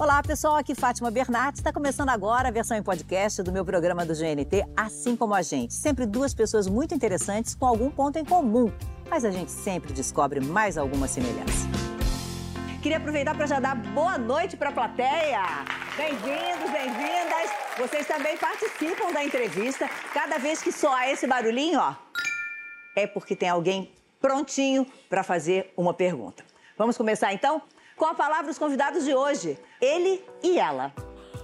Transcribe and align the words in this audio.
Olá, 0.00 0.22
pessoal. 0.22 0.56
Aqui 0.56 0.74
Fátima 0.74 1.10
Bernardes. 1.10 1.60
Está 1.60 1.70
começando 1.70 2.08
agora 2.08 2.48
a 2.48 2.50
versão 2.50 2.74
em 2.74 2.82
podcast 2.82 3.42
do 3.42 3.52
meu 3.52 3.66
programa 3.66 4.02
do 4.02 4.14
GNT, 4.14 4.64
Assim 4.74 5.14
Como 5.14 5.34
a 5.34 5.42
Gente. 5.42 5.74
Sempre 5.74 6.06
duas 6.06 6.32
pessoas 6.32 6.66
muito 6.66 6.94
interessantes 6.94 7.54
com 7.54 7.66
algum 7.66 7.90
ponto 7.90 8.18
em 8.18 8.24
comum, 8.24 8.72
mas 9.10 9.26
a 9.26 9.30
gente 9.30 9.50
sempre 9.50 9.92
descobre 9.92 10.40
mais 10.40 10.78
alguma 10.78 11.06
semelhança. 11.06 11.68
Queria 12.82 12.96
aproveitar 12.96 13.34
para 13.36 13.44
já 13.44 13.60
dar 13.60 13.76
boa 13.76 14.16
noite 14.16 14.56
para 14.56 14.70
a 14.70 14.72
plateia. 14.72 15.42
Bem-vindos, 15.98 16.70
bem-vindas. 16.72 17.50
Vocês 17.76 18.06
também 18.06 18.38
participam 18.38 19.12
da 19.12 19.22
entrevista. 19.22 19.86
Cada 20.14 20.38
vez 20.38 20.62
que 20.62 20.72
soar 20.72 21.10
esse 21.10 21.26
barulhinho, 21.26 21.78
ó, 21.78 21.94
é 22.96 23.06
porque 23.06 23.36
tem 23.36 23.50
alguém 23.50 23.92
prontinho 24.18 24.86
para 25.10 25.22
fazer 25.22 25.74
uma 25.76 25.92
pergunta. 25.92 26.42
Vamos 26.78 26.96
começar 26.96 27.34
então? 27.34 27.60
Com 28.00 28.06
a 28.06 28.14
palavra 28.14 28.50
os 28.50 28.56
convidados 28.56 29.04
de 29.04 29.14
hoje, 29.14 29.58
ele 29.78 30.24
e 30.42 30.58
ela. 30.58 30.90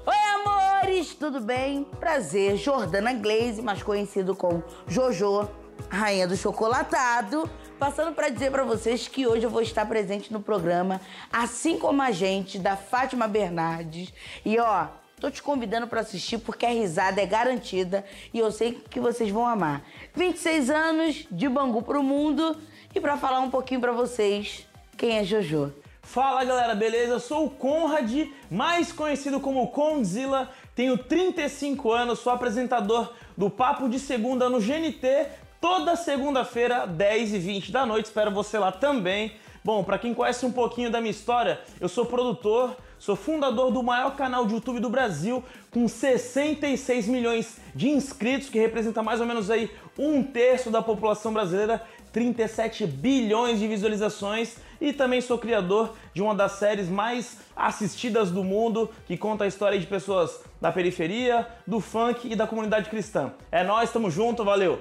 Oi, 0.07 0.17
amores, 0.37 1.15
tudo 1.15 1.39
bem? 1.39 1.85
Prazer, 2.01 2.57
Jordana 2.57 3.13
Glaze, 3.13 3.61
mais 3.61 3.83
conhecido 3.83 4.35
como 4.35 4.65
Jojo, 4.89 5.47
rainha 5.91 6.27
do 6.27 6.35
chocolatado, 6.35 7.47
passando 7.79 8.15
para 8.15 8.31
dizer 8.31 8.51
para 8.51 8.65
vocês 8.65 9.07
que 9.07 9.27
hoje 9.27 9.45
eu 9.45 9.51
vou 9.51 9.61
estar 9.61 9.85
presente 9.85 10.33
no 10.33 10.41
programa, 10.41 10.99
assim 11.31 11.79
como 11.79 12.01
a 12.01 12.11
gente 12.11 12.59
da 12.59 12.75
Fátima 12.75 13.29
Bernardes. 13.29 14.11
E 14.43 14.59
ó, 14.59 14.87
tô 15.21 15.31
te 15.31 15.43
convidando 15.43 15.87
para 15.87 16.01
assistir 16.01 16.39
porque 16.39 16.65
a 16.65 16.71
risada 16.71 17.21
é 17.21 17.27
garantida 17.27 18.03
e 18.33 18.39
eu 18.39 18.51
sei 18.51 18.83
que 18.89 18.99
vocês 18.99 19.29
vão 19.29 19.47
amar. 19.47 19.85
26 20.15 20.71
anos 20.71 21.27
de 21.31 21.51
Bangu 21.51 21.83
pro 21.83 22.03
mundo 22.03 22.57
e 22.95 22.99
para 22.99 23.19
falar 23.19 23.41
um 23.41 23.51
pouquinho 23.51 23.83
para 23.83 23.93
vocês 23.93 24.67
quem 24.97 25.19
é 25.19 25.23
Jojo. 25.23 25.85
Fala 26.07 26.45
galera, 26.45 26.75
beleza? 26.75 27.19
Sou 27.19 27.47
o 27.47 27.51
Conrad, 27.51 28.29
mais 28.49 28.93
conhecido 28.93 29.41
como 29.41 29.67
Condzilla, 29.69 30.49
tenho 30.75 30.97
35 30.97 31.93
anos, 31.93 32.21
sou 32.21 32.33
apresentador 32.33 33.13
do 33.37 33.51
Papo 33.51 33.89
de 33.89 33.99
Segunda 33.99 34.49
no 34.49 34.61
GNT, 34.61 35.27
toda 35.61 35.97
segunda-feira, 35.97 36.87
10 36.87 37.35
e 37.35 37.39
20 37.39 37.73
da 37.73 37.85
noite, 37.85 38.07
espero 38.07 38.31
você 38.31 38.57
lá 38.57 38.71
também. 38.71 39.33
Bom, 39.65 39.83
para 39.83 39.99
quem 39.99 40.15
conhece 40.15 40.47
um 40.47 40.53
pouquinho 40.53 40.91
da 40.91 41.01
minha 41.01 41.11
história, 41.11 41.61
eu 41.81 41.89
sou 41.89 42.07
produtor, 42.07 42.77
sou 43.01 43.17
fundador 43.17 43.73
do 43.73 43.83
maior 43.83 44.15
canal 44.15 44.47
de 44.47 44.55
YouTube 44.55 44.79
do 44.79 44.89
Brasil, 44.89 45.45
com 45.73 45.89
66 45.89 47.09
milhões 47.09 47.59
de 47.75 47.91
inscritos, 47.91 48.49
que 48.49 48.61
representa 48.61 49.03
mais 49.03 49.21
ou 49.21 49.27
menos 49.27 49.51
aí 49.51 49.69
um 49.99 50.23
terço 50.23 50.71
da 50.71 50.81
população 50.81 51.33
brasileira, 51.33 51.83
37 52.13 52.87
bilhões 52.87 53.59
de 53.59 53.67
visualizações 53.67 54.57
e 54.81 54.93
também 54.93 55.21
sou 55.21 55.39
criador 55.39 55.95
de 56.13 56.23
uma 56.23 56.35
das 56.35 56.53
séries 56.53 56.89
mais 56.89 57.39
assistidas 57.55 58.31
do 58.31 58.45
mundo, 58.45 58.91
que 59.07 59.17
conta 59.17 59.45
a 59.45 59.47
história 59.47 59.79
de 59.79 59.87
pessoas 59.87 60.43
da 60.61 60.73
periferia, 60.73 61.47
do 61.67 61.81
funk 61.81 62.31
e 62.31 62.37
da 62.37 62.47
comunidade 62.47 62.91
cristã. 62.91 63.33
É 63.51 63.65
nós, 63.65 63.93
tamo 63.93 64.11
junto, 64.11 64.45
valeu! 64.45 64.81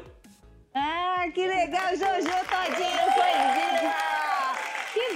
Ah, 0.73 1.25
que 1.33 1.47
legal, 1.47 1.89
Jojo 1.91 2.35
Todinho, 2.49 3.15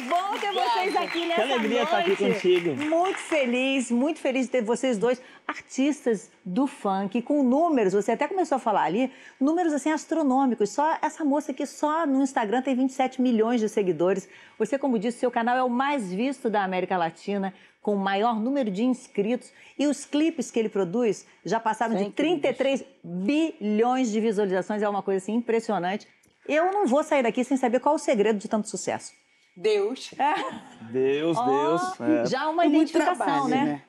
bom 0.09 0.39
ter 0.39 0.51
vocês 0.51 0.95
aqui 0.95 1.25
nessa 1.27 1.43
Que 1.43 1.51
alegria 1.53 1.69
noite. 1.69 1.83
estar 1.83 1.97
aqui 1.99 2.15
contigo. 2.15 2.75
Muito 2.75 3.19
feliz, 3.19 3.91
muito 3.91 4.19
feliz 4.19 4.45
de 4.47 4.51
ter 4.51 4.63
vocês 4.63 4.97
dois, 4.97 5.21
artistas 5.47 6.31
do 6.43 6.65
funk, 6.67 7.21
com 7.21 7.43
números, 7.43 7.93
você 7.93 8.11
até 8.13 8.27
começou 8.27 8.55
a 8.55 8.59
falar 8.59 8.83
ali, 8.83 9.11
números 9.39 9.71
assim 9.73 9.91
astronômicos. 9.91 10.71
Só 10.71 10.97
essa 11.01 11.23
moça 11.23 11.51
aqui, 11.51 11.65
só 11.65 12.05
no 12.05 12.21
Instagram, 12.21 12.61
tem 12.61 12.75
27 12.75 13.21
milhões 13.21 13.61
de 13.61 13.69
seguidores. 13.69 14.27
Você, 14.57 14.77
como 14.77 14.97
disse, 14.97 15.19
seu 15.19 15.31
canal 15.31 15.55
é 15.55 15.63
o 15.63 15.69
mais 15.69 16.11
visto 16.11 16.49
da 16.49 16.63
América 16.63 16.97
Latina, 16.97 17.53
com 17.81 17.93
o 17.93 17.99
maior 17.99 18.39
número 18.39 18.69
de 18.69 18.83
inscritos. 18.83 19.51
E 19.77 19.87
os 19.87 20.05
clipes 20.05 20.51
que 20.51 20.59
ele 20.59 20.69
produz 20.69 21.25
já 21.45 21.59
passaram 21.59 21.95
de 21.95 22.09
33 22.11 22.83
bilhões 23.03 24.11
de 24.11 24.19
visualizações, 24.19 24.81
é 24.81 24.89
uma 24.89 25.01
coisa 25.03 25.23
assim 25.23 25.35
impressionante. 25.35 26.07
Eu 26.47 26.71
não 26.71 26.87
vou 26.87 27.03
sair 27.03 27.23
daqui 27.23 27.43
sem 27.43 27.57
saber 27.57 27.79
qual 27.79 27.95
o 27.95 27.99
segredo 27.99 28.39
de 28.39 28.47
tanto 28.47 28.67
sucesso. 28.67 29.11
Deus. 29.59 30.11
Deus, 30.89 31.37
Deus. 31.37 32.01
é. 32.01 32.25
Já 32.25 32.47
uma 32.47 32.65
E 32.65 32.69
muito 32.69 32.89
identificação, 32.91 33.25
trabalho, 33.25 33.49
né? 33.49 33.81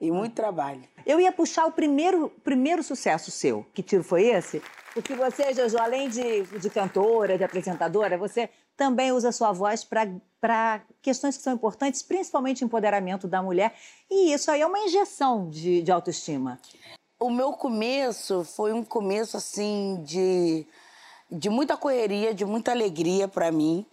E 0.00 0.10
muito 0.10 0.34
trabalho. 0.34 0.82
Eu 1.06 1.20
ia 1.20 1.32
puxar 1.32 1.66
o 1.66 1.72
primeiro, 1.72 2.28
primeiro 2.42 2.82
sucesso 2.82 3.30
seu. 3.30 3.64
Que 3.72 3.82
tiro 3.82 4.02
foi 4.02 4.24
esse? 4.24 4.60
Porque 4.92 5.14
você, 5.14 5.54
Jojo, 5.54 5.78
além 5.78 6.08
de, 6.08 6.42
de 6.58 6.70
cantora, 6.70 7.38
de 7.38 7.44
apresentadora, 7.44 8.18
você 8.18 8.50
também 8.76 9.12
usa 9.12 9.28
a 9.28 9.32
sua 9.32 9.52
voz 9.52 9.84
para 9.84 10.82
questões 11.00 11.36
que 11.36 11.42
são 11.42 11.52
importantes, 11.52 12.02
principalmente 12.02 12.64
empoderamento 12.64 13.26
da 13.26 13.42
mulher. 13.42 13.74
E 14.10 14.32
isso 14.32 14.50
aí 14.50 14.60
é 14.60 14.66
uma 14.66 14.78
injeção 14.80 15.48
de, 15.48 15.82
de 15.82 15.92
autoestima. 15.92 16.60
O 17.18 17.30
meu 17.30 17.52
começo 17.52 18.44
foi 18.44 18.72
um 18.72 18.84
começo 18.84 19.36
assim 19.36 20.02
de, 20.04 20.66
de 21.30 21.48
muita 21.48 21.76
correria, 21.76 22.34
de 22.34 22.44
muita 22.44 22.72
alegria 22.72 23.28
para 23.28 23.50
mim. 23.50 23.86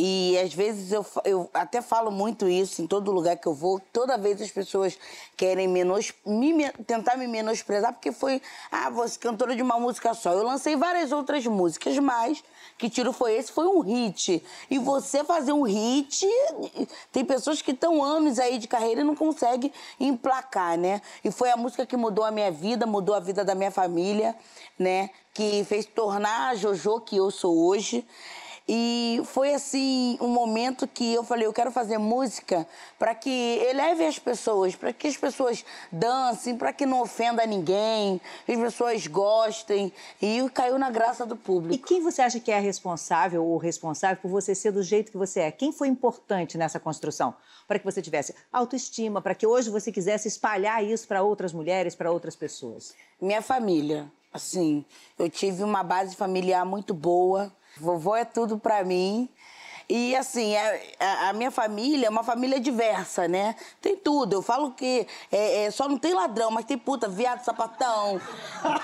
E 0.00 0.38
às 0.38 0.54
vezes 0.54 0.92
eu, 0.92 1.04
eu 1.24 1.50
até 1.52 1.82
falo 1.82 2.08
muito 2.12 2.48
isso 2.48 2.80
em 2.80 2.86
todo 2.86 3.10
lugar 3.10 3.36
que 3.36 3.48
eu 3.48 3.52
vou. 3.52 3.80
Toda 3.92 4.16
vez 4.16 4.40
as 4.40 4.48
pessoas 4.48 4.96
querem 5.36 5.66
menos, 5.66 6.12
me, 6.24 6.70
tentar 6.86 7.16
me 7.16 7.26
menosprezar, 7.26 7.92
porque 7.92 8.12
foi, 8.12 8.40
ah, 8.70 8.88
você 8.90 9.18
cantora 9.18 9.56
de 9.56 9.62
uma 9.62 9.76
música 9.80 10.14
só. 10.14 10.32
Eu 10.34 10.44
lancei 10.44 10.76
várias 10.76 11.10
outras 11.10 11.44
músicas, 11.46 11.98
mas 11.98 12.44
que 12.78 12.88
tiro 12.88 13.12
foi 13.12 13.34
esse? 13.34 13.50
Foi 13.50 13.66
um 13.66 13.80
hit. 13.80 14.40
E 14.70 14.78
você 14.78 15.24
fazer 15.24 15.52
um 15.52 15.62
hit, 15.62 16.24
tem 17.10 17.24
pessoas 17.24 17.60
que 17.60 17.72
estão 17.72 18.00
anos 18.00 18.38
aí 18.38 18.56
de 18.56 18.68
carreira 18.68 19.00
e 19.00 19.04
não 19.04 19.16
conseguem 19.16 19.72
emplacar, 19.98 20.78
né? 20.78 21.02
E 21.24 21.32
foi 21.32 21.50
a 21.50 21.56
música 21.56 21.84
que 21.84 21.96
mudou 21.96 22.24
a 22.24 22.30
minha 22.30 22.52
vida, 22.52 22.86
mudou 22.86 23.16
a 23.16 23.20
vida 23.20 23.44
da 23.44 23.52
minha 23.56 23.72
família, 23.72 24.36
né? 24.78 25.10
Que 25.34 25.64
fez 25.64 25.86
tornar 25.86 26.50
a 26.50 26.54
Jojo 26.54 27.00
que 27.00 27.16
eu 27.16 27.32
sou 27.32 27.66
hoje. 27.66 28.06
E 28.70 29.22
foi 29.24 29.54
assim 29.54 30.18
um 30.20 30.28
momento 30.28 30.86
que 30.86 31.14
eu 31.14 31.24
falei, 31.24 31.46
eu 31.46 31.52
quero 31.54 31.70
fazer 31.70 31.96
música 31.96 32.68
para 32.98 33.14
que 33.14 33.30
eleve 33.30 34.04
as 34.04 34.18
pessoas, 34.18 34.76
para 34.76 34.92
que 34.92 35.08
as 35.08 35.16
pessoas 35.16 35.64
dancem, 35.90 36.54
para 36.54 36.70
que 36.70 36.84
não 36.84 37.00
ofenda 37.00 37.46
ninguém, 37.46 38.20
que 38.44 38.52
as 38.52 38.58
pessoas 38.58 39.06
gostem. 39.06 39.90
E 40.20 40.46
caiu 40.52 40.78
na 40.78 40.90
graça 40.90 41.24
do 41.24 41.34
público. 41.34 41.74
E 41.74 41.78
quem 41.78 42.02
você 42.02 42.20
acha 42.20 42.38
que 42.38 42.50
é 42.50 42.58
responsável 42.58 43.42
ou 43.42 43.56
responsável 43.56 44.18
por 44.20 44.30
você 44.30 44.54
ser 44.54 44.70
do 44.70 44.82
jeito 44.82 45.10
que 45.10 45.16
você 45.16 45.40
é? 45.40 45.50
Quem 45.50 45.72
foi 45.72 45.88
importante 45.88 46.58
nessa 46.58 46.78
construção? 46.78 47.34
Para 47.66 47.78
que 47.78 47.84
você 47.86 48.02
tivesse 48.02 48.34
autoestima, 48.52 49.22
para 49.22 49.34
que 49.34 49.46
hoje 49.46 49.70
você 49.70 49.90
quisesse 49.90 50.28
espalhar 50.28 50.84
isso 50.84 51.08
para 51.08 51.22
outras 51.22 51.54
mulheres, 51.54 51.94
para 51.94 52.12
outras 52.12 52.36
pessoas? 52.36 52.94
Minha 53.18 53.40
família, 53.40 54.12
assim, 54.30 54.84
eu 55.18 55.30
tive 55.30 55.62
uma 55.64 55.82
base 55.82 56.14
familiar 56.14 56.66
muito 56.66 56.92
boa. 56.92 57.50
Vovô 57.76 58.16
é 58.16 58.24
tudo 58.24 58.58
pra 58.58 58.82
mim. 58.84 59.28
E 59.90 60.14
assim, 60.16 60.54
a, 60.54 60.78
a- 61.00 61.28
a 61.30 61.32
minha 61.32 61.50
família 61.50 62.08
é 62.08 62.10
uma 62.10 62.22
família 62.22 62.60
diversa, 62.60 63.26
né? 63.26 63.54
Tem 63.80 63.96
tudo. 63.96 64.34
Eu 64.34 64.42
falo 64.42 64.72
que 64.72 65.06
é, 65.32 65.64
é, 65.64 65.70
só 65.70 65.88
não 65.88 65.96
tem 65.96 66.12
ladrão, 66.12 66.50
mas 66.50 66.66
tem 66.66 66.76
puta, 66.76 67.08
viado, 67.08 67.42
sapatão. 67.42 68.20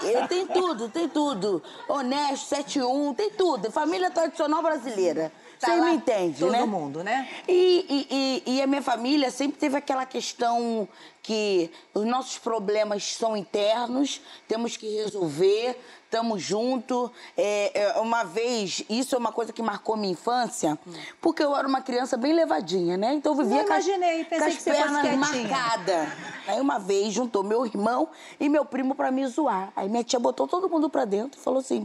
É, 0.03 0.27
tem 0.27 0.47
tudo, 0.47 0.89
tem 0.89 1.07
tudo. 1.09 1.63
Honesto, 1.89 2.47
71, 2.47 3.13
tem 3.13 3.31
tudo. 3.31 3.71
Família 3.71 4.11
tradicional 4.11 4.63
brasileira. 4.63 5.31
Tá 5.61 5.69
Vocês 5.69 5.81
lá 5.81 5.87
me 5.91 5.95
entendem, 5.97 6.33
todo 6.35 6.53
né? 6.53 6.65
mundo, 6.65 7.05
né? 7.05 7.29
E, 7.47 7.87
e- 8.11 8.43
e- 8.47 8.55
e 8.57 8.63
a 8.63 8.67
minha 8.67 8.83
família 8.83 9.31
sempre 9.31 9.59
teve 9.59 9.77
aquela 9.77 10.05
questão 10.07 10.89
que 11.23 11.71
os 11.95 12.05
nossos 12.05 12.39
problemas 12.39 13.15
são 13.15 13.37
internos, 13.37 14.21
temos 14.49 14.77
que 14.77 14.89
resolver, 14.97 15.79
estamos 16.15 16.41
juntos. 16.41 17.11
uma 18.01 18.23
vez, 18.23 18.85
isso 18.89 19.17
é 19.17 19.19
uma 19.19 19.33
coisa 19.33 19.53
que 19.53 19.63
marcou 19.63 19.97
minha 19.97 20.13
infância, 20.13 20.79
porque 21.21 21.43
eu 21.43 21.57
era 21.57 21.67
uma 21.67 21.81
criança 21.81 22.17
bem 22.17 22.33
levadinha, 22.33 22.97
né? 22.97 23.15
Então 23.15 23.33
eu 23.33 23.39
vivia 23.39 23.59
Não 23.59 23.65
com 23.65 23.73
imaginei, 23.73 24.25
com 24.25 24.35
as 24.37 24.57
pernas 24.57 25.17
marcadas. 25.17 26.09
Aí 26.47 26.61
uma 26.61 26.79
vez 26.79 27.13
juntou 27.13 27.43
meu 27.43 27.67
irmão 27.67 28.09
e 28.39 28.49
meu 28.49 28.65
primo 28.65 28.95
pra 28.95 29.11
me 29.11 29.27
zoar. 29.27 29.73
Aí 29.75 29.89
minha 29.89 30.05
tia 30.05 30.21
botou 30.21 30.47
todo 30.47 30.69
mundo 30.69 30.89
pra 30.89 31.05
dentro 31.05 31.41
e 31.41 31.43
falou 31.43 31.59
assim: 31.59 31.85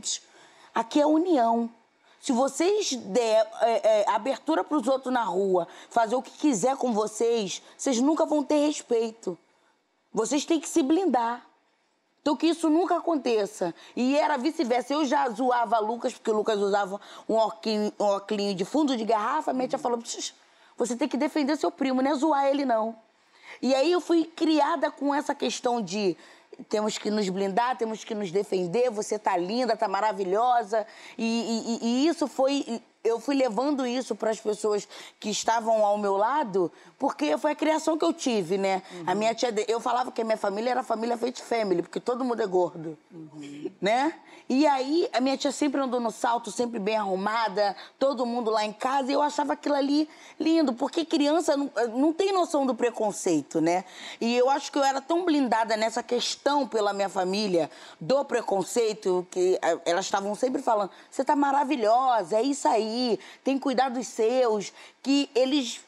aqui 0.75 1.01
é 1.01 1.05
união. 1.05 1.69
Se 2.21 2.33
vocês 2.33 2.93
der 2.95 3.49
é, 3.61 4.01
é, 4.01 4.09
abertura 4.09 4.63
para 4.63 4.77
os 4.77 4.87
outros 4.87 5.11
na 5.11 5.23
rua, 5.23 5.67
fazer 5.89 6.15
o 6.15 6.21
que 6.21 6.31
quiser 6.31 6.75
com 6.75 6.91
vocês, 6.91 7.63
vocês 7.77 7.99
nunca 7.99 8.25
vão 8.25 8.43
ter 8.43 8.67
respeito. 8.67 9.37
Vocês 10.13 10.45
têm 10.45 10.59
que 10.59 10.67
se 10.67 10.83
blindar. 10.83 11.48
Então 12.21 12.36
que 12.36 12.48
isso 12.48 12.69
nunca 12.69 12.98
aconteça. 12.98 13.74
E 13.95 14.16
era 14.18 14.38
vice-versa. 14.38 14.94
Eu 14.94 15.06
já 15.06 15.27
zoava 15.30 15.80
Lucas, 15.80 16.13
porque 16.13 16.30
o 16.31 16.36
Lucas 16.36 16.60
usava 16.60 17.00
um 17.27 17.36
óculos, 17.36 17.92
um 18.00 18.04
óculos 18.04 18.56
de 18.56 18.66
fundo 18.66 18.95
de 18.95 19.06
garrafa. 19.06 19.54
Minha 19.54 19.68
tia 19.68 19.80
falou: 19.80 19.98
"Psh, 20.00 20.33
você 20.77 20.95
tem 20.95 21.07
que 21.07 21.18
defender 21.18 21.56
seu 21.57 21.71
primo, 21.71 22.01
não 22.01 22.12
é 22.12 22.16
zoar 22.16 22.45
ele, 22.48 22.66
não. 22.66 22.95
E 23.62 23.74
aí 23.75 23.92
eu 23.92 24.00
fui 24.00 24.25
criada 24.25 24.89
com 24.92 25.13
essa 25.13 25.33
questão 25.36 25.81
de 25.81 26.16
temos 26.68 26.98
que 26.98 27.10
nos 27.10 27.27
blindar, 27.30 27.77
temos 27.77 28.04
que 28.04 28.13
nos 28.13 28.31
defender, 28.31 28.89
você 28.89 29.18
tá 29.18 29.36
linda, 29.38 29.77
tá 29.77 29.88
maravilhosa. 29.88 30.86
E, 31.18 31.80
e- 31.81 31.86
e 31.88 32.07
isso 32.07 32.27
foi 32.27 32.81
eu 33.03 33.19
fui 33.19 33.35
levando 33.35 33.87
isso 33.87 34.13
para 34.13 34.29
as 34.29 34.39
pessoas 34.39 34.87
que 35.19 35.29
estavam 35.29 35.85
ao 35.85 35.97
meu 35.97 36.17
lado, 36.17 36.71
porque 36.97 37.37
foi 37.37 37.51
a 37.51 37.55
criação 37.55 37.97
que 37.97 38.03
eu 38.03 38.11
tive, 38.11 38.57
né? 38.57 38.83
Uhum. 38.91 39.03
A 39.07 39.15
minha 39.15 39.33
tia, 39.33 39.53
eu 39.67 39.79
falava 39.79 40.11
que 40.11 40.21
a 40.21 40.25
minha 40.25 40.37
família 40.37 40.71
era 40.71 40.83
família 40.83 41.17
feita 41.17 41.41
family, 41.41 41.81
porque 41.81 41.99
todo 41.99 42.25
mundo 42.25 42.41
é 42.41 42.47
gordo, 42.47 42.97
uhum. 43.11 43.71
né? 43.79 44.13
E 44.49 44.65
aí 44.67 45.07
a 45.13 45.21
minha 45.21 45.37
tia 45.37 45.51
sempre 45.51 45.79
andou 45.79 45.99
no 45.99 46.11
salto, 46.11 46.51
sempre 46.51 46.79
bem 46.79 46.97
arrumada, 46.97 47.75
todo 47.97 48.25
mundo 48.25 48.49
lá 48.51 48.65
em 48.65 48.73
casa, 48.73 49.11
e 49.11 49.13
eu 49.13 49.21
achava 49.21 49.53
aquilo 49.53 49.75
ali 49.75 50.09
lindo, 50.39 50.73
porque 50.73 51.05
criança 51.05 51.55
não, 51.55 51.71
não 51.95 52.11
tem 52.11 52.33
noção 52.33 52.65
do 52.65 52.75
preconceito, 52.75 53.61
né? 53.61 53.85
E 54.19 54.35
eu 54.35 54.49
acho 54.49 54.71
que 54.71 54.77
eu 54.77 54.83
era 54.83 54.99
tão 54.99 55.23
blindada 55.23 55.77
nessa 55.77 56.03
questão 56.03 56.67
pela 56.67 56.91
minha 56.91 57.09
família 57.09 57.69
do 58.01 58.25
preconceito 58.25 59.25
que 59.31 59.57
eh, 59.61 59.79
elas 59.85 60.05
estavam 60.05 60.33
sempre 60.35 60.61
falando: 60.61 60.89
"Você 61.09 61.23
tá 61.23 61.35
maravilhosa, 61.35 62.35
é 62.37 62.41
isso 62.41 62.67
aí" 62.67 62.88
aí, 62.89 63.19
tem 63.44 63.56
que 63.56 63.62
cuidar 63.62 63.89
dos 63.89 64.07
seus, 64.07 64.74
que 65.01 65.30
eles 65.36 65.81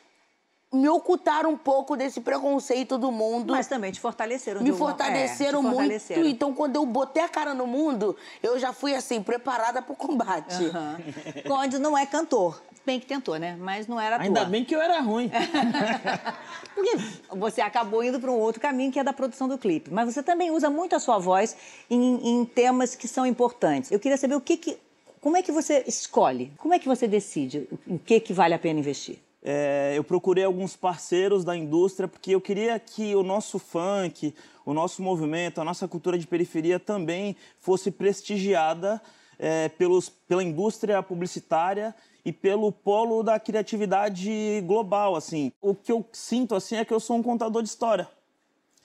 me 0.73 0.87
ocultaram 0.87 1.51
um 1.51 1.57
pouco 1.57 1.97
desse 1.97 2.21
preconceito 2.21 2.97
do 2.97 3.11
mundo. 3.11 3.51
Mas 3.51 3.67
também 3.67 3.91
te 3.91 3.99
fortaleceram. 3.99 4.61
Me 4.61 4.71
fortaleceram 4.71 5.59
é, 5.59 5.63
muito. 5.63 5.75
Fortaleceram. 5.75 6.25
Então, 6.25 6.53
quando 6.53 6.77
eu 6.77 6.85
botei 6.85 7.21
a 7.21 7.27
cara 7.27 7.53
no 7.53 7.67
mundo, 7.67 8.15
eu 8.41 8.57
já 8.57 8.71
fui, 8.71 8.95
assim, 8.95 9.21
preparada 9.21 9.81
para 9.81 9.91
o 9.91 9.95
combate. 9.95 10.63
Uhum. 10.63 11.43
Conde 11.45 11.77
não 11.77 11.97
é 11.97 12.05
cantor. 12.05 12.61
Bem 12.83 12.99
que 12.99 13.05
tentou, 13.05 13.37
né? 13.37 13.55
Mas 13.59 13.85
não 13.85 13.99
era 13.99 14.19
Ainda 14.19 14.43
bem 14.45 14.65
que 14.65 14.75
eu 14.75 14.81
era 14.81 14.99
ruim. 15.01 15.29
Porque 16.73 16.97
você 17.29 17.61
acabou 17.61 18.03
indo 18.03 18.19
para 18.19 18.31
um 18.31 18.39
outro 18.39 18.59
caminho, 18.59 18.91
que 18.91 18.99
é 18.99 19.03
da 19.03 19.13
produção 19.13 19.47
do 19.47 19.57
clipe. 19.57 19.91
Mas 19.91 20.11
você 20.11 20.23
também 20.23 20.49
usa 20.49 20.67
muito 20.67 20.95
a 20.95 20.99
sua 20.99 21.19
voz 21.19 21.55
em, 21.89 22.27
em 22.27 22.45
temas 22.45 22.95
que 22.95 23.07
são 23.07 23.23
importantes. 23.23 23.91
Eu 23.91 23.99
queria 23.99 24.17
saber 24.17 24.33
o 24.33 24.41
que, 24.41 24.57
que 24.57 24.79
como 25.21 25.37
é 25.37 25.43
que 25.43 25.51
você 25.51 25.83
escolhe? 25.87 26.51
Como 26.57 26.73
é 26.73 26.79
que 26.79 26.87
você 26.87 27.07
decide 27.07 27.69
em 27.87 27.97
que, 27.97 28.19
que 28.19 28.33
vale 28.33 28.55
a 28.55 28.59
pena 28.59 28.79
investir? 28.79 29.19
É, 29.43 29.93
eu 29.95 30.03
procurei 30.03 30.43
alguns 30.43 30.75
parceiros 30.75 31.45
da 31.45 31.55
indústria 31.55 32.07
porque 32.07 32.31
eu 32.31 32.41
queria 32.41 32.79
que 32.79 33.15
o 33.15 33.21
nosso 33.21 33.59
funk, 33.59 34.33
o 34.65 34.73
nosso 34.73 35.01
movimento, 35.01 35.61
a 35.61 35.63
nossa 35.63 35.87
cultura 35.87 36.17
de 36.17 36.27
periferia 36.27 36.79
também 36.79 37.35
fosse 37.59 37.91
prestigiada 37.91 38.99
é, 39.37 39.69
pelos, 39.69 40.09
pela 40.09 40.43
indústria 40.43 41.01
publicitária 41.03 41.95
e 42.25 42.31
pelo 42.31 42.71
polo 42.71 43.21
da 43.21 43.39
criatividade 43.39 44.61
global. 44.65 45.15
Assim, 45.15 45.51
o 45.61 45.75
que 45.75 45.91
eu 45.91 46.03
sinto 46.11 46.55
assim 46.55 46.77
é 46.77 46.85
que 46.85 46.93
eu 46.93 46.99
sou 46.99 47.15
um 47.15 47.23
contador 47.23 47.61
de 47.61 47.69
história. 47.69 48.07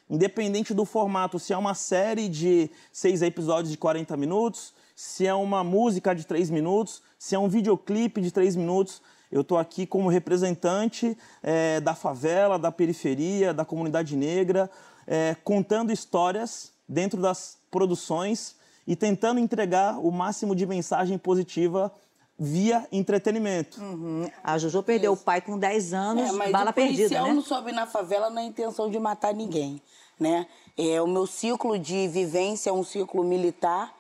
Independente 0.09 0.73
do 0.73 0.85
formato, 0.85 1.39
se 1.39 1.53
é 1.53 1.57
uma 1.57 1.75
série 1.75 2.29
de 2.29 2.71
seis 2.93 3.23
episódios 3.23 3.71
de 3.73 3.79
40 3.79 4.17
minutos, 4.17 4.73
se 4.97 5.27
é 5.27 5.35
uma 5.35 5.63
música 5.63 6.15
de 6.15 6.27
três 6.27 6.49
minutos, 6.49 7.03
se 7.19 7.35
é 7.35 7.39
um 7.39 7.49
videoclipe 7.49 8.23
de 8.23 8.31
três 8.31 8.57
minutos. 8.57 9.03
Eu 9.31 9.43
estou 9.43 9.59
aqui 9.59 9.87
como 9.87 10.09
representante 10.09 11.17
é, 11.43 11.79
da 11.81 11.95
favela, 11.95 12.59
da 12.59 12.73
periferia, 12.73 13.53
da 13.53 13.63
comunidade 13.63 14.17
negra, 14.17 14.71
é, 15.07 15.37
contando 15.45 15.93
histórias 15.93 16.73
dentro 16.89 17.21
das 17.21 17.59
produções 17.71 18.57
e 18.87 18.97
tentando 18.97 19.39
entregar 19.39 19.99
o 19.99 20.11
máximo 20.11 20.57
de 20.57 20.65
mensagem 20.65 21.19
positiva 21.19 21.93
via 22.39 22.87
entretenimento. 22.91 23.81
Uhum. 23.81 24.31
A 24.43 24.57
Jojo 24.57 24.83
perdeu 24.83 25.13
Isso. 25.13 25.23
o 25.23 25.25
pai 25.25 25.43
com 25.43 25.59
10 25.59 25.93
anos, 25.93 26.31
é, 26.31 26.33
mas 26.33 26.53
bala 26.53 26.71
o 26.71 26.75
perdida, 26.75 27.23
né? 27.23 27.35
não 27.35 27.43
sobe 27.43 27.71
na 27.73 27.87
favela 27.87 28.31
na 28.31 28.43
intenção 28.43 28.91
de 28.91 28.99
matar 28.99 29.35
ninguém, 29.35 29.81
né? 30.19 30.47
É, 30.77 31.01
o 31.01 31.07
meu 31.07 31.27
ciclo 31.27 31.79
de 31.79 32.07
vivência 32.09 32.71
é 32.71 32.73
um 32.73 32.85
ciclo 32.85 33.25
militar, 33.25 33.95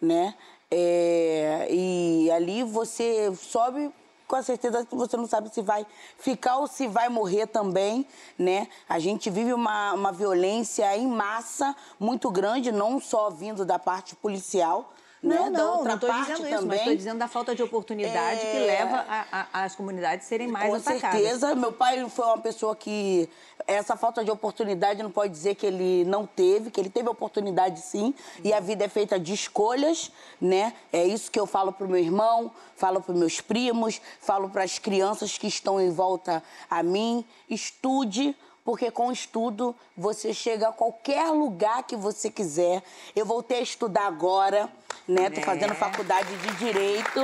né? 0.00 0.34
É, 0.70 1.66
e 1.70 2.30
ali 2.30 2.62
você 2.62 3.34
sobe 3.34 3.92
com 4.30 4.36
a 4.36 4.42
certeza 4.42 4.86
que 4.86 4.94
você 4.94 5.16
não 5.16 5.26
sabe 5.26 5.52
se 5.52 5.60
vai 5.60 5.84
ficar 6.16 6.58
ou 6.58 6.68
se 6.68 6.86
vai 6.86 7.08
morrer 7.08 7.48
também, 7.48 8.06
né? 8.38 8.68
A 8.88 9.00
gente 9.00 9.28
vive 9.28 9.52
uma, 9.52 9.92
uma 9.92 10.12
violência 10.12 10.96
em 10.96 11.08
massa 11.08 11.74
muito 11.98 12.30
grande, 12.30 12.70
não 12.70 13.00
só 13.00 13.28
vindo 13.28 13.64
da 13.64 13.76
parte 13.76 14.14
policial, 14.14 14.92
não, 15.22 15.50
né? 15.50 15.58
não, 15.58 15.84
não 15.84 15.94
estou 15.94 16.12
dizendo 16.12 16.46
isso, 16.46 16.50
também. 16.50 16.66
mas 16.66 16.78
estou 16.78 16.96
dizendo 16.96 17.18
da 17.18 17.28
falta 17.28 17.54
de 17.54 17.62
oportunidade 17.62 18.40
é... 18.40 18.52
que 18.52 18.58
leva 18.58 19.04
a, 19.06 19.46
a, 19.52 19.64
as 19.64 19.74
comunidades 19.74 20.26
serem 20.26 20.48
mais 20.48 20.70
Com 20.70 20.76
atacadas. 20.76 21.02
Com 21.02 21.10
certeza, 21.10 21.54
meu 21.54 21.72
pai 21.72 22.08
foi 22.08 22.24
uma 22.24 22.38
pessoa 22.38 22.74
que 22.74 23.28
essa 23.74 23.96
falta 23.96 24.24
de 24.24 24.30
oportunidade 24.30 25.02
não 25.02 25.10
pode 25.10 25.32
dizer 25.32 25.54
que 25.54 25.66
ele 25.66 26.04
não 26.04 26.26
teve, 26.26 26.70
que 26.70 26.80
ele 26.80 26.90
teve 26.90 27.08
oportunidade 27.08 27.80
sim, 27.80 28.14
e 28.42 28.52
a 28.52 28.60
vida 28.60 28.84
é 28.84 28.88
feita 28.88 29.18
de 29.18 29.32
escolhas, 29.32 30.10
né? 30.40 30.74
É 30.92 31.04
isso 31.04 31.30
que 31.30 31.38
eu 31.38 31.46
falo 31.46 31.72
pro 31.72 31.88
meu 31.88 31.98
irmão, 31.98 32.50
falo 32.76 33.00
para 33.00 33.14
meus 33.14 33.40
primos, 33.40 34.00
falo 34.20 34.50
para 34.50 34.64
as 34.64 34.78
crianças 34.78 35.38
que 35.38 35.46
estão 35.46 35.80
em 35.80 35.90
volta 35.90 36.42
a 36.68 36.82
mim, 36.82 37.24
estude 37.48 38.36
porque 38.64 38.90
com 38.90 39.10
estudo 39.10 39.74
você 39.96 40.34
chega 40.34 40.68
a 40.68 40.72
qualquer 40.72 41.30
lugar 41.30 41.82
que 41.82 41.96
você 41.96 42.30
quiser. 42.30 42.82
Eu 43.16 43.24
voltei 43.24 43.58
a 43.58 43.62
estudar 43.62 44.06
agora, 44.06 44.68
né? 45.08 45.30
Tô 45.30 45.40
fazendo 45.40 45.72
é. 45.72 45.76
faculdade 45.76 46.36
de 46.36 46.54
Direito. 46.56 47.20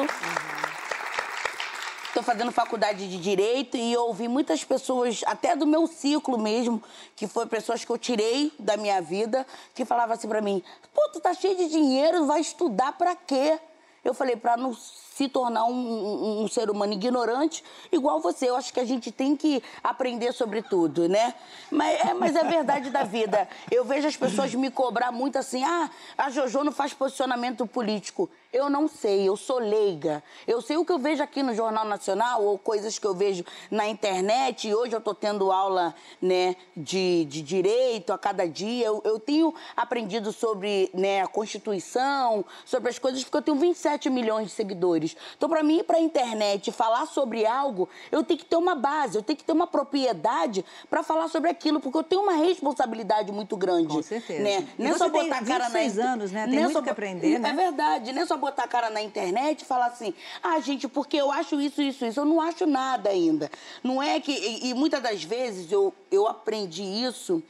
Estou 2.17 2.25
fazendo 2.25 2.51
faculdade 2.51 3.07
de 3.11 3.19
Direito 3.19 3.77
e 3.77 3.95
ouvi 3.95 4.27
muitas 4.27 4.65
pessoas, 4.65 5.23
até 5.27 5.55
do 5.55 5.67
meu 5.67 5.87
ciclo 5.87 6.39
mesmo, 6.39 6.83
que 7.15 7.27
foi 7.27 7.45
pessoas 7.45 7.85
que 7.85 7.93
eu 7.93 7.99
tirei 7.99 8.51
da 8.59 8.75
minha 8.75 9.03
vida, 9.03 9.47
que 9.75 9.85
falavam 9.85 10.15
assim 10.15 10.27
para 10.27 10.41
mim, 10.41 10.63
pô, 10.95 11.11
tu 11.13 11.21
tá 11.21 11.35
cheio 11.35 11.55
de 11.55 11.69
dinheiro, 11.69 12.25
vai 12.25 12.41
estudar 12.41 12.93
para 12.93 13.15
quê? 13.15 13.61
Eu 14.03 14.15
falei, 14.15 14.35
para 14.35 14.57
não 14.57 14.73
se 14.73 15.29
tornar 15.29 15.65
um, 15.65 15.73
um, 15.73 16.43
um, 16.45 16.49
ser 16.49 16.71
humano 16.71 16.93
ignorante 16.93 17.65
igual 17.91 18.21
você. 18.21 18.49
Eu 18.49 18.57
acho 18.57 18.73
que 18.73 18.79
a 18.79 18.85
gente 18.85 19.11
tem 19.11 19.37
que 19.37 19.63
aprender 19.83 20.33
sobre 20.33 20.63
tudo, 20.63 21.09
né? 21.09 21.35
Mas 21.71 22.01
é, 22.01 22.15
mas 22.15 22.37
é 22.37 22.45
verdade 22.45 22.89
da 22.89 23.03
vida. 23.03 23.49
Eu 23.71 23.85
vejo 23.85 24.07
as 24.07 24.17
pessoas 24.17 24.55
me 24.55 24.71
cobrar 24.71 25.11
muito 25.11 25.37
assim, 25.37 25.65
ah, 25.65 25.91
a 26.17 26.31
Jojo 26.31 26.63
não 26.63 26.71
faz 26.71 26.95
posicionamento 26.95 27.67
político. 27.67 28.31
Eu 28.57 28.71
não 28.71 28.89
sei, 28.89 29.29
eu 29.29 29.37
sou 29.37 29.59
leiga. 29.59 30.23
Eu 30.47 30.63
sei 30.63 30.79
o 30.79 30.85
que 30.85 30.91
eu 30.91 30.99
vejo 30.99 31.23
aqui 31.23 31.43
no 31.43 31.55
Jornal 31.55 31.85
Nacional 31.85 32.43
ou 32.43 32.59
coisas 32.59 32.99
que 32.99 33.07
eu 33.07 33.15
vejo 33.15 33.45
na 33.71 33.87
internet. 33.87 34.67
E 34.67 34.75
hoje 34.75 34.95
eu 34.95 34.99
estou 34.99 35.15
tendo 35.15 35.53
aula 35.53 35.95
né, 36.23 36.57
de, 36.75 37.27
de 37.27 37.43
direito 37.43 38.15
a 38.15 38.19
cada 38.19 38.49
dia. 38.49 38.87
Eu, 38.87 39.03
eu 39.05 39.21
tenho 39.21 39.55
aprendido 39.77 40.33
sobre 40.33 40.91
né, 40.95 41.21
a 41.21 41.27
Constituição, 41.27 42.47
sobre 42.65 42.89
as 42.89 42.99
coisas, 42.99 43.23
porque 43.23 43.37
eu 43.37 43.43
tenho 43.43 43.59
27 43.59 44.09
milhões 44.09 44.47
de 44.47 44.53
seguidores. 44.55 45.15
Então, 45.37 45.51
para 45.51 45.63
mim 45.63 45.81
ir 45.81 45.85
para 45.85 45.99
a 45.99 46.01
internet 46.01 46.69
e 46.69 46.73
falar 46.73 47.05
sobre 47.05 47.45
algo, 47.45 47.87
eu 48.11 48.25
tenho 48.25 48.39
que 48.39 48.47
ter 48.47 48.57
uma 48.57 48.75
base, 48.75 49.19
eu 49.19 49.23
tenho 49.23 49.37
que 49.37 49.45
ter 49.45 49.53
uma 49.53 49.67
propriedade 49.67 50.65
para 50.89 51.03
falar 51.03 51.29
sobre 51.29 51.51
aquilo, 51.51 51.79
porque 51.79 51.99
eu 51.99 52.05
tenho 52.05 52.23
uma 52.23 52.37
responsabilidade 52.37 53.31
muito 53.33 53.55
grande. 53.55 53.89
Com 53.89 54.03
certeza. 54.03 54.43
Né? 54.43 54.67
Não 54.79 54.93
é 54.93 54.95
só 54.97 55.11
botar 55.11 55.41
a 55.41 55.45
cara 55.45 55.69
na 55.69 55.79
anos, 55.79 56.33
né? 56.33 56.47
Tem 56.47 56.63
muito 56.63 56.83
que 56.83 56.91
aprender, 56.91 57.39
né? 57.39 57.51
É 57.51 57.53
verdade, 57.53 58.15
não 58.15 58.23
é 58.23 58.27
só 58.27 58.46
botar 58.47 58.65
a 58.65 58.69
cara 58.69 58.91
na 58.91 59.03
internet 59.03 59.63
e 59.63 59.65
falar 59.65 59.87
assim, 59.87 60.15
ah, 60.43 60.59
gente, 60.61 60.89
porque 60.89 61.17
eu 61.17 61.31
acho 61.31 61.61
isso, 61.61 61.83
isso, 61.83 62.05
isso. 62.05 62.21
Eu 62.21 62.25
não 62.25 62.41
acho 62.41 62.67
nada 62.67 63.11
ainda. 63.11 63.51
Não 63.83 64.03
é 64.03 64.21
que. 64.21 64.33
E, 64.33 64.71
e 64.71 64.75
muitas 64.75 65.03
das 65.03 65.23
vezes 65.23 65.71
eu, 65.71 65.93
eu 66.11 66.27
aprendi 66.27 66.83
isso. 66.83 67.43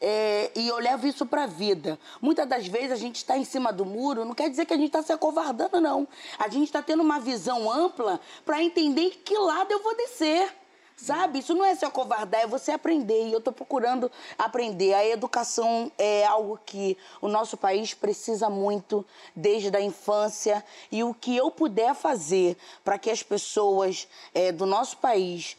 É, 0.00 0.50
e 0.54 0.68
eu 0.68 0.76
levo 0.76 1.06
isso 1.06 1.24
para 1.24 1.44
a 1.44 1.46
vida. 1.46 1.98
Muitas 2.20 2.46
das 2.46 2.66
vezes 2.66 2.92
a 2.92 2.96
gente 2.96 3.16
está 3.16 3.38
em 3.38 3.44
cima 3.44 3.72
do 3.72 3.86
muro, 3.86 4.24
não 4.24 4.34
quer 4.34 4.50
dizer 4.50 4.66
que 4.66 4.74
a 4.74 4.76
gente 4.76 4.88
está 4.88 5.02
se 5.02 5.12
acovardando, 5.12 5.80
não. 5.80 6.06
A 6.38 6.48
gente 6.48 6.64
está 6.64 6.82
tendo 6.82 7.02
uma 7.02 7.18
visão 7.18 7.72
ampla 7.72 8.20
para 8.44 8.62
entender 8.62 9.22
que 9.24 9.38
lado 9.38 9.72
eu 9.72 9.82
vou 9.82 9.96
descer. 9.96 10.52
Sabe? 10.96 11.40
Isso 11.40 11.54
não 11.54 11.64
é 11.64 11.74
se 11.74 11.84
acovardar, 11.84 12.42
é 12.42 12.46
você 12.46 12.70
aprender. 12.70 13.26
E 13.26 13.32
eu 13.32 13.38
estou 13.38 13.52
procurando 13.52 14.10
aprender. 14.38 14.94
A 14.94 15.04
educação 15.04 15.90
é 15.98 16.24
algo 16.24 16.58
que 16.64 16.96
o 17.20 17.28
nosso 17.28 17.56
país 17.56 17.92
precisa 17.92 18.48
muito 18.48 19.04
desde 19.34 19.76
a 19.76 19.80
infância. 19.80 20.64
E 20.90 21.02
o 21.02 21.12
que 21.12 21.36
eu 21.36 21.50
puder 21.50 21.94
fazer 21.94 22.56
para 22.84 22.98
que 22.98 23.10
as 23.10 23.22
pessoas 23.22 24.06
é, 24.32 24.52
do 24.52 24.66
nosso 24.66 24.96
país 24.98 25.56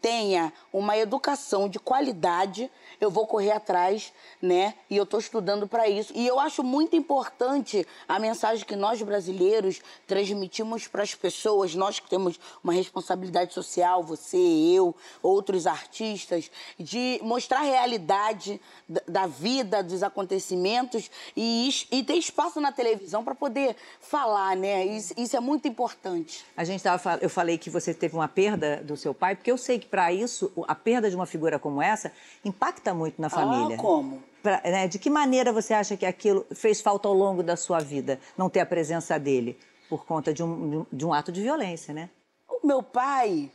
tenha 0.00 0.52
uma 0.72 0.96
educação 0.96 1.68
de 1.68 1.78
qualidade, 1.78 2.70
eu 3.00 3.10
vou 3.10 3.26
correr 3.26 3.52
atrás, 3.52 4.12
né? 4.40 4.74
E 4.88 4.96
eu 4.96 5.04
estou 5.04 5.20
estudando 5.20 5.68
para 5.68 5.88
isso. 5.88 6.12
E 6.14 6.26
eu 6.26 6.40
acho 6.40 6.64
muito 6.64 6.96
importante 6.96 7.86
a 8.08 8.18
mensagem 8.18 8.64
que 8.64 8.74
nós 8.74 9.00
brasileiros 9.02 9.80
transmitimos 10.06 10.88
para 10.88 11.02
as 11.02 11.14
pessoas, 11.14 11.74
nós 11.74 12.00
que 12.00 12.08
temos 12.08 12.40
uma 12.64 12.72
responsabilidade 12.72 13.52
social, 13.52 14.02
você, 14.02 14.38
eu, 14.38 14.94
outros 15.22 15.66
artistas, 15.66 16.50
de 16.78 17.20
mostrar 17.22 17.58
a 17.58 17.64
realidade 17.64 18.60
da 19.06 19.26
vida, 19.26 19.82
dos 19.82 20.02
acontecimentos 20.02 21.10
e, 21.36 21.68
e 21.90 22.02
ter 22.02 22.14
espaço 22.14 22.60
na 22.60 22.72
televisão 22.72 23.22
para 23.22 23.34
poder 23.34 23.76
falar, 24.00 24.56
né? 24.56 24.86
Isso, 24.86 25.12
isso, 25.16 25.36
é 25.36 25.40
muito 25.40 25.68
importante. 25.68 26.44
A 26.56 26.64
gente 26.64 26.82
tava, 26.82 27.18
eu 27.20 27.28
falei 27.28 27.58
que 27.58 27.68
você 27.68 27.92
teve 27.92 28.14
uma 28.14 28.28
perda 28.28 28.82
do 28.82 28.96
seu 28.96 29.12
pai, 29.12 29.36
porque 29.36 29.50
eu 29.50 29.57
sei 29.58 29.78
que 29.78 29.86
para 29.86 30.12
isso 30.12 30.50
a 30.66 30.74
perda 30.74 31.10
de 31.10 31.16
uma 31.16 31.26
figura 31.26 31.58
como 31.58 31.82
essa 31.82 32.10
impacta 32.44 32.94
muito 32.94 33.20
na 33.20 33.28
família. 33.28 33.76
Ah, 33.76 33.78
como? 33.78 34.22
Pra, 34.42 34.62
né, 34.64 34.88
de 34.88 34.98
que 34.98 35.10
maneira 35.10 35.52
você 35.52 35.74
acha 35.74 35.96
que 35.96 36.06
aquilo 36.06 36.46
fez 36.54 36.80
falta 36.80 37.08
ao 37.08 37.14
longo 37.14 37.42
da 37.42 37.56
sua 37.56 37.80
vida, 37.80 38.18
não 38.36 38.48
ter 38.48 38.60
a 38.60 38.66
presença 38.66 39.18
dele? 39.18 39.58
Por 39.88 40.04
conta 40.06 40.32
de 40.32 40.42
um, 40.42 40.86
de 40.92 41.04
um 41.04 41.12
ato 41.12 41.32
de 41.32 41.42
violência, 41.42 41.92
né? 41.92 42.08
O 42.48 42.66
meu 42.66 42.82
pai, 42.82 43.50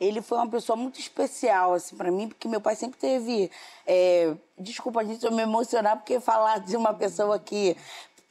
ele 0.00 0.22
foi 0.22 0.38
uma 0.38 0.48
pessoa 0.48 0.76
muito 0.76 0.98
especial, 0.98 1.74
assim, 1.74 1.96
para 1.96 2.10
mim, 2.10 2.28
porque 2.28 2.48
meu 2.48 2.60
pai 2.60 2.74
sempre 2.74 2.98
teve. 2.98 3.50
É... 3.86 4.34
Desculpa, 4.58 5.04
gente, 5.04 5.24
eu 5.24 5.32
me 5.32 5.42
emocionar, 5.42 5.96
porque 5.96 6.18
falar 6.20 6.58
de 6.60 6.76
uma 6.76 6.94
pessoa 6.94 7.38
que 7.38 7.76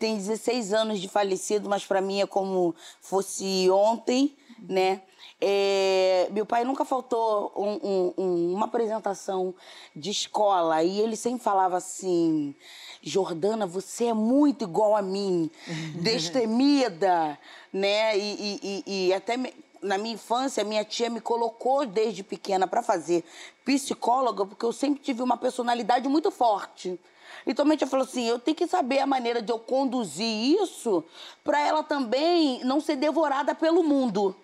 tem 0.01 0.18
16 0.18 0.74
anos 0.74 1.00
de 1.00 1.08
falecido, 1.08 1.70
mas 1.70 1.86
para 1.86 2.01
mim 2.01 2.22
é 2.22 2.25
como 2.25 2.74
fosse 3.00 3.70
ontem, 3.70 4.36
né? 4.68 5.01
É, 5.43 6.27
meu 6.31 6.45
pai 6.45 6.63
nunca 6.63 6.86
faltou 6.86 7.51
um, 7.55 8.13
um, 8.15 8.53
uma 8.53 8.67
apresentação 8.67 9.55
de 9.95 10.12
escola 10.12 10.83
e 10.83 11.00
ele 11.00 11.15
sempre 11.15 11.43
falava 11.43 11.77
assim: 11.77 12.53
Jordana, 13.01 13.65
você 13.65 14.05
é 14.05 14.13
muito 14.13 14.65
igual 14.65 14.95
a 14.95 15.01
mim, 15.01 15.50
destemida, 16.00 17.39
né? 17.74 18.15
E, 18.15 18.60
e, 18.62 19.07
e 19.07 19.13
até 19.13 19.36
me, 19.36 19.51
na 19.81 19.98
minha 19.98 20.13
infância, 20.13 20.63
minha 20.63 20.86
tia 20.86 21.10
me 21.10 21.19
colocou 21.19 21.88
desde 21.88 22.21
pequena 22.21 22.67
para 22.67 22.83
fazer 22.83 23.24
psicóloga, 23.65 24.45
porque 24.45 24.63
eu 24.63 24.71
sempre 24.71 25.01
tive 25.01 25.24
uma 25.24 25.38
personalidade 25.38 26.07
muito 26.07 26.29
forte. 26.29 27.00
Então 27.48 27.65
minha 27.65 27.77
tia 27.77 27.88
falou 27.88 28.05
assim: 28.05 28.27
eu 28.27 28.38
tenho 28.38 28.55
que 28.55 28.67
saber 28.67 29.00
a 29.00 29.07
maneira 29.07 29.41
de 29.41 29.51
eu 29.51 29.57
conduzir 29.57 30.62
isso 30.62 31.03
para 31.43 31.60
ela 31.60 31.81
também 31.81 32.63
não 32.63 32.79
ser 32.79 32.95
devorada 32.95 33.55
pelo 33.55 33.83
mundo. 33.83 34.36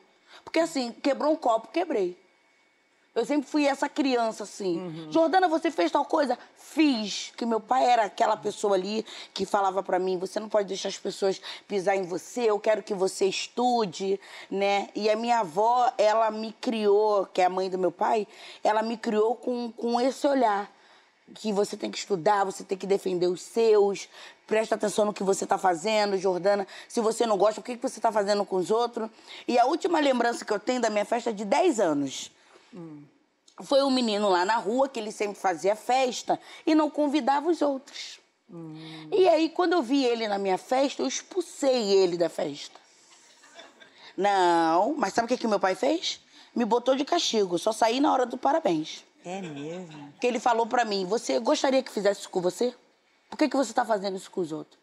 Porque 0.44 0.60
assim, 0.60 0.92
quebrou 0.92 1.32
um 1.32 1.36
copo, 1.36 1.70
quebrei. 1.70 2.18
Eu 3.18 3.26
sempre 3.26 3.50
fui 3.50 3.66
essa 3.66 3.90
criança 3.90 4.44
assim. 4.44 4.78
Uhum. 4.78 5.12
Jordana, 5.12 5.48
você 5.48 5.72
fez 5.72 5.92
tal 5.92 6.06
coisa? 6.06 6.38
Fiz. 6.56 7.34
Que 7.36 7.48
meu 7.48 7.60
pai 7.60 7.84
era 7.84 8.04
aquela 8.04 8.38
pessoa 8.38 8.76
ali 8.76 9.04
que 9.34 9.44
falava 9.44 9.82
para 9.82 9.98
mim: 9.98 10.20
você 10.20 10.40
não 10.40 10.48
pode 10.48 10.68
deixar 10.68 10.90
as 10.90 11.00
pessoas 11.00 11.42
pisar 11.68 11.96
em 11.96 12.04
você, 12.04 12.42
eu 12.42 12.60
quero 12.60 12.84
que 12.84 12.94
você 12.94 13.26
estude, 13.26 14.20
né? 14.52 14.90
E 14.94 15.10
a 15.10 15.16
minha 15.16 15.40
avó, 15.40 15.92
ela 15.98 16.30
me 16.30 16.52
criou, 16.62 17.26
que 17.26 17.42
é 17.42 17.46
a 17.46 17.50
mãe 17.50 17.72
do 17.72 17.80
meu 17.80 17.92
pai, 17.92 18.28
ela 18.64 18.84
me 18.84 18.96
criou 18.96 19.36
com, 19.36 19.72
com 19.72 20.00
esse 20.00 20.28
olhar 20.28 20.72
que 21.34 21.52
você 21.52 21.76
tem 21.76 21.90
que 21.90 21.98
estudar, 21.98 22.44
você 22.44 22.64
tem 22.64 22.78
que 22.78 22.86
defender 22.86 23.28
os 23.28 23.42
seus, 23.42 24.08
presta 24.48 24.76
atenção 24.76 25.06
no 25.06 25.14
que 25.14 25.24
você 25.24 25.44
está 25.44 25.58
fazendo, 25.58 26.18
Jordana. 26.18 26.66
Se 26.88 27.02
você 27.02 27.26
não 27.26 27.38
gosta, 27.38 27.60
o 27.60 27.64
que, 27.64 27.76
que 27.76 27.82
você 27.82 28.00
está 28.00 28.12
fazendo 28.12 28.46
com 28.46 28.56
os 28.56 28.72
outros? 28.72 29.10
E 29.48 29.60
a 29.60 29.66
última 29.66 30.00
lembrança 30.00 30.46
que 30.46 30.52
eu 30.52 30.60
tenho 30.60 30.82
da 30.82 30.90
minha 30.90 31.06
festa 31.06 31.30
é 31.30 31.34
de 31.34 31.44
10 31.44 31.80
anos. 31.82 32.32
Hum. 32.74 33.04
Foi 33.62 33.84
um 33.84 33.92
menino 33.92 34.30
lá 34.30 34.46
na 34.46 34.56
rua 34.56 34.88
que 34.88 35.00
ele 35.00 35.12
sempre 35.12 35.38
fazia 35.38 35.76
festa 35.76 36.40
e 36.66 36.74
não 36.74 36.90
convidava 36.90 37.50
os 37.50 37.62
outros. 37.62 38.20
Hum. 38.50 39.10
E 39.12 39.28
aí, 39.28 39.50
quando 39.50 39.74
eu 39.74 39.82
vi 39.82 40.06
ele 40.06 40.28
na 40.28 40.38
minha 40.38 40.58
festa, 40.58 41.02
eu 41.02 41.08
expulsei 41.08 41.92
ele 41.92 42.18
da 42.18 42.30
festa. 42.30 42.80
Não, 44.16 44.96
mas 44.98 45.14
sabe 45.14 45.26
o 45.26 45.28
que, 45.28 45.38
que 45.38 45.48
meu 45.48 45.60
pai 45.60 45.76
fez? 45.76 46.22
Me 46.56 46.66
botou 46.66 46.96
de 46.96 47.06
castigo, 47.06 47.60
só 47.60 47.72
saí 47.72 48.00
na 48.00 48.12
hora 48.12 48.26
do 48.26 48.38
parabéns. 48.38 49.04
É 49.24 49.42
mesmo? 49.42 50.14
Que 50.20 50.26
ele 50.26 50.40
falou 50.40 50.66
para 50.66 50.86
mim: 50.86 51.06
Você 51.06 51.38
gostaria 51.38 51.84
que 51.84 51.92
fizesse 51.92 52.22
isso 52.22 52.30
com 52.30 52.42
você? 52.42 52.74
Por 53.30 53.38
que, 53.38 53.50
que 53.50 53.58
você 53.58 53.74
tá 53.74 53.86
fazendo 53.86 54.16
isso 54.16 54.32
com 54.32 54.42
os 54.42 54.52
outros? 54.52 54.80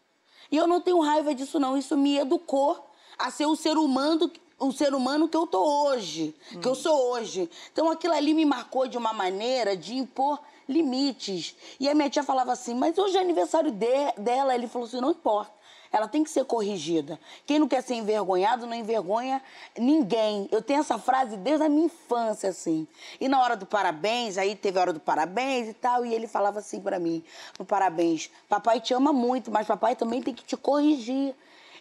E 0.51 0.57
eu 0.57 0.67
não 0.67 0.79
tenho 0.79 0.99
raiva 0.99 1.33
disso, 1.33 1.59
não. 1.59 1.77
Isso 1.77 1.97
me 1.97 2.17
educou 2.17 2.89
a 3.17 3.31
ser 3.31 3.45
o 3.45 3.55
ser 3.55 3.77
humano, 3.77 4.31
o 4.59 4.71
ser 4.71 4.93
humano 4.93 5.27
que 5.27 5.35
eu 5.35 5.47
tô 5.47 5.87
hoje, 5.87 6.35
hum. 6.53 6.59
que 6.59 6.67
eu 6.67 6.75
sou 6.75 7.11
hoje. 7.11 7.49
Então 7.71 7.89
aquilo 7.89 8.13
ali 8.13 8.33
me 8.33 8.45
marcou 8.45 8.87
de 8.87 8.97
uma 8.97 9.13
maneira 9.13 9.75
de 9.75 9.95
impor 9.95 10.39
limites. 10.67 11.55
E 11.79 11.89
a 11.89 11.95
minha 11.95 12.09
tia 12.09 12.23
falava 12.23 12.51
assim: 12.51 12.75
Mas 12.75 12.97
hoje 12.97 13.17
é 13.17 13.21
aniversário 13.21 13.71
de, 13.71 14.11
dela. 14.17 14.53
Ele 14.53 14.67
falou 14.67 14.87
assim: 14.87 15.01
Não 15.01 15.11
importa 15.11 15.55
ela 15.91 16.07
tem 16.07 16.23
que 16.23 16.29
ser 16.29 16.45
corrigida. 16.45 17.19
Quem 17.45 17.59
não 17.59 17.67
quer 17.67 17.81
ser 17.81 17.95
envergonhado 17.95 18.65
não 18.65 18.75
envergonha 18.75 19.41
ninguém. 19.77 20.47
Eu 20.51 20.61
tenho 20.61 20.79
essa 20.79 20.97
frase 20.97 21.37
desde 21.37 21.65
a 21.65 21.69
minha 21.69 21.85
infância, 21.85 22.49
assim. 22.49 22.87
E 23.19 23.27
na 23.27 23.41
hora 23.41 23.55
do 23.55 23.65
parabéns, 23.65 24.37
aí 24.37 24.55
teve 24.55 24.77
a 24.77 24.81
hora 24.81 24.93
do 24.93 24.99
parabéns 24.99 25.69
e 25.69 25.73
tal, 25.73 26.05
e 26.05 26.13
ele 26.13 26.27
falava 26.27 26.59
assim 26.59 26.79
para 26.79 26.99
mim, 26.99 27.23
no 27.57 27.65
parabéns, 27.65 28.29
papai 28.47 28.79
te 28.79 28.93
ama 28.93 29.11
muito, 29.11 29.51
mas 29.51 29.67
papai 29.67 29.95
também 29.95 30.21
tem 30.21 30.33
que 30.33 30.43
te 30.43 30.57
corrigir. 30.57 31.35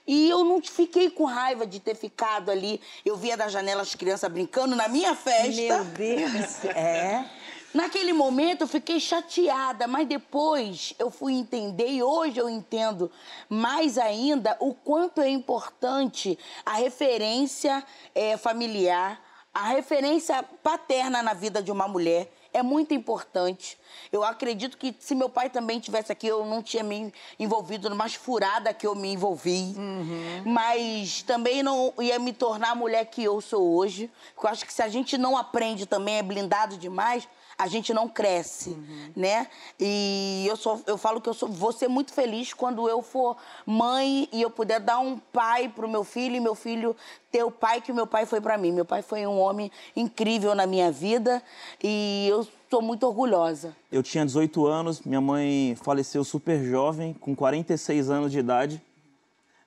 E 0.07 0.29
eu 0.29 0.45
não 0.45 0.61
fiquei 0.61 1.09
com 1.09 1.25
raiva 1.25 1.67
de 1.67 1.81
ter 1.81 1.95
ficado 1.95 2.51
ali. 2.51 2.81
Eu 3.05 3.17
via 3.17 3.37
da 3.37 3.49
janela 3.49 3.83
as 3.83 3.95
crianças 3.95 4.31
brincando 4.31 4.77
na 4.77 4.87
minha 4.87 5.15
festa. 5.15 5.83
Meu 5.83 5.85
Deus, 5.85 6.65
é. 6.67 7.25
Naquele 7.75 8.13
momento 8.13 8.61
eu 8.61 8.69
fiquei 8.69 9.01
chateada, 9.01 9.89
mas 9.89 10.07
depois 10.07 10.95
eu 10.97 11.11
fui 11.11 11.33
entender 11.33 11.89
e 11.89 12.05
hoje 12.05 12.39
eu 12.39 12.49
entendo 12.49 13.11
mais 13.49 13.99
ainda 13.99 14.57
o 14.61 14.73
quanto 14.73 15.21
é 15.21 15.29
importante 15.29 16.39
a 16.65 16.75
referência 16.75 17.85
é, 18.15 18.37
familiar, 18.37 19.21
a 19.53 19.65
referência 19.71 20.41
paterna 20.63 21.21
na 21.21 21.35
vida 21.35 21.61
de 21.61 21.73
uma 21.73 21.89
mulher 21.89 22.33
é 22.53 22.63
muito 22.63 22.95
importante. 22.95 23.77
Eu 24.13 24.23
acredito 24.23 24.79
que 24.79 24.95
se 25.01 25.13
meu 25.17 25.29
pai 25.29 25.51
também 25.51 25.81
tivesse 25.81 26.13
aqui, 26.13 26.29
eu 26.29 26.47
não 26.47 26.63
tinha 26.63 26.85
me 26.85 27.13
envolvido 27.41 27.91
numa 27.91 28.09
furada 28.09 28.73
que 28.73 28.87
eu 28.87 28.95
me 28.95 29.13
envolvi. 29.13 29.75
Uhum. 29.77 30.43
Mas 30.47 31.23
também 31.23 31.65
não 31.65 31.93
ia 31.99 32.17
me 32.21 32.33
tornar 32.33 32.71
a 32.71 32.75
mulher 32.77 33.07
que 33.07 33.25
eu 33.25 33.41
sou 33.41 33.75
hoje. 33.75 34.09
Eu 34.41 34.49
acho 34.49 34.65
que 34.65 34.73
se 34.73 34.83
a 34.83 34.89
gente 34.89 35.19
não 35.19 35.37
aprende 35.37 35.85
também, 35.85 36.19
é 36.19 36.23
blindado 36.23 36.77
demais, 36.77 37.29
a 37.57 37.67
gente 37.69 37.95
não 37.95 38.09
cresce, 38.09 38.71
uhum. 38.71 39.11
né? 39.15 39.47
E 39.79 40.45
eu, 40.49 40.57
sou, 40.57 40.83
eu 40.87 40.99
falo 40.99 41.21
que 41.21 41.29
eu 41.29 41.35
sou, 41.35 41.49
vou 41.49 41.73
ser 41.73 41.89
muito 41.89 42.13
feliz 42.13 42.53
quando 42.53 42.89
eu 42.89 43.01
for 43.01 43.37
mãe 43.65 44.29
e 44.33 44.43
eu 44.43 44.51
puder 44.51 44.81
dar 44.81 44.99
um 44.99 45.19
pai 45.19 45.69
pro 45.69 45.89
meu 45.89 46.05
filho 46.05 46.37
e 46.37 46.41
meu 46.41 46.55
filho 46.55 46.97
ter 47.31 47.45
o 47.45 47.51
pai 47.51 47.81
que 47.81 47.93
o 47.93 47.95
meu 47.95 48.07
pai 48.07 48.27
foi 48.27 48.41
para 48.41 48.59
mim. 48.59 48.73
Meu 48.73 48.85
pai 48.85 49.03
foi 49.03 49.27
um 49.27 49.39
homem 49.39 49.71
incrível 49.95 50.55
na 50.55 50.67
minha 50.67 50.91
vida 50.91 51.43
e 51.83 52.27
eu 52.29 52.43
estou 52.43 52.83
muito 52.83 53.07
orgulhosa. 53.07 53.75
Eu 53.91 54.03
tinha 54.03 54.25
18 54.25 54.67
anos, 54.67 55.01
minha 55.03 55.21
mãe 55.21 55.77
faleceu 55.83 56.25
super 56.25 56.63
jovem, 56.65 57.15
com 57.15 57.35
46 57.35 58.11
anos 58.11 58.33
de 58.33 58.39
idade. 58.39 58.83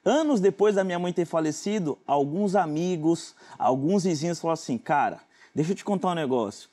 Anos 0.04 0.40
depois 0.40 0.76
da 0.76 0.84
minha 0.84 1.00
mãe 1.00 1.12
ter 1.12 1.26
falecido, 1.26 1.98
alguns 2.08 2.56
amigos, 2.56 3.36
alguns 3.58 4.04
vizinhos 4.06 4.40
falaram 4.40 4.54
assim: 4.54 4.78
Cara, 4.78 5.20
deixa 5.54 5.72
eu 5.72 5.76
te 5.76 5.84
contar 5.84 6.12
um 6.12 6.16
negócio 6.16 6.70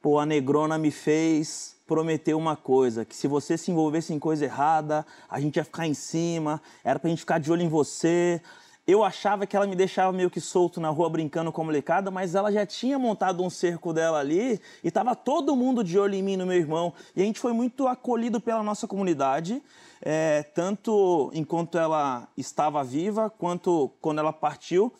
pô, 0.00 0.18
a 0.18 0.26
negrona 0.26 0.78
me 0.78 0.90
fez 0.90 1.76
prometer 1.86 2.34
uma 2.34 2.56
coisa, 2.56 3.04
que 3.04 3.14
se 3.14 3.28
você 3.28 3.56
se 3.56 3.70
envolvesse 3.70 4.12
em 4.12 4.18
coisa 4.18 4.44
errada, 4.44 5.06
a 5.28 5.40
gente 5.40 5.56
ia 5.56 5.64
ficar 5.64 5.86
em 5.86 5.94
cima, 5.94 6.60
era 6.82 6.98
pra 6.98 7.08
gente 7.08 7.20
ficar 7.20 7.38
de 7.38 7.50
olho 7.50 7.62
em 7.62 7.68
você. 7.68 8.42
Eu 8.86 9.02
achava 9.02 9.46
que 9.46 9.56
ela 9.56 9.66
me 9.66 9.74
deixava 9.74 10.12
meio 10.12 10.30
que 10.30 10.40
solto 10.40 10.80
na 10.80 10.88
rua 10.90 11.10
brincando 11.10 11.50
com 11.50 11.60
a 11.60 11.64
molecada, 11.64 12.08
mas 12.08 12.36
ela 12.36 12.52
já 12.52 12.64
tinha 12.64 12.98
montado 12.98 13.42
um 13.42 13.50
cerco 13.50 13.92
dela 13.92 14.18
ali 14.18 14.60
e 14.82 14.90
tava 14.92 15.16
todo 15.16 15.56
mundo 15.56 15.82
de 15.82 15.98
olho 15.98 16.14
em 16.14 16.22
mim, 16.22 16.36
no 16.36 16.46
meu 16.46 16.56
irmão. 16.56 16.92
E 17.14 17.22
a 17.22 17.24
gente 17.24 17.40
foi 17.40 17.52
muito 17.52 17.88
acolhido 17.88 18.40
pela 18.40 18.62
nossa 18.62 18.86
comunidade, 18.86 19.60
é, 20.00 20.44
tanto 20.54 21.30
enquanto 21.34 21.78
ela 21.78 22.28
estava 22.36 22.82
viva, 22.84 23.28
quanto 23.28 23.90
quando 24.00 24.18
ela 24.20 24.32
partiu, 24.32 24.92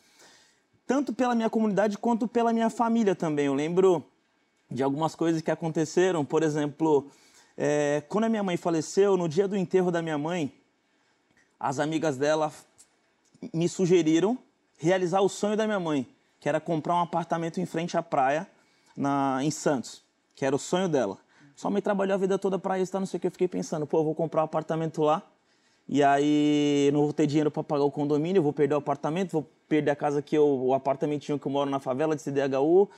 tanto 0.84 1.12
pela 1.12 1.34
minha 1.34 1.50
comunidade 1.50 1.96
quanto 1.96 2.26
pela 2.26 2.52
minha 2.52 2.70
família 2.70 3.14
também. 3.14 3.46
Eu 3.46 3.54
lembro 3.54 4.04
de 4.70 4.82
algumas 4.82 5.14
coisas 5.14 5.42
que 5.42 5.50
aconteceram. 5.50 6.24
Por 6.24 6.42
exemplo, 6.42 7.10
é, 7.56 8.02
quando 8.08 8.24
a 8.24 8.28
minha 8.28 8.42
mãe 8.42 8.56
faleceu, 8.56 9.16
no 9.16 9.28
dia 9.28 9.48
do 9.48 9.56
enterro 9.56 9.90
da 9.90 10.02
minha 10.02 10.18
mãe, 10.18 10.52
as 11.58 11.78
amigas 11.78 12.16
dela 12.16 12.52
me 13.52 13.68
sugeriram 13.68 14.38
realizar 14.78 15.20
o 15.20 15.28
sonho 15.28 15.56
da 15.56 15.66
minha 15.66 15.80
mãe, 15.80 16.06
que 16.38 16.48
era 16.48 16.60
comprar 16.60 16.94
um 16.94 17.00
apartamento 17.00 17.60
em 17.60 17.66
frente 17.66 17.96
à 17.96 18.02
praia 18.02 18.46
na, 18.96 19.38
em 19.42 19.50
Santos, 19.50 20.02
que 20.34 20.44
era 20.44 20.54
o 20.54 20.58
sonho 20.58 20.88
dela. 20.88 21.18
Sua 21.54 21.70
mãe 21.70 21.80
trabalhou 21.80 22.14
a 22.14 22.18
vida 22.18 22.38
toda 22.38 22.58
para 22.58 22.78
isso, 22.78 22.92
tá, 22.92 23.00
não 23.00 23.06
sei 23.06 23.16
o 23.16 23.20
que. 23.20 23.26
Eu 23.28 23.30
fiquei 23.30 23.48
pensando, 23.48 23.86
pô, 23.86 24.00
eu 24.00 24.04
vou 24.04 24.14
comprar 24.14 24.42
um 24.42 24.44
apartamento 24.44 25.02
lá, 25.02 25.22
e 25.88 26.02
aí 26.02 26.90
não 26.92 27.04
vou 27.04 27.12
ter 27.12 27.26
dinheiro 27.26 27.50
para 27.50 27.62
pagar 27.62 27.84
o 27.84 27.90
condomínio, 27.90 28.42
vou 28.42 28.52
perder 28.52 28.74
o 28.74 28.78
apartamento, 28.78 29.32
vou 29.32 29.50
perder 29.66 29.92
a 29.92 29.96
casa 29.96 30.20
que 30.20 30.36
eu, 30.36 30.46
o 30.46 30.74
apartamentinho 30.74 31.38
que 31.38 31.46
eu 31.46 31.52
moro 31.52 31.70
na 31.70 31.78
favela 31.78 32.14
de 32.14 32.22
CDHU 32.22 32.90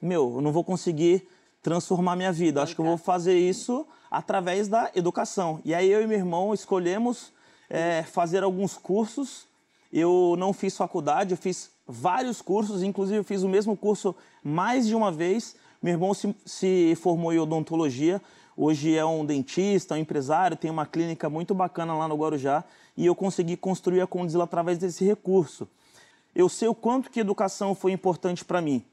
meu, 0.00 0.34
eu 0.36 0.40
não 0.40 0.52
vou 0.52 0.64
conseguir 0.64 1.26
transformar 1.62 2.16
minha 2.16 2.32
vida. 2.32 2.62
Acho 2.62 2.74
que 2.74 2.80
eu 2.80 2.84
vou 2.84 2.96
fazer 2.96 3.38
isso 3.38 3.86
através 4.10 4.68
da 4.68 4.90
educação. 4.94 5.60
E 5.64 5.74
aí 5.74 5.90
eu 5.90 6.02
e 6.02 6.06
meu 6.06 6.18
irmão 6.18 6.54
escolhemos 6.54 7.32
é, 7.68 8.02
fazer 8.02 8.42
alguns 8.42 8.76
cursos. 8.76 9.46
Eu 9.92 10.34
não 10.38 10.52
fiz 10.52 10.76
faculdade, 10.76 11.32
eu 11.32 11.36
fiz 11.36 11.70
vários 11.86 12.40
cursos, 12.40 12.82
inclusive 12.82 13.18
eu 13.18 13.24
fiz 13.24 13.42
o 13.42 13.48
mesmo 13.48 13.76
curso 13.76 14.14
mais 14.42 14.86
de 14.86 14.94
uma 14.94 15.12
vez. 15.12 15.56
Meu 15.82 15.92
irmão 15.92 16.14
se, 16.14 16.34
se 16.44 16.96
formou 17.00 17.32
em 17.32 17.38
odontologia, 17.38 18.20
hoje 18.56 18.96
é 18.96 19.04
um 19.04 19.24
dentista, 19.24 19.94
um 19.94 19.98
empresário, 19.98 20.56
tem 20.56 20.70
uma 20.70 20.86
clínica 20.86 21.28
muito 21.30 21.54
bacana 21.54 21.94
lá 21.94 22.06
no 22.06 22.16
Guarujá 22.16 22.64
e 22.96 23.06
eu 23.06 23.14
consegui 23.14 23.56
construir 23.56 24.00
a 24.00 24.06
Condizila 24.06 24.44
através 24.44 24.78
desse 24.78 25.04
recurso. 25.04 25.66
Eu 26.34 26.48
sei 26.48 26.68
o 26.68 26.74
quanto 26.74 27.10
que 27.10 27.18
educação 27.18 27.74
foi 27.74 27.92
importante 27.92 28.44
para 28.44 28.60
mim. 28.60 28.84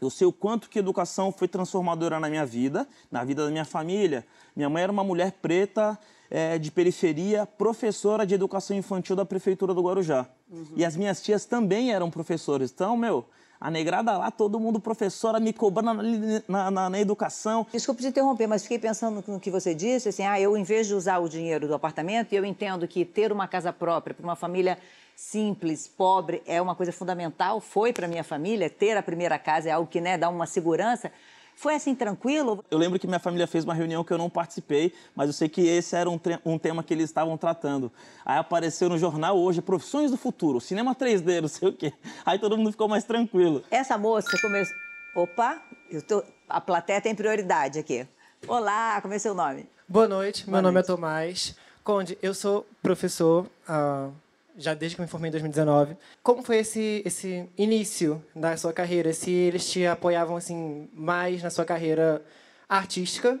Eu 0.00 0.10
sei 0.10 0.26
o 0.26 0.32
quanto 0.32 0.68
que 0.68 0.78
educação 0.78 1.32
foi 1.32 1.48
transformadora 1.48 2.18
na 2.20 2.28
minha 2.28 2.44
vida, 2.44 2.86
na 3.10 3.24
vida 3.24 3.44
da 3.44 3.50
minha 3.50 3.64
família. 3.64 4.26
Minha 4.54 4.68
mãe 4.68 4.82
era 4.82 4.92
uma 4.92 5.04
mulher 5.04 5.32
preta 5.40 5.98
é, 6.30 6.58
de 6.58 6.70
periferia, 6.70 7.46
professora 7.46 8.26
de 8.26 8.34
educação 8.34 8.76
infantil 8.76 9.14
da 9.16 9.24
prefeitura 9.24 9.72
do 9.72 9.82
Guarujá. 9.82 10.26
Uhum. 10.50 10.66
E 10.76 10.84
as 10.84 10.96
minhas 10.96 11.22
tias 11.22 11.44
também 11.44 11.92
eram 11.92 12.10
professoras. 12.10 12.70
Então, 12.70 12.96
meu, 12.96 13.24
A 13.60 13.70
negrada 13.70 14.18
lá, 14.18 14.30
todo 14.30 14.60
mundo 14.60 14.78
professora 14.78 15.40
me 15.40 15.52
cobrando 15.52 16.02
na, 16.46 16.70
na, 16.70 16.90
na, 16.90 17.00
educação. 17.00 17.66
Desculpe 17.72 18.02
te 18.02 18.08
interromper, 18.08 18.46
mas 18.46 18.62
fiquei 18.62 18.78
pensando 18.78 19.24
no 19.26 19.40
que 19.40 19.50
você 19.50 19.74
disse, 19.74 20.10
assim, 20.10 20.24
ah, 20.24 20.38
eu 20.38 20.54
em 20.54 20.62
vez 20.62 20.86
de 20.86 20.92
usar 20.92 21.18
o 21.18 21.28
dinheiro 21.30 21.66
do 21.66 21.74
apartamento, 21.74 22.32
eu 22.34 22.44
entendo 22.44 22.86
que 22.86 23.06
ter 23.06 23.32
uma 23.32 23.48
casa 23.48 23.72
própria 23.72 24.14
para 24.14 24.24
uma 24.24 24.36
família 24.36 24.76
simples, 25.16 25.86
pobre, 25.86 26.42
é 26.46 26.60
uma 26.60 26.74
coisa 26.74 26.92
fundamental, 26.92 27.60
foi 27.60 27.92
para 27.92 28.08
minha 28.08 28.24
família, 28.24 28.68
ter 28.68 28.96
a 28.96 29.02
primeira 29.02 29.38
casa 29.38 29.68
é 29.68 29.72
algo 29.72 29.88
que 29.88 30.00
né, 30.00 30.18
dá 30.18 30.28
uma 30.28 30.46
segurança. 30.46 31.10
Foi 31.56 31.74
assim 31.74 31.94
tranquilo? 31.94 32.64
Eu 32.68 32.76
lembro 32.78 32.98
que 32.98 33.06
minha 33.06 33.20
família 33.20 33.46
fez 33.46 33.64
uma 33.64 33.74
reunião 33.74 34.02
que 34.02 34.12
eu 34.12 34.18
não 34.18 34.28
participei, 34.28 34.92
mas 35.14 35.28
eu 35.28 35.32
sei 35.32 35.48
que 35.48 35.60
esse 35.66 35.94
era 35.94 36.10
um, 36.10 36.18
um 36.44 36.58
tema 36.58 36.82
que 36.82 36.92
eles 36.92 37.04
estavam 37.04 37.36
tratando. 37.38 37.92
Aí 38.24 38.38
apareceu 38.38 38.88
no 38.88 38.98
jornal 38.98 39.38
hoje, 39.38 39.62
profissões 39.62 40.10
do 40.10 40.16
futuro, 40.16 40.60
cinema 40.60 40.94
3D, 40.94 41.40
não 41.40 41.48
sei 41.48 41.68
o 41.68 41.72
quê. 41.72 41.92
Aí 42.26 42.38
todo 42.40 42.56
mundo 42.56 42.72
ficou 42.72 42.88
mais 42.88 43.04
tranquilo. 43.04 43.62
Essa 43.70 43.96
moça 43.96 44.36
começou... 44.40 44.76
Opa, 45.14 45.62
eu 45.88 46.02
tô... 46.02 46.24
a 46.48 46.60
plateia 46.60 47.00
tem 47.00 47.14
prioridade 47.14 47.78
aqui. 47.78 48.04
Olá, 48.48 49.00
como 49.00 49.14
é 49.14 49.18
seu 49.18 49.32
nome? 49.32 49.68
Boa 49.86 50.08
noite, 50.08 50.44
Boa 50.44 50.60
meu 50.60 50.62
noite. 50.62 50.74
nome 50.74 50.80
é 50.80 50.82
Tomás. 50.82 51.56
Conde, 51.84 52.18
eu 52.20 52.34
sou 52.34 52.66
professor 52.82 53.46
uh, 53.68 54.12
já 54.56 54.74
desde 54.74 54.96
que 54.96 55.02
me 55.02 55.08
formei 55.08 55.28
em 55.28 55.32
2019. 55.32 55.96
Como 56.22 56.42
foi 56.42 56.58
esse 56.58 57.02
esse 57.04 57.48
início 57.56 58.24
da 58.34 58.56
sua 58.56 58.72
carreira? 58.72 59.12
Se 59.12 59.30
eles 59.30 59.70
te 59.70 59.86
apoiavam 59.86 60.36
assim 60.36 60.88
mais 60.92 61.42
na 61.42 61.50
sua 61.50 61.64
carreira 61.64 62.22
artística 62.68 63.38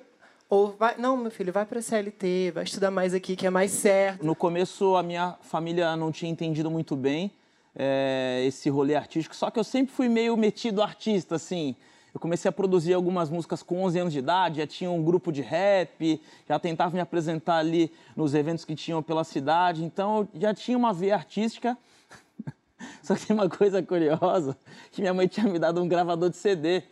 ou 0.48 0.74
vai, 0.78 0.96
não, 0.98 1.16
meu 1.16 1.30
filho, 1.30 1.52
vai 1.52 1.64
para 1.64 1.78
a 1.78 1.82
CLT, 1.82 2.52
vai 2.54 2.64
estudar 2.64 2.90
mais 2.90 3.14
aqui 3.14 3.34
que 3.34 3.46
é 3.46 3.50
mais 3.50 3.70
certo. 3.70 4.24
No 4.24 4.36
começo 4.36 4.94
a 4.96 5.02
minha 5.02 5.36
família 5.42 5.96
não 5.96 6.12
tinha 6.12 6.30
entendido 6.30 6.70
muito 6.70 6.94
bem 6.94 7.32
é, 7.74 8.44
esse 8.46 8.68
rolê 8.68 8.94
artístico, 8.94 9.34
só 9.34 9.50
que 9.50 9.58
eu 9.58 9.64
sempre 9.64 9.92
fui 9.94 10.08
meio 10.08 10.36
metido 10.36 10.82
artista 10.82 11.36
assim. 11.36 11.74
Eu 12.14 12.20
comecei 12.20 12.48
a 12.48 12.52
produzir 12.52 12.94
algumas 12.94 13.28
músicas 13.28 13.60
com 13.60 13.82
11 13.82 13.98
anos 13.98 14.12
de 14.12 14.20
idade, 14.20 14.58
já 14.58 14.66
tinha 14.68 14.88
um 14.88 15.02
grupo 15.02 15.32
de 15.32 15.42
rap, 15.42 16.22
já 16.48 16.60
tentava 16.60 16.94
me 16.94 17.00
apresentar 17.00 17.56
ali 17.56 17.92
nos 18.14 18.34
eventos 18.34 18.64
que 18.64 18.76
tinham 18.76 19.02
pela 19.02 19.24
cidade, 19.24 19.82
então 19.82 20.18
eu 20.32 20.40
já 20.40 20.54
tinha 20.54 20.78
uma 20.78 20.92
veia 20.92 21.16
artística. 21.16 21.76
Só 23.02 23.16
que 23.16 23.32
uma 23.32 23.48
coisa 23.48 23.82
curiosa, 23.82 24.56
que 24.92 25.00
minha 25.00 25.12
mãe 25.12 25.26
tinha 25.26 25.48
me 25.48 25.58
dado 25.58 25.82
um 25.82 25.88
gravador 25.88 26.30
de 26.30 26.36
CD. 26.36 26.84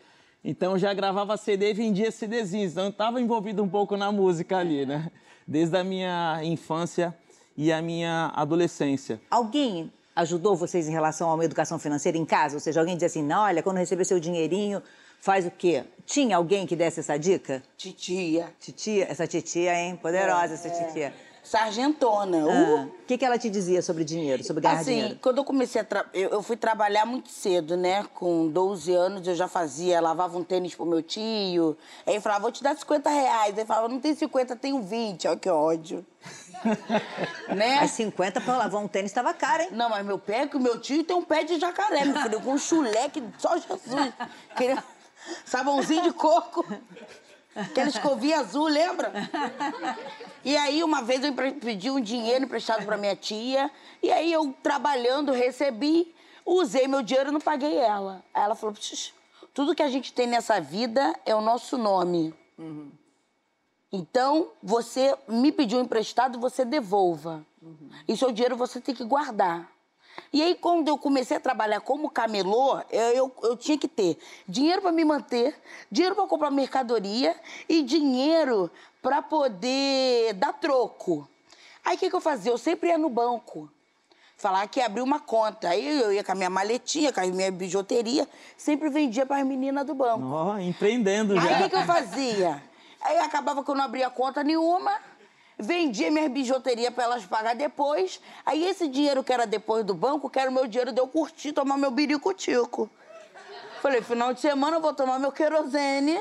Então 0.44 0.72
eu 0.72 0.78
já 0.78 0.92
gravava 0.92 1.36
CD 1.36 1.70
e 1.70 1.74
vendia 1.74 2.10
CDzinhos, 2.10 2.72
então 2.72 2.84
eu 2.84 2.90
estava 2.90 3.20
envolvido 3.20 3.62
um 3.62 3.68
pouco 3.68 3.96
na 3.96 4.10
música 4.10 4.58
ali, 4.58 4.84
né? 4.84 5.08
Desde 5.46 5.76
a 5.76 5.84
minha 5.84 6.40
infância 6.42 7.16
e 7.56 7.72
a 7.72 7.80
minha 7.80 8.32
adolescência. 8.34 9.20
Alguém 9.30 9.92
ajudou 10.16 10.56
vocês 10.56 10.88
em 10.88 10.92
relação 10.92 11.30
a 11.30 11.34
uma 11.34 11.44
educação 11.44 11.78
financeira 11.78 12.18
em 12.18 12.24
casa? 12.24 12.56
Ou 12.56 12.60
seja, 12.60 12.80
alguém 12.80 12.96
dizia 12.96 13.06
assim, 13.06 13.32
olha, 13.32 13.62
quando 13.62 13.76
receber 13.76 14.04
seu 14.04 14.18
dinheirinho, 14.18 14.82
faz 15.22 15.46
o 15.46 15.50
quê? 15.52 15.84
Tinha 16.04 16.36
alguém 16.36 16.66
que 16.66 16.74
desse 16.74 16.98
essa 16.98 17.16
dica? 17.16 17.62
Titia. 17.76 18.52
Titia? 18.58 19.06
Essa 19.08 19.24
titia, 19.24 19.72
hein? 19.72 19.96
Poderosa 19.96 20.52
é, 20.52 20.54
essa 20.54 20.68
é. 20.68 20.70
titia. 20.70 21.14
Sargentona. 21.44 22.38
Ah, 22.38 22.42
o 22.42 22.82
uh. 22.82 22.94
que, 23.06 23.16
que 23.16 23.24
ela 23.24 23.38
te 23.38 23.48
dizia 23.48 23.82
sobre 23.82 24.04
dinheiro, 24.04 24.44
sobre 24.44 24.62
ganhar 24.62 24.80
assim, 24.80 24.94
dinheiro? 24.94 25.18
Quando 25.22 25.38
eu 25.38 25.44
comecei 25.44 25.80
a... 25.80 25.84
Tra... 25.84 26.06
Eu, 26.12 26.30
eu, 26.30 26.42
fui 26.42 26.56
trabalhar 26.56 27.06
muito 27.06 27.30
cedo, 27.30 27.76
né? 27.76 28.04
Com 28.14 28.48
12 28.48 28.92
anos 28.92 29.26
eu 29.26 29.34
já 29.34 29.46
fazia, 29.46 30.00
lavava 30.00 30.36
um 30.36 30.44
tênis 30.44 30.74
pro 30.74 30.84
meu 30.84 31.02
tio. 31.02 31.76
Aí 32.04 32.14
ele 32.14 32.20
falava, 32.20 32.42
vou 32.42 32.52
te 32.52 32.62
dar 32.62 32.76
50 32.76 33.08
reais. 33.08 33.56
Aí 33.56 33.64
falava, 33.64 33.88
não 33.88 34.00
tem 34.00 34.14
50, 34.14 34.56
tenho 34.56 34.82
20. 34.82 35.28
Olha 35.28 35.36
que 35.36 35.48
ódio. 35.48 36.04
né? 37.54 37.76
Mas 37.80 37.92
50 37.92 38.40
pra 38.40 38.56
lavar 38.56 38.82
um 38.82 38.88
tênis 38.88 39.10
estava 39.10 39.32
caro, 39.32 39.62
hein? 39.62 39.68
Não, 39.72 39.88
mas 39.88 40.04
meu 40.04 40.18
pé, 40.18 40.46
que 40.46 40.56
o 40.56 40.60
meu 40.60 40.80
tio 40.80 41.04
tem 41.04 41.16
um 41.16 41.24
pé 41.24 41.44
de 41.44 41.58
jacaré, 41.58 42.04
meu 42.04 42.22
filho, 42.22 42.40
com 42.40 42.52
um 42.52 42.58
chulé 42.58 43.08
que 43.08 43.22
só 43.38 43.56
Jesus. 43.56 44.12
Queria... 44.56 44.82
Sabãozinho 45.44 46.02
de 46.02 46.12
coco. 46.12 46.64
Aquela 47.54 47.88
escovinha 47.88 48.40
azul, 48.40 48.66
lembra? 48.66 49.12
E 50.44 50.56
aí, 50.56 50.82
uma 50.82 51.02
vez 51.02 51.22
eu 51.22 51.32
pedi 51.60 51.90
um 51.90 52.00
dinheiro 52.00 52.44
emprestado 52.44 52.84
para 52.84 52.96
minha 52.96 53.14
tia. 53.14 53.70
E 54.02 54.10
aí, 54.10 54.32
eu 54.32 54.54
trabalhando, 54.62 55.32
recebi, 55.32 56.14
usei 56.44 56.88
meu 56.88 57.02
dinheiro 57.02 57.30
e 57.30 57.32
não 57.32 57.40
paguei 57.40 57.76
ela. 57.76 58.24
Aí 58.32 58.42
ela 58.42 58.54
falou: 58.54 58.74
tudo 59.52 59.74
que 59.74 59.82
a 59.82 59.88
gente 59.88 60.12
tem 60.12 60.26
nessa 60.26 60.60
vida 60.60 61.14
é 61.26 61.34
o 61.34 61.40
nosso 61.40 61.76
nome. 61.76 62.34
Uhum. 62.58 62.90
Então, 63.92 64.50
você 64.62 65.14
me 65.28 65.52
pediu 65.52 65.78
emprestado, 65.78 66.40
você 66.40 66.64
devolva. 66.64 67.44
Uhum. 67.60 67.90
E 68.08 68.16
seu 68.16 68.32
dinheiro 68.32 68.56
você 68.56 68.80
tem 68.80 68.94
que 68.94 69.04
guardar. 69.04 69.70
E 70.32 70.42
aí, 70.42 70.54
quando 70.54 70.88
eu 70.88 70.96
comecei 70.96 71.36
a 71.36 71.40
trabalhar 71.40 71.80
como 71.80 72.08
camelô, 72.08 72.80
eu, 72.90 73.02
eu, 73.10 73.36
eu 73.42 73.56
tinha 73.56 73.76
que 73.76 73.86
ter 73.86 74.18
dinheiro 74.48 74.80
para 74.80 74.90
me 74.90 75.04
manter, 75.04 75.54
dinheiro 75.90 76.14
para 76.14 76.26
comprar 76.26 76.50
mercadoria 76.50 77.36
e 77.68 77.82
dinheiro 77.82 78.70
para 79.02 79.20
poder 79.20 80.32
dar 80.34 80.54
troco. 80.54 81.28
Aí, 81.84 81.96
o 81.96 81.98
que, 81.98 82.08
que 82.08 82.16
eu 82.16 82.20
fazia? 82.20 82.50
Eu 82.50 82.56
sempre 82.56 82.88
ia 82.88 82.96
no 82.96 83.10
banco 83.10 83.70
falar 84.42 84.66
que 84.68 84.80
abrir 84.80 85.02
uma 85.02 85.20
conta. 85.20 85.68
Aí 85.68 86.00
eu 86.00 86.12
ia 86.12 86.24
com 86.24 86.32
a 86.32 86.34
minha 86.34 86.50
maletinha, 86.50 87.12
com 87.12 87.20
a 87.20 87.26
minha 87.26 87.52
bijuteria, 87.52 88.26
sempre 88.56 88.88
vendia 88.88 89.26
para 89.26 89.36
as 89.36 89.46
meninas 89.46 89.86
do 89.86 89.94
banco. 89.94 90.24
Oh, 90.24 90.58
empreendendo 90.58 91.36
já. 91.36 91.42
Aí 91.42 91.54
o 91.54 91.58
que, 91.58 91.68
que 91.68 91.76
eu 91.76 91.84
fazia? 91.84 92.62
Aí 93.02 93.18
acabava 93.18 93.64
que 93.64 93.70
eu 93.70 93.74
não 93.74 93.84
abria 93.84 94.08
conta 94.08 94.44
nenhuma, 94.44 94.92
vendia 95.66 96.10
minhas 96.10 96.30
bijuterias 96.30 96.92
para 96.92 97.04
elas 97.04 97.24
pagar 97.24 97.54
depois. 97.54 98.20
Aí 98.44 98.66
esse 98.66 98.88
dinheiro 98.88 99.22
que 99.24 99.32
era 99.32 99.46
depois 99.46 99.84
do 99.84 99.94
banco, 99.94 100.28
que 100.28 100.38
era 100.38 100.50
o 100.50 100.54
meu 100.54 100.66
dinheiro 100.66 100.92
de 100.92 101.00
eu 101.00 101.08
curtir, 101.08 101.52
tomar 101.52 101.76
meu 101.76 101.90
birico-tico. 101.90 102.90
Falei, 103.80 104.00
final 104.00 104.32
de 104.32 104.40
semana 104.40 104.76
eu 104.76 104.80
vou 104.80 104.94
tomar 104.94 105.18
meu 105.18 105.32
querosene 105.32 106.20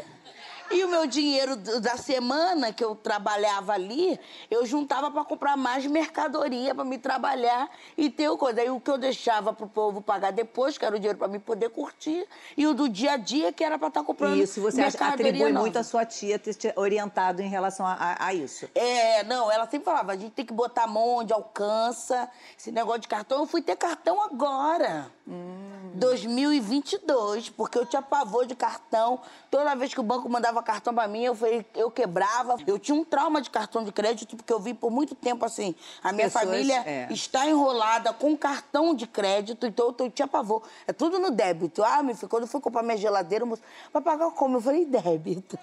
e 0.73 0.83
o 0.83 0.89
meu 0.89 1.05
dinheiro 1.05 1.55
da 1.55 1.97
semana 1.97 2.71
que 2.71 2.83
eu 2.83 2.95
trabalhava 2.95 3.73
ali, 3.73 4.19
eu 4.49 4.65
juntava 4.65 5.11
para 5.11 5.23
comprar 5.23 5.57
mais 5.57 5.85
mercadoria 5.85 6.73
para 6.73 6.83
me 6.83 6.97
trabalhar 6.97 7.69
e 7.97 8.09
ter 8.09 8.29
o 8.29 8.37
coisa. 8.37 8.61
Aí 8.61 8.69
o 8.69 8.79
que 8.79 8.89
eu 8.89 8.97
deixava 8.97 9.53
pro 9.53 9.67
povo 9.67 10.01
pagar 10.01 10.31
depois, 10.31 10.77
que 10.77 10.85
era 10.85 10.95
o 10.95 10.99
dinheiro 10.99 11.17
para 11.17 11.27
me 11.27 11.39
poder 11.39 11.69
curtir, 11.69 12.25
e 12.55 12.65
o 12.65 12.73
do 12.73 12.87
dia 12.87 13.13
a 13.13 13.17
dia, 13.17 13.51
que 13.51 13.63
era 13.63 13.77
para 13.77 13.89
estar 13.89 14.01
tá 14.01 14.05
comprando 14.05 14.37
Isso, 14.37 14.61
você 14.61 14.81
atribui 14.81 15.51
nova. 15.51 15.59
muito 15.59 15.77
a 15.77 15.83
sua 15.83 16.05
tia 16.05 16.39
ter 16.39 16.53
te 16.53 16.73
orientado 16.75 17.41
em 17.41 17.49
relação 17.49 17.85
a, 17.85 17.93
a, 17.93 18.27
a, 18.27 18.33
isso. 18.33 18.69
É, 18.73 19.23
não, 19.23 19.51
ela 19.51 19.67
sempre 19.67 19.85
falava, 19.85 20.13
a 20.13 20.15
gente 20.15 20.31
tem 20.31 20.45
que 20.45 20.53
botar 20.53 20.83
a 20.83 20.87
mão 20.87 21.17
onde 21.17 21.33
alcança, 21.33 22.29
esse 22.57 22.71
negócio 22.71 23.01
de 23.01 23.07
cartão. 23.07 23.39
Eu 23.39 23.45
fui 23.45 23.61
ter 23.61 23.75
cartão 23.75 24.21
agora. 24.21 25.11
Hum. 25.27 25.71
2022, 25.95 27.49
porque 27.49 27.77
eu 27.77 27.85
tinha 27.85 28.01
pavor 28.01 28.45
de 28.45 28.55
cartão. 28.55 29.19
Toda 29.49 29.75
vez 29.75 29.93
que 29.93 29.99
o 29.99 30.03
banco 30.03 30.29
mandava 30.29 30.60
cartão 30.61 30.93
para 30.93 31.07
mim, 31.07 31.23
eu, 31.23 31.37
eu 31.75 31.91
quebrava. 31.91 32.57
Eu 32.65 32.77
tinha 32.79 32.95
um 32.95 33.03
trauma 33.03 33.41
de 33.41 33.49
cartão 33.49 33.83
de 33.83 33.91
crédito, 33.91 34.35
porque 34.35 34.51
eu 34.51 34.59
vi 34.59 34.73
por 34.73 34.91
muito 34.91 35.15
tempo 35.15 35.45
assim. 35.45 35.75
A 36.03 36.11
minha 36.11 36.27
Pessoas, 36.27 36.45
família 36.45 36.83
é. 36.85 37.07
está 37.11 37.47
enrolada 37.47 38.13
com 38.13 38.35
cartão 38.37 38.93
de 38.93 39.07
crédito, 39.07 39.65
então 39.65 39.87
eu, 39.87 40.05
eu 40.05 40.11
tinha 40.11 40.27
pavor. 40.27 40.63
É 40.87 40.93
tudo 40.93 41.19
no 41.19 41.31
débito. 41.31 41.83
Ah, 41.83 42.01
me 42.03 42.15
quando 42.15 42.43
eu 42.43 42.47
fui 42.47 42.61
comprar 42.61 42.83
minha 42.83 42.97
geladeira, 42.97 43.45
moço, 43.45 43.61
vai 43.91 44.01
pagar 44.01 44.29
como? 44.31 44.57
Eu 44.57 44.61
falei, 44.61 44.85
débito. 44.85 45.57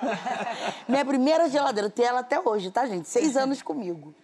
minha 0.88 1.04
primeira 1.04 1.48
geladeira, 1.48 1.88
eu 1.88 1.92
tenho 1.92 2.08
ela 2.08 2.20
até 2.20 2.40
hoje, 2.40 2.70
tá, 2.70 2.86
gente? 2.86 3.08
Seis 3.08 3.36
anos 3.38 3.62
comigo. 3.62 4.14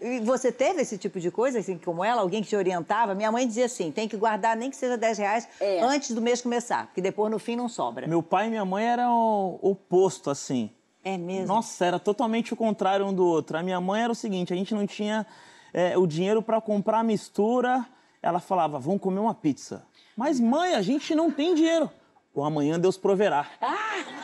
E 0.00 0.20
você 0.20 0.50
teve 0.52 0.82
esse 0.82 0.98
tipo 0.98 1.18
de 1.20 1.30
coisa, 1.30 1.58
assim, 1.58 1.78
como 1.78 2.04
ela, 2.04 2.22
alguém 2.22 2.42
que 2.42 2.48
te 2.48 2.56
orientava? 2.56 3.14
Minha 3.14 3.30
mãe 3.32 3.46
dizia 3.46 3.66
assim: 3.66 3.90
tem 3.90 4.08
que 4.08 4.16
guardar 4.16 4.56
nem 4.56 4.70
que 4.70 4.76
seja 4.76 4.96
10 4.96 5.18
reais 5.18 5.48
é. 5.60 5.80
antes 5.82 6.12
do 6.12 6.20
mês 6.20 6.40
começar, 6.40 6.86
porque 6.86 7.00
depois 7.00 7.30
no 7.30 7.38
fim 7.38 7.56
não 7.56 7.68
sobra. 7.68 8.06
Meu 8.06 8.22
pai 8.22 8.46
e 8.46 8.50
minha 8.50 8.64
mãe 8.64 8.84
eram 8.84 9.58
oposto, 9.62 10.30
assim. 10.30 10.70
É 11.04 11.16
mesmo? 11.16 11.46
Nossa, 11.46 11.84
era 11.84 11.98
totalmente 11.98 12.52
o 12.52 12.56
contrário 12.56 13.06
um 13.06 13.14
do 13.14 13.24
outro. 13.24 13.56
A 13.56 13.62
minha 13.62 13.80
mãe 13.80 14.02
era 14.02 14.12
o 14.12 14.16
seguinte: 14.16 14.52
a 14.52 14.56
gente 14.56 14.74
não 14.74 14.86
tinha 14.86 15.26
é, 15.72 15.96
o 15.96 16.06
dinheiro 16.06 16.42
para 16.42 16.60
comprar 16.60 17.02
mistura. 17.04 17.84
Ela 18.22 18.40
falava: 18.40 18.78
vamos 18.78 19.00
comer 19.00 19.20
uma 19.20 19.34
pizza. 19.34 19.84
Mas, 20.16 20.40
mãe, 20.40 20.74
a 20.74 20.82
gente 20.82 21.14
não 21.14 21.30
tem 21.30 21.54
dinheiro. 21.54 21.90
O 22.34 22.42
amanhã 22.42 22.78
Deus 22.78 22.96
proverá. 22.96 23.46
Ah! 23.60 24.18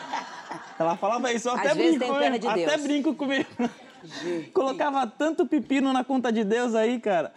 Ela 0.79 0.97
falava 0.97 1.33
isso, 1.33 1.49
eu 1.49 1.55
Às 1.55 1.61
até 1.61 1.75
brinco, 1.75 1.99
tem 1.99 2.15
pena 2.15 2.39
de 2.39 2.49
Deus. 2.49 2.69
até 2.69 2.77
brinco 2.79 3.15
comigo. 3.15 3.49
Colocava 4.53 5.07
tanto 5.07 5.47
pepino 5.47 5.93
na 5.93 6.05
conta 6.05 6.33
de 6.33 6.45
Deus 6.45 6.75
aí, 6.75 6.99
cara. 7.01 7.33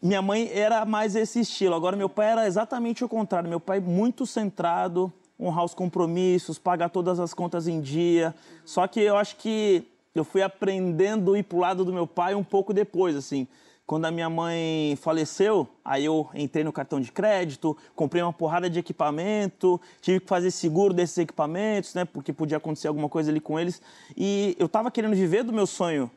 Minha 0.00 0.22
mãe 0.22 0.50
era 0.52 0.84
mais 0.84 1.16
esse 1.16 1.40
estilo. 1.40 1.74
Agora, 1.74 1.96
meu 1.96 2.08
pai 2.08 2.30
era 2.30 2.46
exatamente 2.46 3.04
o 3.04 3.08
contrário. 3.08 3.48
Meu 3.48 3.60
pai 3.60 3.80
muito 3.80 4.26
centrado, 4.26 5.12
honrar 5.38 5.64
os 5.64 5.74
compromissos, 5.74 6.58
pagar 6.58 6.88
todas 6.90 7.18
as 7.18 7.34
contas 7.34 7.66
em 7.66 7.80
dia. 7.80 8.34
Só 8.64 8.86
que 8.86 9.00
eu 9.00 9.16
acho 9.16 9.36
que 9.36 9.84
eu 10.14 10.24
fui 10.24 10.42
aprendendo 10.42 11.36
ir 11.36 11.42
pro 11.42 11.58
lado 11.58 11.84
do 11.84 11.92
meu 11.92 12.06
pai 12.06 12.34
um 12.34 12.44
pouco 12.44 12.72
depois, 12.72 13.16
assim. 13.16 13.46
Quando 13.88 14.04
a 14.04 14.10
minha 14.10 14.28
mãe 14.28 14.98
faleceu, 15.00 15.66
aí 15.82 16.04
eu 16.04 16.28
entrei 16.34 16.62
no 16.62 16.70
cartão 16.70 17.00
de 17.00 17.10
crédito, 17.10 17.74
comprei 17.96 18.22
uma 18.22 18.34
porrada 18.34 18.68
de 18.68 18.78
equipamento, 18.78 19.80
tive 20.02 20.20
que 20.20 20.26
fazer 20.26 20.50
seguro 20.50 20.92
desses 20.92 21.16
equipamentos, 21.16 21.94
né? 21.94 22.04
Porque 22.04 22.30
podia 22.30 22.58
acontecer 22.58 22.86
alguma 22.88 23.08
coisa 23.08 23.30
ali 23.30 23.40
com 23.40 23.58
eles. 23.58 23.80
E 24.14 24.54
eu 24.58 24.66
estava 24.66 24.90
querendo 24.90 25.16
viver 25.16 25.42
do 25.42 25.54
meu 25.54 25.66
sonho 25.66 26.10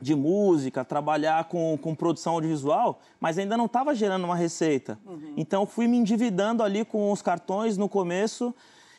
de 0.00 0.14
música, 0.14 0.84
trabalhar 0.84 1.48
com, 1.48 1.76
com 1.76 1.92
produção 1.92 2.34
audiovisual, 2.34 3.00
mas 3.18 3.36
ainda 3.36 3.56
não 3.56 3.66
estava 3.66 3.96
gerando 3.96 4.24
uma 4.24 4.36
receita. 4.36 4.96
Uhum. 5.04 5.34
Então 5.36 5.66
fui 5.66 5.88
me 5.88 5.96
endividando 5.96 6.62
ali 6.62 6.84
com 6.84 7.10
os 7.10 7.20
cartões 7.20 7.76
no 7.76 7.88
começo 7.88 8.54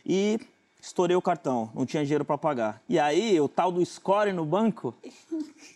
e 0.06 0.42
estourei 0.82 1.16
o 1.16 1.22
cartão, 1.22 1.72
não 1.74 1.86
tinha 1.86 2.04
dinheiro 2.04 2.26
para 2.26 2.38
pagar. 2.38 2.82
E 2.90 3.00
aí 3.00 3.40
o 3.40 3.48
tal 3.48 3.72
do 3.72 3.86
score 3.86 4.34
no 4.34 4.44
banco 4.44 4.94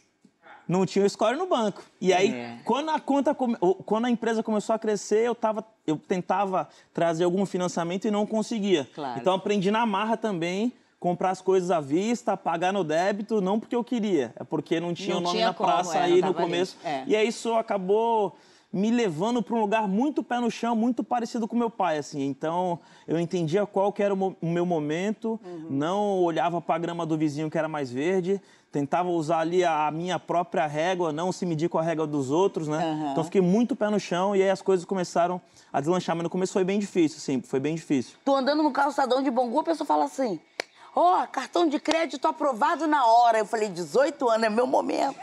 não 0.68 0.86
tinha 0.86 1.06
o 1.06 1.10
score 1.10 1.38
no 1.38 1.48
banco. 1.48 1.82
E 2.02 2.14
aí, 2.14 2.34
é. 2.34 2.60
quando 2.66 2.90
a 2.90 3.00
conta, 3.00 3.34
quando 3.34 4.06
a 4.06 4.10
empresa 4.10 4.44
começou 4.44 4.76
a 4.76 4.80
crescer, 4.80 5.26
eu, 5.26 5.34
tava, 5.34 5.66
eu 5.86 5.98
tentava 5.98 6.68
trazer 6.94 7.24
algum 7.24 7.46
financiamento 7.46 8.06
e 8.06 8.12
não 8.12 8.26
conseguia. 8.26 8.88
Claro. 8.94 9.20
Então, 9.20 9.34
aprendi 9.34 9.72
na 9.72 9.86
marra 9.86 10.18
também 10.18 10.74
comprar 11.00 11.30
as 11.30 11.42
coisas 11.42 11.70
à 11.70 11.80
vista, 11.80 12.36
pagar 12.36 12.74
no 12.74 12.84
débito, 12.84 13.40
não 13.40 13.60
porque 13.60 13.76
eu 13.76 13.84
queria, 13.84 14.34
é 14.36 14.44
porque 14.44 14.80
não 14.80 14.94
tinha 14.94 15.14
não 15.14 15.22
o 15.22 15.24
nome 15.24 15.36
tinha 15.36 15.48
na 15.48 15.54
como, 15.54 15.70
praça 15.70 15.98
é, 15.98 16.02
aí 16.02 16.22
no 16.22 16.34
começo. 16.34 16.76
É. 16.84 17.04
E 17.06 17.16
aí 17.16 17.28
isso 17.28 17.54
acabou 17.54 18.36
me 18.72 18.92
levando 18.92 19.42
para 19.42 19.56
um 19.56 19.62
lugar 19.62 19.88
muito 19.88 20.22
pé 20.22 20.40
no 20.40 20.52
chão, 20.52 20.76
muito 20.76 21.04
parecido 21.04 21.48
com 21.48 21.56
meu 21.56 21.70
pai, 21.70 21.98
assim. 21.98 22.26
Então, 22.26 22.80
eu 23.08 23.20
entendia 23.20 23.66
qual 23.66 23.92
que 23.94 24.04
era 24.04 24.14
o, 24.14 24.36
meu 24.42 24.66
momento, 24.66 25.40
uhum. 25.44 25.68
não 25.70 26.22
olhava 26.22 26.62
para 26.62 26.76
a 26.76 26.78
grama 26.78 27.06
do 27.06 27.18
vizinho 27.18 27.50
que 27.50 27.58
era 27.58 27.68
mais 27.68 27.90
verde, 27.92 28.42
tentava 28.72 29.10
usar 29.10 29.40
ali 29.40 29.64
a 29.64 29.90
minha 29.92 30.20
própria 30.20 30.68
régua, 30.68 31.12
não 31.12 31.32
se 31.32 31.46
medir 31.46 31.70
com 31.70 31.78
a 31.78 31.82
régua 31.82 32.06
dos 32.06 32.30
outros, 32.30 32.68
né? 32.68 32.86
Uhum. 32.86 33.12
Então 33.12 33.24
fiquei 33.24 33.42
muito 33.42 33.76
pé 33.76 33.90
no 33.90 34.00
chão 34.00 34.36
e 34.36 34.44
aí 34.44 34.50
as 34.50 34.62
coisas 34.62 34.86
começaram 34.86 35.42
a 35.72 35.80
deslanchar, 35.80 36.16
mas 36.16 36.24
no 36.24 36.30
começo 36.30 36.54
foi 36.54 36.64
bem 36.64 36.78
difícil, 36.78 37.20
sim, 37.20 37.42
foi 37.42 37.60
bem 37.60 37.76
difícil. 37.76 38.18
Tô 38.26 38.36
andando 38.36 38.62
no 38.62 38.72
calçadão 38.72 39.24
de 39.24 39.32
Bangu, 39.32 39.60
a 39.60 39.64
pessoa 39.64 39.88
fala 39.88 40.06
assim: 40.06 40.40
"Ó, 40.94 41.24
oh, 41.24 41.28
cartão 41.28 41.68
de 41.68 41.80
crédito 41.80 42.28
aprovado 42.28 42.86
na 42.86 43.06
hora". 43.06 43.40
Eu 43.40 43.46
falei: 43.46 43.70
"18 43.70 44.30
anos 44.30 44.46
é 44.46 44.50
meu 44.50 44.68
momento". 44.68 45.18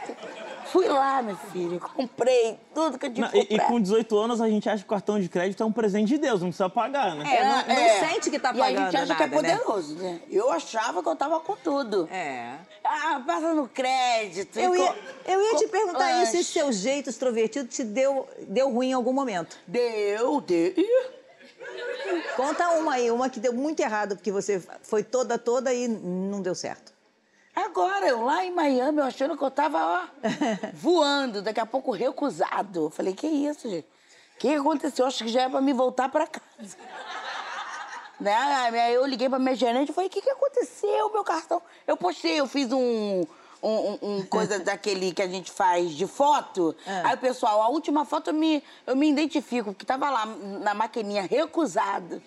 Fui 0.67 0.87
lá, 0.89 1.23
meu 1.23 1.37
filho, 1.37 1.81
comprei 1.81 2.59
tudo 2.75 2.99
que 2.99 3.07
eu 3.07 3.13
tinha 3.13 3.31
E, 3.35 3.55
e, 3.55 3.61
com 3.61 3.81
18 3.81 4.19
anos 4.19 4.41
a 4.41 4.49
gente 4.49 4.69
acha 4.69 4.79
que 4.79 4.87
o 4.87 4.89
cartão 4.89 5.21
de 5.21 5.29
crédito 5.29 5.63
é 5.63 5.67
um 5.67 5.73
presente 5.73 6.09
de 6.09 6.19
Deus, 6.19 6.41
não 6.41 6.49
precisa 6.49 6.69
pagar, 6.69 7.15
né? 7.15 7.37
É, 7.37 7.45
não, 7.45 7.75
não 7.75 7.83
é. 7.83 8.09
sente 8.09 8.31
que 8.31 8.39
tá 8.39 8.53
pagando 8.53 8.73
E 8.73 8.77
a 8.77 8.85
gente 8.85 8.97
acha 8.97 9.07
nada, 9.07 9.15
que 9.15 9.23
é 9.23 9.27
né? 9.27 9.57
poderoso, 9.57 9.95
né? 9.97 10.03
né? 10.03 10.21
Eu 10.31 10.51
achava 10.51 11.03
que 11.03 11.09
eu 11.09 11.17
tava 11.17 11.41
com 11.41 11.57
tudo. 11.57 12.09
É. 12.11 12.57
Ah, 12.83 13.23
passa 13.27 13.55
no 13.55 13.69
crédito. 13.69 14.59
Eu 14.59 14.75
ia, 14.75 14.95
eu 15.27 15.41
ia 15.41 15.57
te 15.57 15.69
perguntar 15.69 16.11
lanche. 16.11 16.39
isso, 16.39 16.53
se 16.53 16.53
seu 16.53 16.73
jeito 16.73 17.11
extrovertido 17.11 17.69
te 17.69 17.85
deu, 17.85 18.29
deu 18.49 18.71
ruim 18.73 18.91
em 18.91 18.93
algum 18.95 19.13
momento. 19.13 19.57
Deu, 19.67 20.41
deu. 20.41 20.75
Conta 22.37 22.71
uma 22.71 22.95
aí, 22.95 23.11
uma 23.11 23.31
que 23.31 23.41
deu 23.41 23.53
muito 23.53 23.81
errado, 23.81 24.17
porque 24.17 24.31
você 24.31 24.63
foi 24.83 25.03
toda, 25.03 25.39
toda 25.39 25.73
e 25.73 25.89
não 25.89 26.43
deu 26.43 26.55
certo. 26.55 26.94
Agora, 27.55 28.09
eu 28.09 28.25
lá 28.25 28.45
em 28.45 28.51
Miami, 28.51 28.99
eu 28.99 29.05
achando 29.05 29.37
que 29.37 29.45
eu 29.45 29.51
tava, 29.51 29.79
ó, 29.79 30.03
voando, 30.75 31.41
daqui 31.41 31.61
a 31.61 31.67
pouco 31.67 31.93
recusado. 31.93 32.87
Eu 32.87 32.91
falei, 32.91 33.15
que 33.15 33.27
isso, 33.27 33.69
gente? 33.71 33.87
O 34.35 34.39
que 34.39 34.55
aconteceu? 34.55 35.07
Acho 35.07 35.25
que 35.25 35.31
já 35.31 35.43
é 35.43 35.49
pra 35.49 35.61
me 35.61 35.73
voltar 35.73 36.09
pra 36.09 36.27
casa. 36.27 36.77
né? 38.19 38.35
Aí 38.35 38.95
eu 38.95 39.07
liguei 39.07 39.29
pra 39.29 39.39
minha 39.39 39.55
gerente 39.55 39.91
e 39.91 39.93
falei, 39.93 40.09
o 40.09 40.11
que, 40.11 40.21
que 40.21 40.31
aconteceu, 40.31 41.13
meu 41.13 41.23
cartão? 41.23 41.63
Eu 41.87 41.97
postei, 41.97 42.41
eu 42.41 42.47
fiz 42.49 42.73
um, 42.73 43.25
um, 43.63 43.99
um 44.03 44.27
coisa 44.27 44.59
daquele 44.65 45.13
que 45.13 45.23
a 45.23 45.29
gente 45.29 45.53
faz 45.53 45.93
de 45.93 46.09
foto. 46.09 46.75
É. 46.85 47.03
Aí 47.05 47.17
pessoal, 47.17 47.63
a 47.63 47.69
última 47.69 48.05
foto 48.05 48.31
eu 48.31 48.35
me, 48.35 48.65
eu 48.85 48.97
me 48.97 49.09
identifico, 49.09 49.73
porque 49.73 49.87
tava 49.87 50.11
lá 50.11 50.27
na 50.27 50.75
maquininha 50.75 51.23
recusado. 51.23 52.21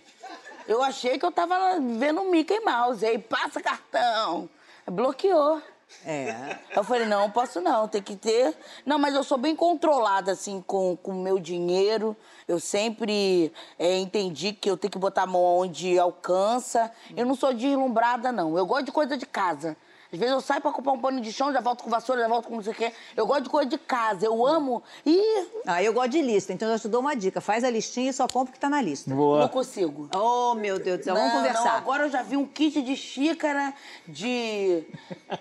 Eu 0.68 0.82
achei 0.84 1.18
que 1.18 1.26
eu 1.26 1.32
tava 1.32 1.80
vendo 1.98 2.22
um 2.22 2.30
Mickey 2.30 2.60
Mouse. 2.62 3.06
Aí 3.06 3.18
passa 3.18 3.62
cartão. 3.62 4.50
Bloqueou. 4.89 5.62
É. 6.06 6.58
Eu 6.76 6.84
falei, 6.84 7.08
não, 7.08 7.30
posso 7.32 7.62
não, 7.62 7.88
tem 7.88 8.02
que 8.02 8.15
ter. 8.15 8.56
Não, 8.86 9.00
mas 9.00 9.15
eu 9.15 9.23
sou 9.23 9.38
bem 9.38 9.56
controlada, 9.56 10.32
assim, 10.32 10.62
com 10.62 10.97
o 11.04 11.13
meu 11.13 11.39
dinheiro. 11.39 12.15
Eu 12.47 12.60
sempre 12.60 13.52
é, 13.80 13.97
entendi 13.97 14.54
que 14.54 14.69
eu 14.69 14.78
tenho 14.78 14.91
que 14.91 15.00
botar 15.00 15.23
a 15.23 15.28
mão 15.28 15.41
onde 15.41 15.97
alcança. 15.97 16.91
Eu 17.15 17.26
não 17.26 17.36
sou 17.36 17.54
deslumbrada, 17.54 18.32
não. 18.32 18.58
Eu 18.58 18.65
gosto 18.65 18.86
de 18.86 18.91
coisa 18.91 19.17
de 19.17 19.26
casa. 19.26 19.78
Às 20.12 20.20
vezes 20.20 20.34
eu 20.34 20.41
saio 20.41 20.62
pra 20.62 20.72
comprar 20.72 20.93
um 20.93 21.00
pano 21.00 21.20
de 21.20 21.34
chão, 21.34 21.52
já 21.52 21.60
volto 21.60 21.84
com 21.84 21.89
vassoura, 21.89 22.22
já 22.22 22.28
volto 22.28 22.48
com 22.48 22.56
não 22.56 22.63
sei 22.63 22.72
o 22.72 22.76
quê. 22.76 22.93
Eu 23.15 23.28
gosto 23.28 23.43
de 23.43 23.50
coisa 23.50 23.70
de 23.70 23.78
casa, 23.78 24.26
eu 24.26 24.46
amo. 24.46 24.82
E. 25.06 25.48
Ah, 25.65 25.84
eu 25.84 25.93
gosto 25.93 26.10
de 26.10 26.22
lista, 26.22 26.54
então 26.54 26.70
eu 26.70 26.76
já 26.78 26.84
te 26.84 26.88
dou 26.88 27.02
uma 27.02 27.15
dica. 27.15 27.41
Faz 27.41 27.63
a 27.63 27.70
listinha 27.70 28.10
e 28.10 28.13
só 28.13 28.28
compra 28.28 28.52
o 28.52 28.54
que 28.54 28.60
tá 28.60 28.70
na 28.70 28.82
lista. 28.82 29.13
Boa. 29.13 29.41
Não 29.41 29.50
consigo. 29.50 30.10
Oh, 30.15 30.56
meu 30.56 30.80
Deus 30.80 31.00
do 31.00 31.04
céu, 31.04 31.13
não, 31.13 31.22
vamos 31.22 31.38
conversar. 31.38 31.63
Não, 31.63 31.78
agora 31.78 32.04
eu 32.06 32.10
já 32.10 32.22
vi 32.22 32.38
um 32.38 32.46
kit 32.46 32.82
de 32.82 32.96
xícara 32.96 33.74
de, 34.08 34.86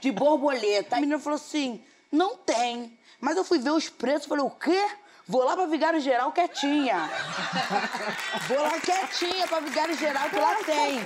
de 0.00 0.10
borboleta. 0.10 0.96
A 0.96 1.00
menina 1.00 1.18
falou 1.20 1.36
assim: 1.36 1.80
não 2.10 2.36
tem. 2.36 2.98
Mas 3.20 3.36
eu 3.36 3.44
fui 3.44 3.58
ver 3.58 3.70
os 3.70 3.88
preços, 3.88 4.26
falei, 4.26 4.44
o 4.44 4.50
quê? 4.50 4.84
Vou 5.28 5.42
lá 5.42 5.56
pra 5.56 5.66
Vigário 5.66 5.98
Geral 6.00 6.30
quietinha. 6.30 7.10
Vou 8.46 8.62
lá 8.62 8.78
quietinha 8.80 9.46
pra 9.48 9.58
Vigário 9.58 9.96
Geral 9.96 10.28
que 10.28 10.38
lá 10.38 10.54
tem. 10.64 11.00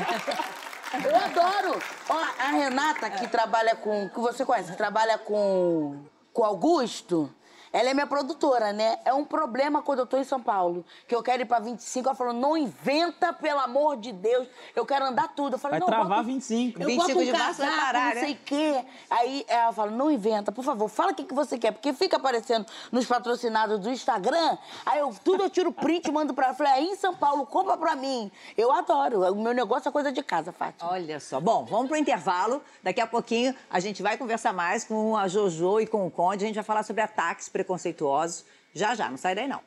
Eu 0.93 1.17
adoro. 1.17 1.81
Ó, 2.09 2.19
a 2.39 2.51
Renata, 2.51 3.09
que 3.11 3.29
trabalha 3.29 3.77
com. 3.77 4.09
que 4.09 4.19
você 4.19 4.45
conhece, 4.45 4.73
que 4.73 4.77
trabalha 4.77 5.17
com. 5.19 6.05
com 6.33 6.45
Augusto. 6.45 7.33
Ela 7.73 7.91
é 7.91 7.95
minha 7.95 8.07
produtora, 8.07 8.73
né? 8.73 8.99
É 9.05 9.15
um 9.15 9.25
problema 9.25 9.81
quando 9.81 10.01
eu 10.01 10.07
tô 10.07 10.17
em 10.17 10.25
São 10.25 10.43
Paulo, 10.43 10.85
que 11.07 11.15
eu 11.15 11.23
quero 11.23 11.43
ir 11.43 11.47
pra 11.47 11.61
25. 11.61 12.09
Ela 12.09 12.17
falou, 12.17 12.33
não 12.33 12.57
inventa, 12.57 13.33
pelo 13.33 13.61
amor 13.61 13.97
de 13.97 14.13
Deus. 14.13 14.49
Eu 14.75 14.85
quero 14.85 15.05
andar 15.05 15.29
tudo. 15.29 15.55
Eu 15.55 15.59
falei, 15.59 15.79
Vai 15.79 15.81
não, 15.81 15.87
travar 15.87 16.19
boto, 16.19 16.25
25. 16.25 16.83
Eu 16.83 16.87
25 16.87 17.09
boto 17.09 17.21
um 17.21 17.25
de 17.25 17.39
março 17.39 17.61
vai 17.63 17.77
parar, 17.77 17.93
não 17.93 18.15
né? 18.15 18.21
sei 18.21 18.33
o 18.33 18.39
quê. 18.45 18.85
Aí 19.09 19.45
ela 19.47 19.73
fala, 19.73 19.91
não 19.91 20.11
inventa, 20.11 20.51
por 20.51 20.65
favor, 20.65 20.89
fala 20.89 21.13
o 21.13 21.15
que, 21.15 21.25
que 21.25 21.35
você 21.35 21.57
quer. 21.59 21.71
Porque 21.71 21.93
fica 21.93 22.17
aparecendo 22.17 22.67
nos 22.91 23.07
patrocinados 23.07 23.79
do 23.79 23.89
Instagram. 23.89 24.59
Aí 24.85 24.99
eu 24.99 25.15
tudo 25.23 25.45
eu 25.45 25.51
tiro 25.51 25.71
print 25.71 26.09
e 26.09 26.11
mando 26.13 26.35
pra 26.35 26.47
ela. 26.47 26.55
Eu 26.55 26.57
falei, 26.57 26.73
aí 26.73 26.87
em 26.87 26.97
São 26.97 27.15
Paulo, 27.15 27.47
compra 27.47 27.77
pra 27.77 27.95
mim. 27.95 28.33
Eu 28.57 28.73
adoro. 28.73 29.21
O 29.33 29.37
meu 29.37 29.55
negócio 29.55 29.89
é 29.89 29.93
coisa 29.93 30.11
de 30.11 30.23
casa, 30.23 30.51
Fátima. 30.51 30.91
Olha 30.91 31.21
só. 31.21 31.41
Bom, 31.41 31.65
vamos 31.65 31.87
pro 31.87 31.97
intervalo. 31.97 32.61
Daqui 32.83 33.01
a 33.01 33.07
pouquinho 33.07 33.55
a 33.71 33.79
gente 33.79 34.03
vai 34.03 34.19
conversar 34.19 34.53
mais 34.53 34.83
com 34.83 35.17
a 35.17 35.29
Jojo 35.29 35.81
e 35.81 35.87
com 35.87 36.05
o 36.05 36.11
Conde. 36.11 36.45
A 36.45 36.47
gente 36.49 36.57
vai 36.57 36.65
falar 36.65 36.83
sobre 36.83 37.03
ataques 37.03 37.49
preconceituosos 37.61 38.45
já, 38.75 38.95
já, 38.95 39.11
não 39.11 39.17
sai 39.17 39.35
daí 39.35 39.49
não. 39.49 39.61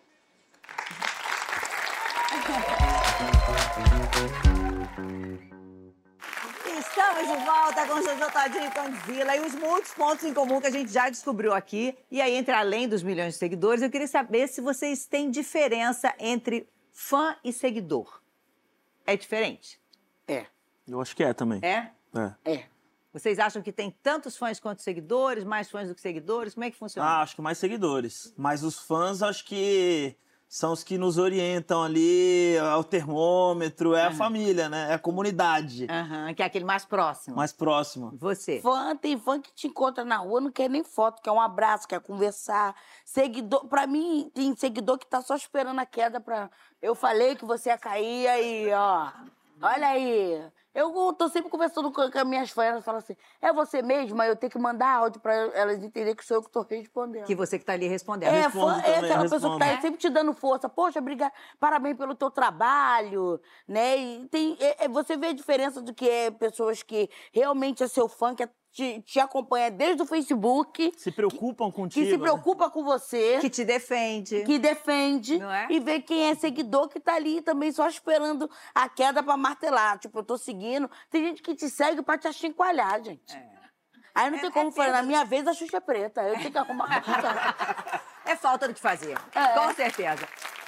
Estamos 6.79 7.27
de 7.27 7.45
volta 7.45 7.87
com 7.87 7.93
o 7.93 8.03
Jojo 8.03 8.31
Todinho 8.31 8.65
e 8.65 8.71
Condzilla 8.71 9.35
e 9.35 9.39
os 9.41 9.55
muitos 9.55 9.93
pontos 9.93 10.23
em 10.23 10.33
comum 10.33 10.59
que 10.59 10.67
a 10.67 10.71
gente 10.71 10.91
já 10.91 11.09
descobriu 11.09 11.53
aqui. 11.53 11.97
E 12.09 12.21
aí, 12.21 12.33
entre 12.35 12.53
além 12.53 12.87
dos 12.87 13.03
milhões 13.03 13.33
de 13.33 13.39
seguidores, 13.39 13.81
eu 13.81 13.89
queria 13.89 14.07
saber 14.07 14.47
se 14.47 14.61
vocês 14.61 15.05
têm 15.05 15.29
diferença 15.29 16.13
entre 16.19 16.67
fã 16.91 17.35
e 17.43 17.51
seguidor. 17.51 18.21
É 19.05 19.17
diferente? 19.17 19.79
É. 20.27 20.45
Eu 20.87 21.01
acho 21.01 21.15
que 21.15 21.23
é 21.23 21.33
também. 21.33 21.59
É? 21.61 21.91
É. 22.15 22.53
É. 22.53 22.72
Vocês 23.13 23.37
acham 23.37 23.61
que 23.61 23.71
tem 23.71 23.91
tantos 23.91 24.35
fãs 24.35 24.59
quanto 24.59 24.81
seguidores, 24.81 25.43
mais 25.43 25.69
fãs 25.69 25.87
do 25.87 25.93
que 25.93 26.01
seguidores? 26.01 26.55
Como 26.55 26.63
é 26.63 26.71
que 26.71 26.77
funciona? 26.77 27.07
Ah, 27.07 27.21
acho 27.21 27.35
que 27.35 27.41
mais 27.43 27.59
seguidores. 27.59 28.33
Mas 28.35 28.63
os 28.63 28.79
fãs, 28.79 29.21
acho 29.21 29.45
que 29.45 30.17
são 30.53 30.71
os 30.71 30.83
que 30.83 30.97
nos 30.97 31.19
orientam 31.19 31.83
ali, 31.83 32.55
é 32.55 32.75
o 32.75 32.83
termômetro, 32.83 33.95
é 33.95 34.03
uhum. 34.03 34.07
a 34.07 34.11
família, 34.11 34.67
né? 34.67 34.91
É 34.91 34.93
a 34.95 34.99
comunidade. 34.99 35.83
Uhum, 35.83 36.33
que 36.33 36.41
é 36.41 36.45
aquele 36.45 36.65
mais 36.65 36.85
próximo. 36.85 37.35
Mais 37.35 37.51
próximo. 37.51 38.11
Você. 38.19 38.61
Fã, 38.61 38.95
tem 38.95 39.15
fã 39.19 39.39
que 39.39 39.53
te 39.53 39.67
encontra 39.67 40.03
na 40.03 40.17
rua, 40.17 40.41
não 40.41 40.51
quer 40.51 40.67
nem 40.67 40.83
foto, 40.83 41.21
quer 41.21 41.31
um 41.31 41.41
abraço, 41.41 41.87
quer 41.87 41.99
conversar. 41.99 42.75
Seguidor, 43.05 43.67
pra 43.67 43.85
mim, 43.85 44.31
tem 44.33 44.55
seguidor 44.55 44.97
que 44.97 45.05
tá 45.05 45.21
só 45.21 45.35
esperando 45.35 45.79
a 45.79 45.85
queda 45.85 46.19
pra. 46.19 46.49
Eu 46.81 46.95
falei 46.95 47.35
que 47.35 47.45
você 47.45 47.69
ia 47.69 47.77
cair 47.77 48.27
aí, 48.27 48.71
ó. 48.73 49.11
Olha 49.61 49.87
aí. 49.87 50.51
Eu 50.73 51.13
tô 51.13 51.29
sempre 51.29 51.51
conversando 51.51 51.91
com, 51.91 52.09
com 52.09 52.17
as 52.17 52.25
minhas 52.25 52.49
fãs, 52.49 52.65
elas 52.65 52.83
falam 52.83 52.99
assim, 52.99 53.15
é 53.39 53.53
você 53.53 53.81
mesma? 53.81 54.25
Eu 54.25 54.35
tenho 54.35 54.51
que 54.51 54.57
mandar 54.57 54.97
áudio 54.97 55.21
pra 55.21 55.33
elas 55.33 55.77
entenderem 55.83 56.15
que 56.15 56.25
sou 56.25 56.37
eu 56.37 56.43
que 56.43 56.49
tô 56.49 56.61
respondendo. 56.63 57.25
Que 57.25 57.35
você 57.35 57.59
que 57.59 57.65
tá 57.65 57.73
ali 57.73 57.87
respondendo. 57.87 58.33
É, 58.33 58.49
fã, 58.49 58.81
é 58.81 58.97
aquela 58.97 59.29
pessoa 59.29 59.53
que 59.53 59.59
tá 59.59 59.65
aí 59.65 59.81
sempre 59.81 59.99
te 59.99 60.09
dando 60.09 60.33
força. 60.33 60.67
Poxa, 60.67 60.99
obrigada, 60.99 61.31
parabéns 61.59 61.95
pelo 61.95 62.15
teu 62.15 62.31
trabalho, 62.31 63.39
né? 63.67 63.97
E 63.97 64.27
tem, 64.29 64.57
é, 64.59 64.85
é, 64.85 64.87
você 64.89 65.15
vê 65.15 65.27
a 65.27 65.33
diferença 65.33 65.81
do 65.81 65.93
que 65.93 66.09
é 66.09 66.31
pessoas 66.31 66.81
que 66.81 67.09
realmente 67.31 67.83
é 67.83 67.87
seu 67.87 68.07
fã, 68.07 68.33
que 68.33 68.43
é 68.43 68.49
te, 68.73 69.01
te 69.03 69.19
acompanha 69.19 69.69
desde 69.69 70.01
o 70.01 70.05
Facebook. 70.05 70.91
Se 70.97 71.11
preocupam 71.11 71.69
que, 71.69 71.75
contigo. 71.75 72.05
Que 72.05 72.11
se 72.11 72.17
né? 72.17 72.23
preocupa 72.23 72.69
com 72.71 72.83
você. 72.83 73.37
Que 73.39 73.49
te 73.49 73.63
defende. 73.63 74.43
Que 74.43 74.57
defende. 74.57 75.37
Não 75.37 75.51
é? 75.51 75.67
E 75.69 75.79
vê 75.79 76.01
quem 76.01 76.29
é 76.29 76.35
seguidor 76.35 76.89
que 76.89 76.99
tá 76.99 77.13
ali 77.13 77.41
também 77.41 77.71
só 77.71 77.87
esperando 77.87 78.49
a 78.73 78.89
queda 78.89 79.21
pra 79.21 79.37
martelar. 79.37 79.99
Tipo, 79.99 80.19
eu 80.19 80.23
tô 80.23 80.37
seguindo. 80.37 80.89
Tem 81.11 81.23
gente 81.23 81.43
que 81.43 81.55
te 81.55 81.69
segue 81.69 82.01
pra 82.01 82.17
te 82.17 82.27
achincoalhar, 82.27 83.03
gente. 83.03 83.35
É. 83.35 83.53
Aí 84.15 84.31
não 84.31 84.39
É- 84.39 84.41
tem 84.41 84.51
como 84.51 84.69
é 84.69 84.71
falar, 84.71 84.91
na 84.91 85.03
minha 85.03 85.23
vez 85.23 85.47
a 85.47 85.53
Xuxa 85.53 85.77
é 85.77 85.79
preta. 85.79 86.21
Eu 86.23 86.35
tenho 86.37 86.51
que 86.51 86.57
arrumar. 86.57 87.03
É 88.25 88.37
falta 88.37 88.69
do 88.69 88.73
que 88.73 88.79
fazer. 88.79 89.17
É. 89.35 89.47
Com 89.49 89.73
certeza. 89.73 90.25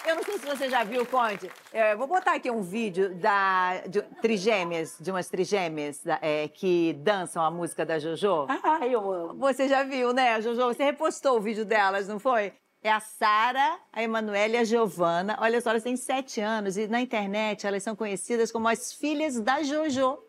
Eu 0.08 0.16
não 0.16 0.24
sei 0.24 0.38
se 0.38 0.46
você 0.46 0.70
já 0.70 0.84
viu, 0.84 1.06
Conde. 1.06 1.50
É, 1.74 1.96
vou 1.96 2.06
botar 2.08 2.36
aqui 2.36 2.52
um 2.52 2.62
vídeo 2.62 3.16
da, 3.16 3.82
de 3.88 4.02
trigêmeas, 4.22 4.98
de 5.00 5.10
umas 5.10 5.28
trigêmeas 5.28 6.00
da- 6.04 6.20
é, 6.22 6.48
que 6.48 6.94
dançam 7.00 7.44
a 7.44 7.50
música 7.50 7.86
da 7.86 7.98
Jojo. 7.98 8.46
Ai, 8.64 8.94
eu 8.94 9.12
amo. 9.12 9.34
Você 9.40 9.68
já 9.68 9.84
viu, 9.84 10.14
né, 10.14 10.40
Jojo? 10.42 10.62
Você 10.68 10.84
repostou 10.84 11.38
o 11.38 11.42
vídeo 11.42 11.66
delas, 11.66 12.08
não 12.08 12.20
foi? 12.20 12.54
É 12.84 12.92
a 12.92 13.00
Sara, 13.00 13.80
a 13.92 14.04
Emanuele 14.04 14.54
e 14.54 14.58
a 14.60 14.64
Giovana. 14.64 15.36
Olha 15.42 15.60
só, 15.60 15.72
elas 15.72 15.82
têm 15.82 15.98
sete 15.98 16.40
anos 16.40 16.78
e 16.78 16.88
na 16.88 17.02
internet 17.02 17.66
elas 17.66 17.82
são 17.82 17.96
conhecidas 17.96 18.52
como 18.52 18.68
as 18.68 18.94
filhas 18.94 19.40
da 19.40 19.64
Jojo. 19.64 20.20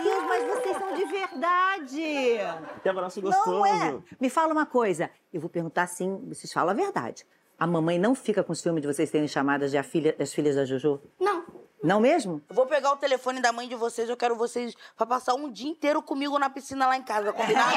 Deus, 0.02 0.24
mas 0.24 0.44
vocês 0.44 0.76
são 0.76 0.94
de 0.94 1.04
verdade. 1.04 2.38
Que 2.82 2.88
abraço 2.88 3.20
Não 3.22 3.64
é. 3.64 3.98
Me 4.20 4.28
fala 4.28 4.52
uma 4.52 4.66
coisa. 4.66 5.10
Eu 5.32 5.40
vou 5.40 5.48
perguntar 5.50 5.82
assim, 5.82 6.22
vocês 6.28 6.52
falam 6.52 6.70
a 6.70 6.74
verdade. 6.74 7.26
A 7.58 7.66
mamãe 7.66 7.98
não 7.98 8.14
fica 8.14 8.42
com 8.42 8.52
os 8.52 8.60
filmes 8.60 8.82
de 8.82 8.88
vocês 8.88 9.10
terem 9.10 9.28
chamadas 9.28 9.70
de 9.70 9.78
a 9.78 9.82
filha, 9.82 10.16
as 10.18 10.32
filhas 10.34 10.56
da 10.56 10.64
Jojo? 10.64 11.00
Não. 11.20 11.44
Não 11.82 12.00
mesmo? 12.00 12.42
Eu 12.48 12.54
vou 12.54 12.66
pegar 12.66 12.92
o 12.92 12.96
telefone 12.96 13.40
da 13.40 13.52
mãe 13.52 13.68
de 13.68 13.74
vocês, 13.74 14.08
eu 14.08 14.16
quero 14.16 14.34
vocês 14.34 14.74
pra 14.96 15.06
passar 15.06 15.34
um 15.34 15.50
dia 15.50 15.70
inteiro 15.70 16.02
comigo 16.02 16.38
na 16.38 16.50
piscina 16.50 16.86
lá 16.86 16.96
em 16.96 17.02
casa, 17.02 17.32
combinado? 17.32 17.76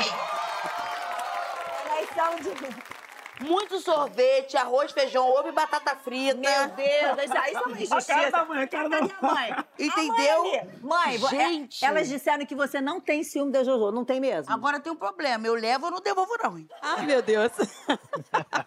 Elas 1.86 2.10
são 2.16 2.36
de... 2.38 2.97
Muito 3.42 3.80
sorvete, 3.80 4.58
arroz, 4.58 4.92
feijão, 4.92 5.30
ovo 5.30 5.50
e 5.50 5.52
batata 5.52 5.96
frita. 5.96 6.36
Meu 6.36 6.68
Deus, 6.70 7.24
isso 7.24 7.38
aí 7.38 7.54
são 7.54 7.70
injustiça. 7.72 8.32
da 8.32 8.46
mãe, 8.46 8.64
a 8.64 8.68
cara 8.68 8.90
da 8.90 8.98
a 8.98 9.34
mãe? 9.34 9.66
Entendeu? 9.78 10.44
A 10.46 10.86
mãe, 10.86 11.18
mãe 11.18 11.18
é- 11.26 11.30
Gente. 11.30 11.86
elas 11.86 12.08
disseram 12.08 12.46
que 12.46 12.56
você 12.56 12.82
não 12.82 13.00
tem 13.00 13.24
ciúme 13.24 13.52
da 13.52 13.64
Jojo, 13.64 13.92
não 13.92 14.04
tem 14.04 14.20
mesmo? 14.20 14.52
Agora 14.52 14.80
tem 14.80 14.92
um 14.92 14.96
problema, 14.96 15.46
eu 15.46 15.54
levo 15.54 15.86
ou 15.86 15.92
não 15.92 16.02
devolvo 16.02 16.36
não. 16.44 16.58
hein? 16.58 16.68
Ai, 16.82 17.06
meu 17.06 17.22
Deus. 17.22 17.52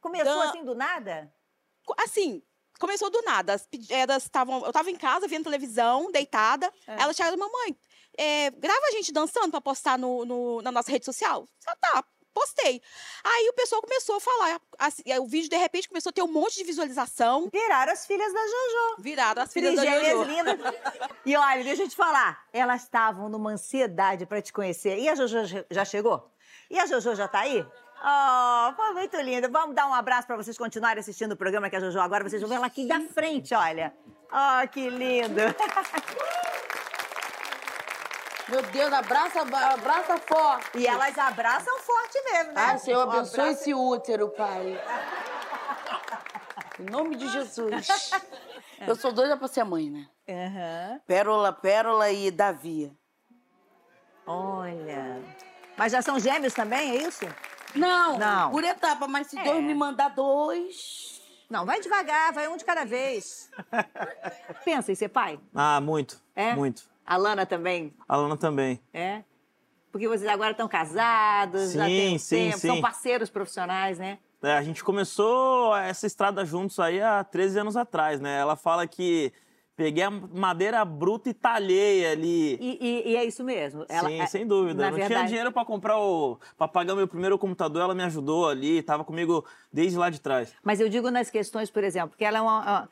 Começou 0.00 0.34
Não. 0.34 0.42
assim 0.42 0.64
do 0.64 0.74
nada? 0.74 1.32
Assim, 1.98 2.42
começou 2.78 3.10
do 3.10 3.20
nada. 3.22 3.54
As 3.54 3.68
elas 3.90 4.24
estavam. 4.24 4.64
Eu 4.64 4.72
tava 4.72 4.90
em 4.90 4.96
casa 4.96 5.26
vendo 5.26 5.44
televisão, 5.44 6.10
deitada. 6.12 6.72
Elas 6.86 7.16
chegaram, 7.16 7.36
mamãe, 7.36 7.76
é, 8.16 8.50
grava 8.50 8.80
a 8.88 8.92
gente 8.92 9.12
dançando 9.12 9.50
pra 9.50 9.60
postar 9.60 9.98
no, 9.98 10.24
no- 10.24 10.62
na 10.62 10.70
nossa 10.70 10.90
rede 10.90 11.04
social. 11.04 11.46
Ah, 11.66 11.76
tá. 11.80 12.04
Postei. 12.38 12.80
Aí 13.24 13.48
o 13.48 13.52
pessoal 13.52 13.82
começou 13.82 14.16
a 14.16 14.20
falar. 14.20 14.60
assim, 14.78 15.02
o 15.20 15.26
vídeo, 15.26 15.50
de 15.50 15.56
repente, 15.56 15.88
começou 15.88 16.10
a 16.10 16.12
ter 16.12 16.22
um 16.22 16.30
monte 16.30 16.54
de 16.56 16.62
visualização. 16.64 17.48
Viraram 17.52 17.92
as 17.92 18.06
filhas 18.06 18.32
da 18.32 18.40
Jojo. 18.40 18.96
Viraram 19.02 19.42
as 19.42 19.52
filhas 19.52 19.74
da 19.74 19.84
Jojo. 19.84 20.22
lindas. 20.22 20.56
E 21.26 21.36
olha, 21.36 21.64
deixa 21.64 21.82
eu 21.82 21.88
te 21.88 21.96
falar, 21.96 22.44
elas 22.52 22.82
estavam 22.84 23.28
numa 23.28 23.50
ansiedade 23.50 24.24
pra 24.24 24.40
te 24.40 24.52
conhecer. 24.52 24.98
E 24.98 25.08
a 25.08 25.16
Jojo 25.16 25.64
já- 25.68 25.84
chegou? 25.84 26.30
E 26.70 26.78
a 26.78 26.86
Jojo 26.86 27.14
já 27.16 27.26
tá 27.26 27.40
aí? 27.40 27.66
Oh, 28.00 28.74
foi 28.76 28.92
muito 28.92 29.16
lindo. 29.20 29.50
Vamos 29.50 29.74
dar 29.74 29.88
um 29.88 29.94
abraço 29.94 30.28
pra 30.28 30.36
vocês 30.36 30.56
continuarem 30.56 31.00
assistindo 31.00 31.32
o 31.32 31.36
programa 31.36 31.68
que 31.68 31.74
a 31.74 31.80
Jojo 31.80 31.98
agora. 31.98 32.22
Vocês 32.28 32.40
vão 32.40 32.48
ver 32.48 32.54
ela 32.56 32.66
aqui 32.66 32.86
da 32.86 33.00
frente, 33.00 33.52
olha. 33.52 33.92
Oh, 34.30 34.68
que 34.68 34.88
lindo. 34.88 35.40
Meu 38.48 38.62
Deus, 38.62 38.92
abraça, 38.92 39.40
abraça 39.42 40.16
forte. 40.18 40.78
E 40.78 40.86
elas 40.86 41.16
abraçam 41.18 41.78
forte 41.80 42.22
mesmo, 42.32 42.52
né? 42.52 42.64
Ah, 42.72 42.78
Senhor, 42.78 43.02
abençoe 43.02 43.40
abraço. 43.40 43.60
esse 43.60 43.74
útero, 43.74 44.28
Pai. 44.30 44.80
Em 46.80 46.84
nome 46.90 47.16
de 47.16 47.28
Jesus. 47.28 47.88
Eu 48.86 48.94
sou 48.96 49.12
doida 49.12 49.36
pra 49.36 49.48
ser 49.48 49.64
mãe, 49.64 49.90
né? 49.90 50.08
Aham. 50.28 51.00
Pérola, 51.06 51.52
Pérola 51.52 52.10
e 52.10 52.30
Davi. 52.30 52.92
Olha. 54.26 55.22
Mas 55.76 55.92
já 55.92 56.00
são 56.02 56.18
gêmeos 56.18 56.54
também, 56.54 56.90
é 56.92 57.02
isso? 57.08 57.24
Não, 57.74 58.18
Não. 58.18 58.50
por 58.50 58.64
etapa, 58.64 59.06
mas 59.06 59.26
se 59.26 59.38
É. 59.38 59.42
Deus 59.42 59.62
me 59.62 59.74
mandar 59.74 60.08
dois. 60.10 61.20
Não, 61.50 61.64
vai 61.64 61.80
devagar, 61.80 62.32
vai 62.32 62.46
um 62.48 62.56
de 62.56 62.64
cada 62.64 62.84
vez. 62.84 63.50
Pensa 64.64 64.92
em 64.92 64.94
ser 64.94 65.08
pai? 65.08 65.38
Ah, 65.54 65.80
muito. 65.80 66.20
É? 66.34 66.54
Muito. 66.54 66.82
A 67.08 67.16
Lana 67.16 67.46
também, 67.46 67.94
A 68.06 68.16
Lana 68.16 68.36
também. 68.36 68.78
é? 68.92 69.22
Porque 69.90 70.06
vocês 70.06 70.28
agora 70.30 70.50
estão 70.50 70.68
casados, 70.68 71.72
já 71.72 71.86
tem 71.86 72.08
um 72.16 72.18
Sim, 72.18 72.18
sim, 72.18 72.36
tempo, 72.50 72.58
são 72.58 72.74
sim. 72.76 72.82
parceiros 72.82 73.30
profissionais, 73.30 73.98
né? 73.98 74.18
É, 74.42 74.52
a 74.52 74.62
gente 74.62 74.84
começou 74.84 75.74
essa 75.74 76.06
estrada 76.06 76.44
juntos 76.44 76.78
aí 76.78 77.00
há 77.00 77.24
13 77.24 77.60
anos 77.60 77.76
atrás, 77.76 78.20
né? 78.20 78.38
Ela 78.38 78.54
fala 78.54 78.86
que 78.86 79.32
peguei 79.74 80.02
a 80.04 80.10
madeira 80.10 80.84
bruta 80.84 81.30
e 81.30 81.34
talhei 81.34 82.06
ali. 82.06 82.58
E, 82.60 82.78
e- 82.80 83.12
e 83.12 83.16
é 83.16 83.24
isso 83.24 83.42
mesmo. 83.42 83.86
Ela, 83.88 84.08
Sim, 84.10 84.20
é- 84.20 84.26
sem 84.26 84.46
dúvida. 84.46 84.82
Eu 84.84 84.90
não 84.90 84.96
tinha 84.96 85.08
verdade, 85.08 85.28
dinheiro 85.28 85.50
pra 85.50 85.64
comprar 85.64 85.98
o. 85.98 86.38
pra 86.58 86.68
pagar 86.68 86.94
meu 86.94 87.08
primeiro 87.08 87.38
computador, 87.38 87.80
ela 87.82 87.94
me 87.94 88.02
ajudou 88.02 88.46
ali, 88.48 88.82
tava 88.82 89.04
comigo 89.04 89.44
desde 89.72 89.96
lá 89.96 90.10
de 90.10 90.20
trás. 90.20 90.52
Mas 90.62 90.78
eu 90.80 90.88
digo 90.90 91.10
nas 91.10 91.30
questões, 91.30 91.70
por 91.70 91.82
exemplo, 91.82 92.10
porque 92.10 92.24
ela 92.26 92.38
é 92.38 92.40
uma. 92.42 92.88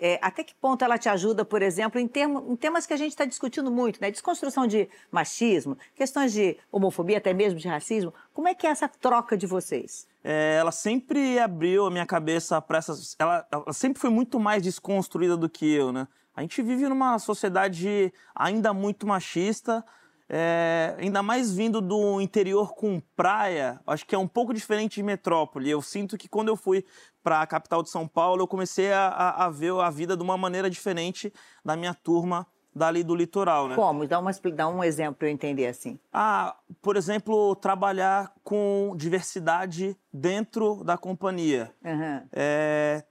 É, 0.00 0.18
até 0.22 0.44
que 0.44 0.54
ponto 0.54 0.84
ela 0.84 0.96
te 0.96 1.08
ajuda, 1.08 1.44
por 1.44 1.60
exemplo, 1.60 2.00
em, 2.00 2.06
termo, 2.06 2.44
em 2.48 2.56
temas 2.56 2.86
que 2.86 2.92
a 2.92 2.96
gente 2.96 3.10
está 3.10 3.24
discutindo 3.24 3.70
muito, 3.70 4.00
né? 4.00 4.10
Desconstrução 4.10 4.66
de 4.66 4.88
machismo, 5.10 5.76
questões 5.94 6.32
de 6.32 6.56
homofobia, 6.70 7.18
até 7.18 7.34
mesmo 7.34 7.58
de 7.58 7.66
racismo. 7.68 8.14
Como 8.32 8.48
é 8.48 8.54
que 8.54 8.66
é 8.66 8.70
essa 8.70 8.88
troca 8.88 9.36
de 9.36 9.46
vocês? 9.46 10.06
É, 10.22 10.56
ela 10.58 10.72
sempre 10.72 11.38
abriu 11.38 11.86
a 11.86 11.90
minha 11.90 12.06
cabeça 12.06 12.60
para 12.60 12.78
essas. 12.78 13.16
Ela, 13.18 13.46
ela 13.50 13.72
sempre 13.72 14.00
foi 14.00 14.10
muito 14.10 14.38
mais 14.38 14.62
desconstruída 14.62 15.36
do 15.36 15.48
que 15.48 15.72
eu, 15.72 15.92
né? 15.92 16.06
A 16.34 16.42
gente 16.42 16.62
vive 16.62 16.88
numa 16.88 17.18
sociedade 17.18 18.12
ainda 18.32 18.72
muito 18.72 19.06
machista, 19.06 19.84
é, 20.28 20.94
ainda 20.98 21.22
mais 21.22 21.52
vindo 21.54 21.80
do 21.80 22.20
interior 22.20 22.74
com 22.74 23.00
praia. 23.16 23.80
Acho 23.86 24.04
que 24.06 24.14
é 24.14 24.18
um 24.18 24.28
pouco 24.28 24.52
diferente 24.52 24.96
de 24.96 25.02
metrópole. 25.02 25.70
Eu 25.70 25.80
sinto 25.82 26.16
que 26.18 26.28
quando 26.28 26.48
eu 26.48 26.56
fui 26.56 26.84
para 27.22 27.40
a 27.40 27.46
capital 27.46 27.82
de 27.82 27.90
São 27.90 28.06
Paulo, 28.06 28.42
eu 28.42 28.46
comecei 28.48 28.92
a, 28.92 29.08
a- 29.08 29.44
a 29.46 29.50
ver 29.50 29.72
a 29.80 29.90
vida 29.90 30.16
de 30.16 30.22
uma 30.22 30.36
maneira 30.36 30.68
diferente 30.68 31.32
da 31.64 31.76
minha 31.76 31.94
turma 31.94 32.46
dali 32.74 33.02
do 33.02 33.14
litoral, 33.16 33.66
né? 33.68 33.74
Como? 33.74 34.06
Dá, 34.06 34.20
uma, 34.20 34.30
dá 34.54 34.68
um 34.68 34.84
exemplo 34.84 35.14
para 35.16 35.28
eu 35.28 35.32
entender 35.32 35.66
assim. 35.66 35.98
Ah, 36.12 36.54
por 36.80 36.96
exemplo, 36.96 37.56
trabalhar 37.56 38.32
com 38.44 38.94
diversidade 38.96 39.96
dentro 40.12 40.84
da 40.84 40.96
companhia. 40.96 41.74
Aham. 41.84 42.22
É, 42.32 43.02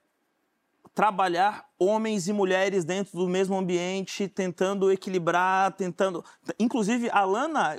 trabalhar 0.97 1.63
homens 1.77 2.27
e 2.27 2.33
mulheres 2.33 2.83
dentro 2.83 3.19
do 3.19 3.29
mesmo 3.29 3.55
ambiente, 3.55 4.27
tentando 4.27 4.91
equilibrar, 4.91 5.71
tentando. 5.73 6.25
Inclusive, 6.59 7.07
a 7.11 7.23
Lana, 7.23 7.75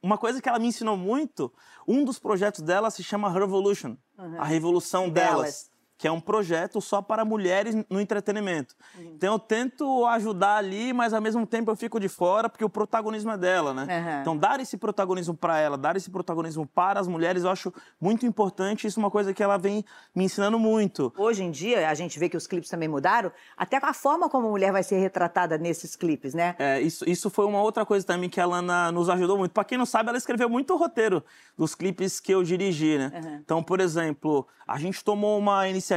uma 0.00 0.16
coisa 0.16 0.40
que 0.40 0.48
ela 0.48 0.60
me 0.60 0.68
ensinou 0.68 0.96
muito, 0.96 1.52
um 1.88 2.04
dos 2.04 2.20
projetos 2.20 2.60
dela 2.60 2.88
se 2.88 3.02
chama 3.02 3.28
Revolution 3.28 3.96
a 4.38 4.44
revolução 4.44 5.08
Delas. 5.08 5.32
delas. 5.34 5.69
Que 6.00 6.08
é 6.08 6.10
um 6.10 6.18
projeto 6.18 6.80
só 6.80 7.02
para 7.02 7.26
mulheres 7.26 7.76
no 7.90 8.00
entretenimento. 8.00 8.74
Então 8.98 9.34
eu 9.34 9.38
tento 9.38 10.06
ajudar 10.06 10.56
ali, 10.56 10.94
mas 10.94 11.12
ao 11.12 11.20
mesmo 11.20 11.46
tempo 11.46 11.70
eu 11.70 11.76
fico 11.76 12.00
de 12.00 12.08
fora, 12.08 12.48
porque 12.48 12.64
o 12.64 12.70
protagonismo 12.70 13.30
é 13.32 13.36
dela, 13.36 13.74
né? 13.74 13.82
Aham. 13.82 14.20
Então 14.22 14.34
dar 14.34 14.58
esse 14.60 14.78
protagonismo 14.78 15.34
para 15.34 15.58
ela, 15.58 15.76
dar 15.76 15.96
esse 15.96 16.10
protagonismo 16.10 16.66
para 16.66 16.98
as 16.98 17.06
mulheres, 17.06 17.44
eu 17.44 17.50
acho 17.50 17.70
muito 18.00 18.24
importante. 18.24 18.86
Isso 18.86 18.98
é 18.98 19.02
uma 19.02 19.10
coisa 19.10 19.34
que 19.34 19.42
ela 19.42 19.58
vem 19.58 19.84
me 20.14 20.24
ensinando 20.24 20.58
muito. 20.58 21.12
Hoje 21.18 21.44
em 21.44 21.50
dia, 21.50 21.90
a 21.90 21.92
gente 21.92 22.18
vê 22.18 22.30
que 22.30 22.36
os 22.36 22.46
clipes 22.46 22.70
também 22.70 22.88
mudaram, 22.88 23.30
até 23.54 23.76
a 23.76 23.92
forma 23.92 24.26
como 24.30 24.46
a 24.46 24.50
mulher 24.50 24.72
vai 24.72 24.82
ser 24.82 24.96
retratada 25.00 25.58
nesses 25.58 25.94
clipes, 25.96 26.32
né? 26.32 26.56
É, 26.58 26.80
isso, 26.80 27.04
isso 27.06 27.28
foi 27.28 27.44
uma 27.44 27.60
outra 27.60 27.84
coisa 27.84 28.06
também 28.06 28.30
que 28.30 28.40
a 28.40 28.46
Lana 28.46 28.90
nos 28.90 29.10
ajudou 29.10 29.36
muito. 29.36 29.52
Pra 29.52 29.64
quem 29.64 29.76
não 29.76 29.84
sabe, 29.84 30.08
ela 30.08 30.16
escreveu 30.16 30.48
muito 30.48 30.72
o 30.72 30.78
roteiro 30.78 31.22
dos 31.58 31.74
clipes 31.74 32.20
que 32.20 32.32
eu 32.32 32.42
dirigi, 32.42 32.96
né? 32.96 33.40
Então, 33.44 33.62
por 33.62 33.80
exemplo, 33.80 34.48
a 34.66 34.78
gente 34.78 35.04
tomou 35.04 35.38
uma 35.38 35.68
iniciativa 35.68 35.89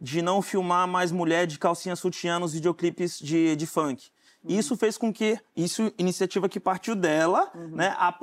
de 0.00 0.22
não 0.22 0.40
filmar 0.40 0.86
mais 0.88 1.10
mulher 1.12 1.46
de 1.46 1.58
calcinha 1.58 1.96
sutiã 1.96 2.38
nos 2.38 2.52
videoclipes 2.54 3.18
de, 3.18 3.54
de 3.56 3.66
funk. 3.66 4.08
Isso 4.46 4.76
fez 4.76 4.98
com 4.98 5.12
que, 5.12 5.38
isso 5.56 5.90
iniciativa 5.98 6.48
que 6.48 6.60
partiu 6.60 6.94
dela, 6.94 7.50
né? 7.54 7.94
A, 7.96 8.14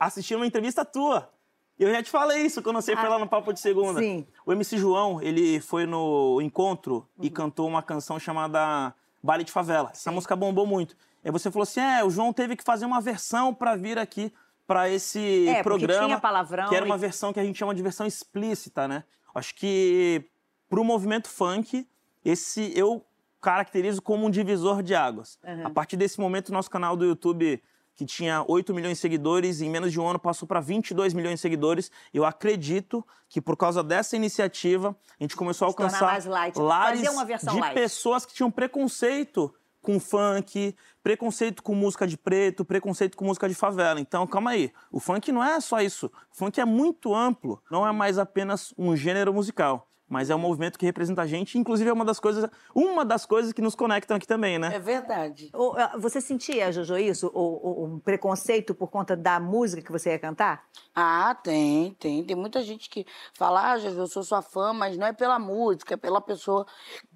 assistir 0.00 0.34
uma 0.34 0.46
entrevista 0.46 0.84
tua. 0.84 1.30
Eu 1.78 1.90
já 1.92 2.02
te 2.02 2.08
falei 2.08 2.40
isso 2.46 2.62
quando 2.62 2.76
você 2.80 2.96
foi 2.96 3.08
lá 3.08 3.18
no 3.18 3.28
Papo 3.28 3.52
de 3.52 3.60
Segunda. 3.60 4.00
sim. 4.00 4.26
O 4.46 4.52
MC 4.52 4.78
João, 4.78 5.20
ele 5.20 5.60
foi 5.60 5.84
no 5.84 6.40
encontro 6.40 7.06
e 7.20 7.28
cantou 7.28 7.68
uma 7.68 7.82
canção 7.82 8.18
chamada 8.18 8.94
Baile 9.22 9.44
de 9.44 9.52
Favela. 9.52 9.90
Essa 9.92 10.10
música 10.10 10.34
bombou 10.34 10.66
muito. 10.66 10.96
Aí 11.22 11.30
você 11.30 11.50
falou 11.50 11.64
assim: 11.64 11.80
é, 11.80 12.02
o 12.02 12.08
João 12.08 12.32
teve 12.32 12.56
que 12.56 12.64
fazer 12.64 12.86
uma 12.86 13.00
versão 13.02 13.52
pra 13.52 13.76
vir 13.76 13.98
aqui 13.98 14.32
pra 14.66 14.88
esse 14.88 15.46
É, 15.46 15.62
programa. 15.62 16.06
tinha 16.06 16.18
palavrão 16.18 16.68
Que 16.70 16.74
era 16.76 16.86
uma 16.86 16.96
e- 16.96 16.98
versão 16.98 17.32
que 17.34 17.38
a 17.38 17.44
gente 17.44 17.58
chama 17.58 17.74
de 17.74 17.82
versão 17.82 18.06
explícita, 18.06 18.88
né? 18.88 19.04
Acho 19.36 19.54
que 19.54 20.24
pro 20.68 20.82
movimento 20.82 21.28
funk, 21.28 21.86
esse 22.24 22.72
eu 22.74 23.04
caracterizo 23.40 24.00
como 24.00 24.26
um 24.26 24.30
divisor 24.30 24.82
de 24.82 24.94
águas. 24.94 25.38
A 25.64 25.70
partir 25.70 25.96
desse 25.96 26.18
momento, 26.18 26.52
nosso 26.52 26.70
canal 26.70 26.96
do 26.96 27.04
YouTube, 27.04 27.62
que 27.94 28.04
tinha 28.04 28.44
8 28.48 28.74
milhões 28.74 28.94
de 28.94 29.00
seguidores, 29.00 29.60
em 29.60 29.70
menos 29.70 29.92
de 29.92 30.00
um 30.00 30.08
ano 30.08 30.18
passou 30.18 30.48
para 30.48 30.60
22 30.60 31.14
milhões 31.14 31.34
de 31.34 31.40
seguidores. 31.40 31.90
Eu 32.12 32.24
acredito 32.24 33.06
que 33.28 33.40
por 33.40 33.56
causa 33.56 33.82
dessa 33.82 34.16
iniciativa, 34.16 34.96
a 35.20 35.22
gente 35.22 35.36
começou 35.36 35.66
a 35.66 35.68
alcançar 35.68 36.06
mais 36.06 36.24
light. 36.24 36.58
lares 36.58 37.00
de 37.00 37.60
light. 37.60 37.74
pessoas 37.74 38.26
que 38.26 38.34
tinham 38.34 38.50
preconceito 38.50 39.54
com 39.86 40.00
funk, 40.00 40.74
preconceito 41.00 41.62
com 41.62 41.72
música 41.72 42.08
de 42.08 42.18
preto, 42.18 42.64
preconceito 42.64 43.16
com 43.16 43.24
música 43.24 43.48
de 43.48 43.54
favela. 43.54 44.00
Então, 44.00 44.26
calma 44.26 44.50
aí. 44.50 44.72
O 44.90 44.98
funk 44.98 45.30
não 45.30 45.44
é 45.44 45.60
só 45.60 45.80
isso. 45.80 46.06
O 46.06 46.36
funk 46.36 46.60
é 46.60 46.64
muito 46.64 47.14
amplo. 47.14 47.62
Não 47.70 47.86
é 47.86 47.92
mais 47.92 48.18
apenas 48.18 48.74
um 48.76 48.96
gênero 48.96 49.32
musical 49.32 49.88
mas 50.08 50.30
é 50.30 50.34
um 50.34 50.38
movimento 50.38 50.78
que 50.78 50.86
representa 50.86 51.22
a 51.22 51.26
gente, 51.26 51.58
inclusive 51.58 51.90
é 51.90 51.92
uma 51.92 52.04
das 52.04 52.20
coisas, 52.20 52.48
uma 52.74 53.04
das 53.04 53.26
coisas 53.26 53.52
que 53.52 53.60
nos 53.60 53.74
conectam 53.74 54.16
aqui 54.16 54.26
também, 54.26 54.58
né? 54.58 54.74
É 54.74 54.78
verdade. 54.78 55.50
Você 55.98 56.20
sentia, 56.20 56.70
Jojo, 56.70 56.96
isso? 56.96 57.30
O, 57.34 57.96
o, 57.96 58.00
preconceito 58.00 58.74
por 58.74 58.88
conta 58.88 59.16
da 59.16 59.40
música 59.40 59.82
que 59.82 59.90
você 59.90 60.10
ia 60.10 60.18
cantar? 60.18 60.64
Ah, 60.94 61.34
tem, 61.42 61.94
tem. 61.98 62.22
Tem 62.24 62.36
muita 62.36 62.62
gente 62.62 62.88
que 62.88 63.04
fala, 63.34 63.72
ah, 63.72 63.78
Jojo, 63.78 63.98
eu 63.98 64.06
sou 64.06 64.22
sua 64.22 64.42
fã, 64.42 64.72
mas 64.72 64.96
não 64.96 65.06
é 65.06 65.12
pela 65.12 65.38
música, 65.38 65.94
é 65.94 65.96
pela 65.96 66.20
pessoa 66.20 66.64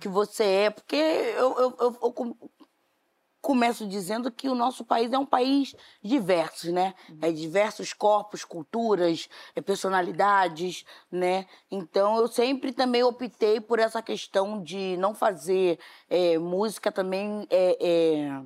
que 0.00 0.08
você 0.08 0.44
é. 0.44 0.70
Porque 0.70 0.96
eu, 0.96 1.58
eu, 1.58 1.76
eu, 1.78 1.96
eu 2.02 2.36
começo 3.40 3.86
dizendo 3.86 4.30
que 4.30 4.48
o 4.48 4.54
nosso 4.54 4.84
país 4.84 5.12
é 5.12 5.18
um 5.18 5.26
país 5.26 5.74
diverso, 6.02 6.72
né? 6.72 6.94
É 7.20 7.32
diversos 7.32 7.92
corpos, 7.92 8.44
culturas, 8.44 9.28
é 9.54 9.60
personalidades, 9.60 10.84
né? 11.10 11.46
Então 11.70 12.16
eu 12.18 12.28
sempre 12.28 12.72
também 12.72 13.02
optei 13.02 13.60
por 13.60 13.78
essa 13.78 14.02
questão 14.02 14.62
de 14.62 14.96
não 14.98 15.14
fazer 15.14 15.78
é, 16.08 16.38
música 16.38 16.92
também 16.92 17.46
é, 17.50 17.76
é 17.80 18.42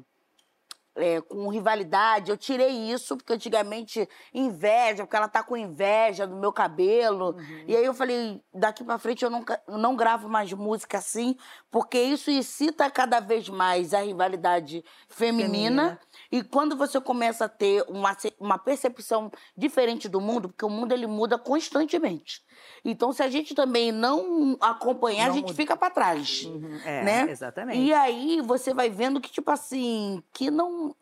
é, 0.97 1.21
com 1.21 1.49
rivalidade. 1.49 2.31
Eu 2.31 2.37
tirei 2.37 2.91
isso, 2.91 3.17
porque 3.17 3.33
antigamente 3.33 4.09
inveja, 4.33 5.05
porque 5.05 5.17
ela 5.17 5.29
tá 5.29 5.43
com 5.43 5.57
inveja 5.57 6.27
do 6.27 6.37
meu 6.37 6.53
cabelo. 6.53 7.33
Uhum. 7.37 7.65
E 7.67 7.77
aí 7.77 7.85
eu 7.85 7.95
falei, 7.95 8.41
daqui 8.53 8.85
para 8.85 8.99
frente 8.99 9.25
eu 9.25 9.31
não, 9.31 9.45
não 9.69 9.97
gravo 9.97 10.29
mais 10.29 10.53
música 10.53 10.99
assim, 10.99 11.37
porque 11.71 11.99
isso 11.99 12.31
incita 12.31 12.91
cada 12.91 13.21
vez 13.21 13.49
mais 13.49 13.93
a 13.93 14.01
rivalidade 14.01 14.85
feminina. 15.09 15.45
feminina. 15.45 16.01
E 16.31 16.43
quando 16.43 16.77
você 16.77 17.01
começa 17.01 17.47
a 17.47 17.49
ter 17.49 17.85
uma, 17.89 18.17
uma 18.39 18.59
percepção 18.59 19.31
diferente 19.57 20.09
do 20.09 20.21
mundo, 20.21 20.49
porque 20.49 20.65
o 20.65 20.71
mundo 20.71 20.93
ele 20.93 21.07
muda 21.07 21.39
constantemente. 21.39 22.43
Então, 22.85 23.13
se 23.13 23.23
a 23.23 23.31
gente 23.31 23.55
também 23.55 23.91
não 23.91 24.57
acompanhar, 24.61 25.27
não 25.27 25.33
a 25.33 25.35
gente 25.35 25.47
muda. 25.47 25.55
fica 25.55 25.77
para 25.77 25.91
trás. 25.91 26.45
Uhum. 26.45 26.79
É, 26.85 27.03
né? 27.03 27.31
exatamente. 27.31 27.79
E 27.79 27.95
aí 27.95 28.43
você 28.43 28.75
vai 28.75 28.91
vendo 28.91 29.21
que, 29.21 29.31
tipo 29.31 29.51
assim, 29.51 30.23
que 30.33 30.51
não 30.51 30.95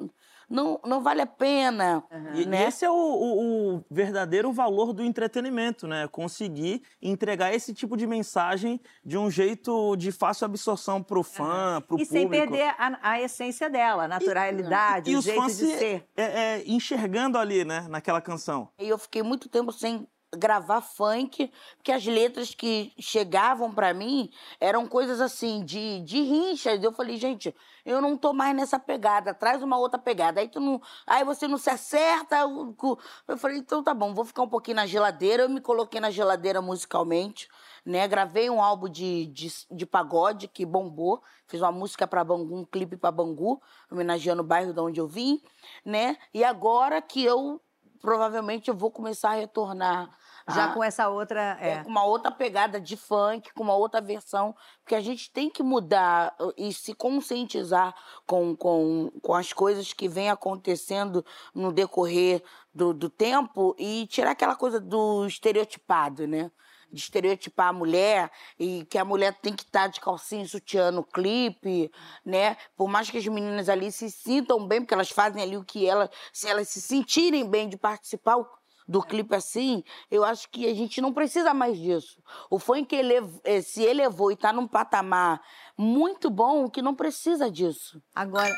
não, 0.53 0.79
não 0.85 1.01
vale 1.01 1.23
a 1.23 1.27
pena. 1.27 2.05
Uhum. 2.11 2.35
E, 2.35 2.47
né? 2.47 2.69
esse 2.69 2.85
é 2.85 2.91
o, 2.91 2.95
o, 2.95 3.77
o, 3.77 3.85
verdadeiro 3.91 4.53
valor 4.53 4.93
do 4.93 5.03
entretenimento, 5.03 5.87
né? 5.87 6.07
Conseguir 6.09 6.83
entregar 7.01 7.55
esse 7.55 7.73
tipo 7.73 7.97
de 7.97 8.07
mensagem 8.07 8.79
de 9.03 9.17
um 9.17 9.31
jeito 9.31 9.97
de 9.97 10.13
fácil 10.13 10.45
absorção 10.45 11.03
para 11.03 11.19
o 11.19 11.23
fã, 11.23 11.45
uhum. 11.45 11.49
para 11.49 11.79
o 11.79 11.83
público. 11.83 12.03
E 12.03 12.19
sem 12.19 12.29
perder 12.29 12.75
a, 12.77 12.99
a, 13.03 13.21
essência 13.21 13.71
dela, 13.71 14.05
a 14.05 14.09
naturalidade, 14.09 15.11
e, 15.11 15.15
e 15.15 15.17
o 15.17 15.23
jeito 15.23 15.47
de 15.47 15.53
ser. 15.53 16.07
É, 16.15 16.23
é, 16.23 16.63
enxergando 16.67 17.39
ali, 17.39 17.65
né, 17.65 17.87
naquela 17.89 18.21
canção. 18.21 18.69
E 18.79 18.87
eu 18.87 18.99
fiquei 18.99 19.23
muito 19.23 19.49
tempo 19.49 19.73
sem 19.73 20.07
gravar 20.37 20.81
funk, 20.81 21.53
porque 21.77 21.93
as 21.93 22.05
letras 22.07 22.55
que 22.55 22.93
chegavam 22.99 23.73
para 23.73 23.93
mim 23.93 24.31
eram 24.59 24.87
coisas 24.87 25.21
assim, 25.21 25.65
de, 25.65 26.01
de 26.01 26.23
rinchas. 26.23 26.83
Eu 26.83 26.93
falei, 26.93 27.17
gente, 27.17 27.55
eu 27.85 28.01
não 28.01 28.17
tô 28.17 28.33
mais 28.33 28.57
nessa 28.57 28.79
pegada, 28.79 29.35
traz 29.35 29.63
uma 29.63 29.79
outra 29.79 29.99
pegada. 29.99 30.41
Aí 30.41 30.49
tu 30.49 30.59
não. 30.59 30.81
Aí 31.07 31.25
você 31.25 31.47
não 31.47 31.59
se 31.59 31.69
acerta. 31.69 32.39
Eu 33.29 33.37
falei, 33.37 33.59
então 33.59 33.83
tá 33.83 33.93
bom, 33.93 34.15
vou 34.15 34.25
ficar 34.25 34.43
um 34.43 34.49
pouquinho 34.49 34.77
na 34.77 34.87
geladeira. 34.87 35.43
Eu 35.43 35.51
me 35.51 35.61
coloquei 35.61 36.01
na 36.01 36.11
geladeira 36.11 36.63
musicalmente, 36.63 37.49
né? 37.85 38.09
Gravei 38.09 38.49
um 38.49 38.63
álbum 38.63 38.89
de, 38.89 39.27
de, 39.27 39.53
de 39.71 39.87
pagode 39.87 40.49
que 40.49 40.65
bombou. 40.65 41.23
Fiz 41.47 41.61
uma 41.61 41.73
música 41.73 42.07
para 42.07 42.25
Bangu, 42.25 42.57
um 42.57 42.65
clipe 42.65 42.97
para 42.97 43.11
Bangu, 43.11 43.61
homenageando 43.91 44.43
o 44.43 44.47
bairro 44.47 44.73
de 44.73 44.81
onde 44.81 45.01
eu 45.01 45.07
vim, 45.07 45.43
né? 45.85 46.17
E 46.33 46.43
agora 46.43 47.03
que 47.03 47.23
eu 47.23 47.61
provavelmente 48.03 48.69
eu 48.69 48.77
vou 48.77 48.91
começar 48.91 49.31
a 49.31 49.35
retornar 49.35 50.11
já 50.49 50.65
ah, 50.67 50.75
com 50.75 50.83
essa 50.83 51.09
outra. 51.09 51.57
É. 51.61 51.71
é. 51.71 51.85
com 51.85 51.89
uma 51.89 52.05
outra 52.05 52.31
pegada 52.31 52.81
de 52.81 52.97
funk, 52.97 53.53
com 53.55 53.63
uma 53.63 53.77
outra 53.77 54.01
versão. 54.01 54.55
Porque 54.83 54.97
a 54.97 55.01
gente 55.01 55.31
tem 55.31 55.49
que 55.49 55.63
mudar 55.63 56.35
uh, 56.41 56.53
e 56.57 56.73
se 56.73 56.95
conscientizar 56.95 57.95
com, 58.27 58.57
com, 58.57 59.11
com 59.23 59.35
as 59.35 59.53
coisas 59.53 59.93
que 59.93 60.09
vêm 60.09 60.31
acontecendo 60.31 61.25
no 61.55 61.73
decorrer 61.73 62.43
do, 62.75 62.93
do 62.93 63.09
tempo 63.09 63.75
e 63.79 64.07
tirar 64.09 64.33
aquela 64.33 64.57
coisa 64.57 64.81
do 64.81 65.25
estereotipado, 65.27 66.27
né? 66.27 66.51
De 66.93 67.01
estereotipar 67.01 67.69
a 67.69 67.73
mulher 67.73 68.31
e 68.59 68.85
que 68.85 68.99
a 68.99 69.05
mulher 69.05 69.35
tem 69.41 69.55
que 69.55 69.63
estar 69.63 69.83
tá 69.83 69.87
de 69.89 70.01
calcinha 70.01 70.45
e 70.45 70.49
sutiã 70.49 70.91
no 70.91 71.03
clipe, 71.03 71.91
né? 72.25 72.57
Por 72.77 72.89
mais 72.89 73.09
que 73.09 73.19
as 73.19 73.27
meninas 73.27 73.69
ali 73.69 73.91
se 73.91 74.11
sintam 74.11 74.67
bem, 74.67 74.81
porque 74.81 74.95
elas 74.95 75.11
fazem 75.11 75.43
ali 75.43 75.57
o 75.57 75.65
que 75.65 75.87
elas, 75.87 76.11
se 76.33 76.49
elas 76.49 76.69
se 76.69 76.81
sentirem 76.81 77.49
bem 77.49 77.69
de 77.69 77.77
participar, 77.77 78.37
do 78.87 79.03
clipe 79.03 79.35
assim, 79.35 79.83
eu 80.11 80.25
acho 80.25 80.49
que 80.51 80.69
a 80.69 80.75
gente 80.75 81.01
não 81.01 81.13
precisa 81.13 81.55
mais 81.55 81.79
disso. 81.79 82.23
O 82.51 82.59
funk 82.59 82.95
elev 82.95 83.41
eh, 83.45 83.61
se 83.61 83.83
elevou 83.83 84.31
e 84.31 84.35
está 84.35 84.53
num 84.53 84.67
patamar 84.67 85.41
muito 85.77 86.29
bom 86.29 86.69
que 86.69 86.83
não 86.83 86.95
precisa 86.95 87.51
disso. 87.51 88.03
Agora, 88.15 88.53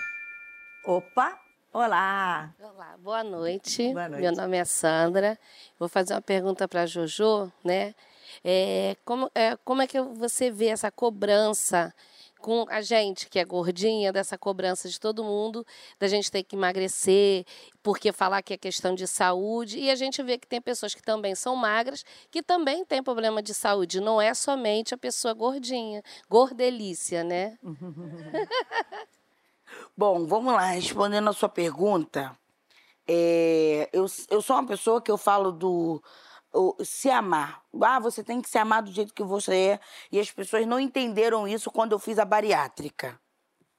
opa, 0.85 1.39
olá. 1.73 2.55
Olá, 2.61 2.97
boa 2.99 3.23
noite. 3.23 3.93
Boa 3.93 4.09
noite. 4.09 4.23
Meu 4.23 4.33
nome 4.33 4.57
é 4.57 4.65
Sandra. 4.65 5.39
Vou 5.79 5.89
fazer 5.89 6.15
uma 6.15 6.23
pergunta 6.23 6.67
para 6.67 6.83
a 6.83 6.87
Jojo, 6.87 7.53
né? 7.63 7.95
É, 8.43 8.97
como, 9.05 9.31
é, 9.35 9.57
como 9.65 9.83
é 9.83 9.87
que 9.87 10.01
você 10.01 10.51
vê 10.51 10.67
essa 10.67 10.91
cobrança 10.91 11.95
com 12.45 12.67
a 12.69 12.83
gente 12.83 13.27
que 13.31 13.39
é 13.39 13.45
gordinha, 13.45 14.13
dessa 14.13 14.37
cobrança 14.37 14.87
de 14.87 15.01
todo 15.01 15.25
mundo, 15.25 15.67
da 15.99 16.07
gente 16.07 16.31
ter 16.31 16.43
que 16.43 16.55
emagrecer, 16.55 17.47
porque 17.83 18.13
falar 18.13 18.43
que 18.43 18.53
é 18.53 18.59
questão 18.59 18.95
de 18.95 19.07
saúde. 19.07 19.79
E 19.79 19.91
a 19.91 19.95
gente 19.95 20.23
vê 20.23 20.37
que 20.37 20.47
tem 20.47 20.61
pessoas 20.61 20.95
que 20.95 21.03
também 21.03 21.35
são 21.35 21.57
magras, 21.57 22.05
que 22.31 22.43
também 22.43 22.85
têm 22.85 23.03
problema 23.03 23.43
de 23.43 23.55
saúde. 23.55 23.99
Não 23.99 24.21
é 24.21 24.35
somente 24.35 24.93
a 24.93 24.99
pessoa 24.99 25.33
gordinha, 25.33 26.03
gordelícia, 26.29 27.25
né? 27.25 27.57
Bom, 29.97 30.27
vamos 30.27 30.53
lá, 30.53 30.67
respondendo 30.67 31.31
a 31.31 31.33
sua 31.33 31.49
pergunta. 31.49 32.37
É, 33.09 33.89
eu, 33.91 34.05
eu 34.29 34.43
sou 34.43 34.57
uma 34.57 34.67
pessoa 34.67 35.01
que 35.01 35.11
eu 35.11 35.17
falo 35.17 35.51
do 35.51 36.03
se 36.85 37.11
amar. 37.11 37.63
Ah, 37.83 37.99
você 37.99 38.23
tem 38.23 38.41
que 38.41 38.49
se 38.49 38.59
amar 38.59 38.83
do 38.83 38.93
jeito 38.93 39.15
que 39.15 39.23
você 39.23 39.55
é. 39.55 39.81
E 40.11 40.21
as 40.21 40.31
pessoas 40.31 40.67
não 40.67 40.79
entenderam 40.79 41.47
isso 41.47 41.71
quando 41.71 41.93
eu 41.93 41.99
fiz 41.99 42.19
a 42.19 42.25
bariátrica. 42.25 43.21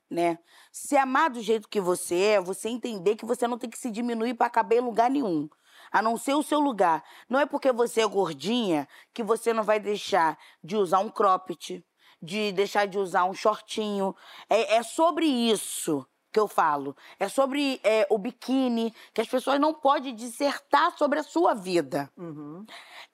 Né? 0.09 0.38
Se 0.71 0.95
amar 0.97 1.29
do 1.29 1.41
jeito 1.41 1.67
que 1.67 1.81
você 1.81 2.15
é, 2.15 2.41
você 2.41 2.69
entender 2.69 3.15
que 3.15 3.25
você 3.25 3.47
não 3.47 3.57
tem 3.57 3.69
que 3.69 3.77
se 3.77 3.89
diminuir 3.89 4.33
para 4.33 4.49
caber 4.49 4.79
em 4.79 4.85
lugar 4.85 5.09
nenhum. 5.09 5.49
A 5.91 6.01
não 6.01 6.17
ser 6.17 6.33
o 6.33 6.43
seu 6.43 6.59
lugar. 6.59 7.03
Não 7.29 7.39
é 7.39 7.45
porque 7.45 7.71
você 7.71 8.01
é 8.01 8.07
gordinha 8.07 8.88
que 9.13 9.23
você 9.23 9.53
não 9.53 9.63
vai 9.63 9.79
deixar 9.79 10.38
de 10.63 10.75
usar 10.75 10.99
um 10.99 11.09
cropped, 11.09 11.85
de 12.21 12.51
deixar 12.51 12.85
de 12.85 12.97
usar 12.97 13.25
um 13.25 13.33
shortinho. 13.33 14.15
É, 14.49 14.75
é 14.75 14.83
sobre 14.83 15.25
isso 15.25 16.05
que 16.36 16.39
eu 16.39 16.50
falo. 16.50 16.98
É 17.17 17.30
sobre 17.30 17.80
é, 17.82 18.06
o 18.10 18.17
biquíni, 18.17 18.93
que 19.13 19.21
as 19.21 19.28
pessoas 19.28 19.58
não 19.58 19.74
podem 19.74 20.13
dissertar 20.13 20.91
sobre 20.98 21.17
a 21.17 21.24
sua 21.24 21.54
vida. 21.54 22.12
Uhum. 22.17 22.65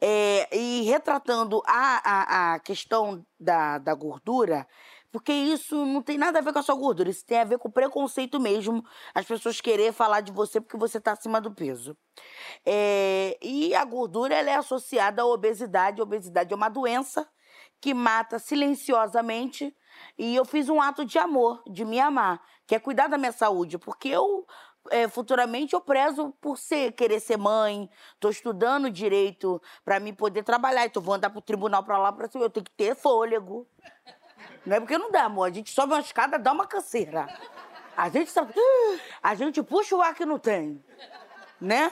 É, 0.01 0.57
e 0.57 0.81
retratando 0.81 1.61
a, 1.67 2.01
a, 2.03 2.53
a 2.53 2.59
questão 2.59 3.23
da, 3.39 3.77
da 3.77 3.93
gordura, 3.93 4.67
porque 5.11 5.31
isso 5.31 5.85
não 5.85 6.01
tem 6.01 6.17
nada 6.17 6.39
a 6.39 6.41
ver 6.41 6.51
com 6.51 6.57
a 6.57 6.63
sua 6.63 6.73
gordura, 6.73 7.11
isso 7.11 7.23
tem 7.23 7.37
a 7.37 7.43
ver 7.43 7.59
com 7.59 7.67
o 7.67 7.71
preconceito 7.71 8.39
mesmo, 8.39 8.83
as 9.13 9.27
pessoas 9.27 9.61
querer 9.61 9.93
falar 9.93 10.21
de 10.21 10.31
você 10.31 10.59
porque 10.59 10.77
você 10.77 10.97
está 10.97 11.11
acima 11.11 11.39
do 11.39 11.53
peso. 11.53 11.95
É, 12.65 13.37
e 13.39 13.75
a 13.75 13.85
gordura 13.85 14.33
ela 14.33 14.49
é 14.49 14.55
associada 14.55 15.21
à 15.21 15.25
obesidade, 15.27 16.01
a 16.01 16.03
obesidade 16.03 16.51
é 16.51 16.55
uma 16.55 16.69
doença 16.69 17.29
que 17.79 17.93
mata 17.93 18.39
silenciosamente 18.39 19.75
e 20.17 20.35
eu 20.35 20.45
fiz 20.45 20.69
um 20.69 20.81
ato 20.81 21.05
de 21.05 21.17
amor, 21.17 21.63
de 21.67 21.85
me 21.85 21.99
amar, 21.99 22.41
que 22.71 22.75
é 22.75 22.79
cuidar 22.79 23.07
da 23.07 23.17
minha 23.17 23.33
saúde, 23.33 23.77
porque 23.77 24.07
eu 24.07 24.47
é, 24.89 25.05
futuramente 25.05 25.73
eu 25.73 25.81
prezo 25.81 26.33
por 26.39 26.57
ser, 26.57 26.93
querer 26.93 27.19
ser 27.19 27.35
mãe, 27.35 27.89
estou 28.13 28.31
estudando 28.31 28.89
direito 28.89 29.61
para 29.83 29.99
me 29.99 30.13
poder 30.13 30.41
trabalhar, 30.41 30.85
então 30.85 31.01
vou 31.01 31.13
andar 31.13 31.29
para 31.29 31.39
o 31.39 31.41
tribunal 31.41 31.83
para 31.83 31.97
lá 31.97 32.13
para 32.13 32.29
cima, 32.29 32.45
eu 32.45 32.49
tenho 32.49 32.63
que 32.63 32.71
ter 32.71 32.95
fôlego. 32.95 33.67
Não 34.65 34.77
é 34.77 34.79
porque 34.79 34.97
não 34.97 35.11
dá, 35.11 35.25
amor, 35.25 35.49
a 35.49 35.53
gente 35.53 35.69
sobe 35.69 35.91
uma 35.91 35.99
escada, 35.99 36.39
dá 36.39 36.53
uma 36.53 36.65
canseira. 36.65 37.27
A 37.97 38.07
gente 38.07 38.31
sabe, 38.31 38.53
a 39.21 39.35
gente 39.35 39.61
puxa 39.61 39.93
o 39.93 40.01
ar 40.01 40.15
que 40.15 40.25
não 40.25 40.39
tem, 40.39 40.81
né? 41.59 41.91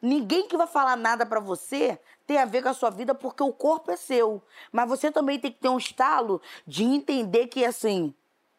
Ninguém 0.00 0.46
que 0.46 0.56
vai 0.56 0.68
falar 0.68 0.94
nada 0.94 1.26
para 1.26 1.40
você 1.40 1.98
tem 2.24 2.38
a 2.38 2.44
ver 2.44 2.62
com 2.62 2.68
a 2.68 2.74
sua 2.74 2.90
vida 2.90 3.12
porque 3.12 3.42
o 3.42 3.52
corpo 3.52 3.90
é 3.90 3.96
seu. 3.96 4.40
Mas 4.70 4.88
você 4.88 5.10
também 5.10 5.40
tem 5.40 5.50
que 5.50 5.58
ter 5.58 5.68
um 5.68 5.78
estalo 5.78 6.40
de 6.64 6.84
entender 6.84 7.48
que 7.48 7.64
assim, 7.64 8.14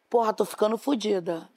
porra, 0.08 0.32
tô 0.32 0.44
ficando 0.44 0.76
fodida. 0.76 1.48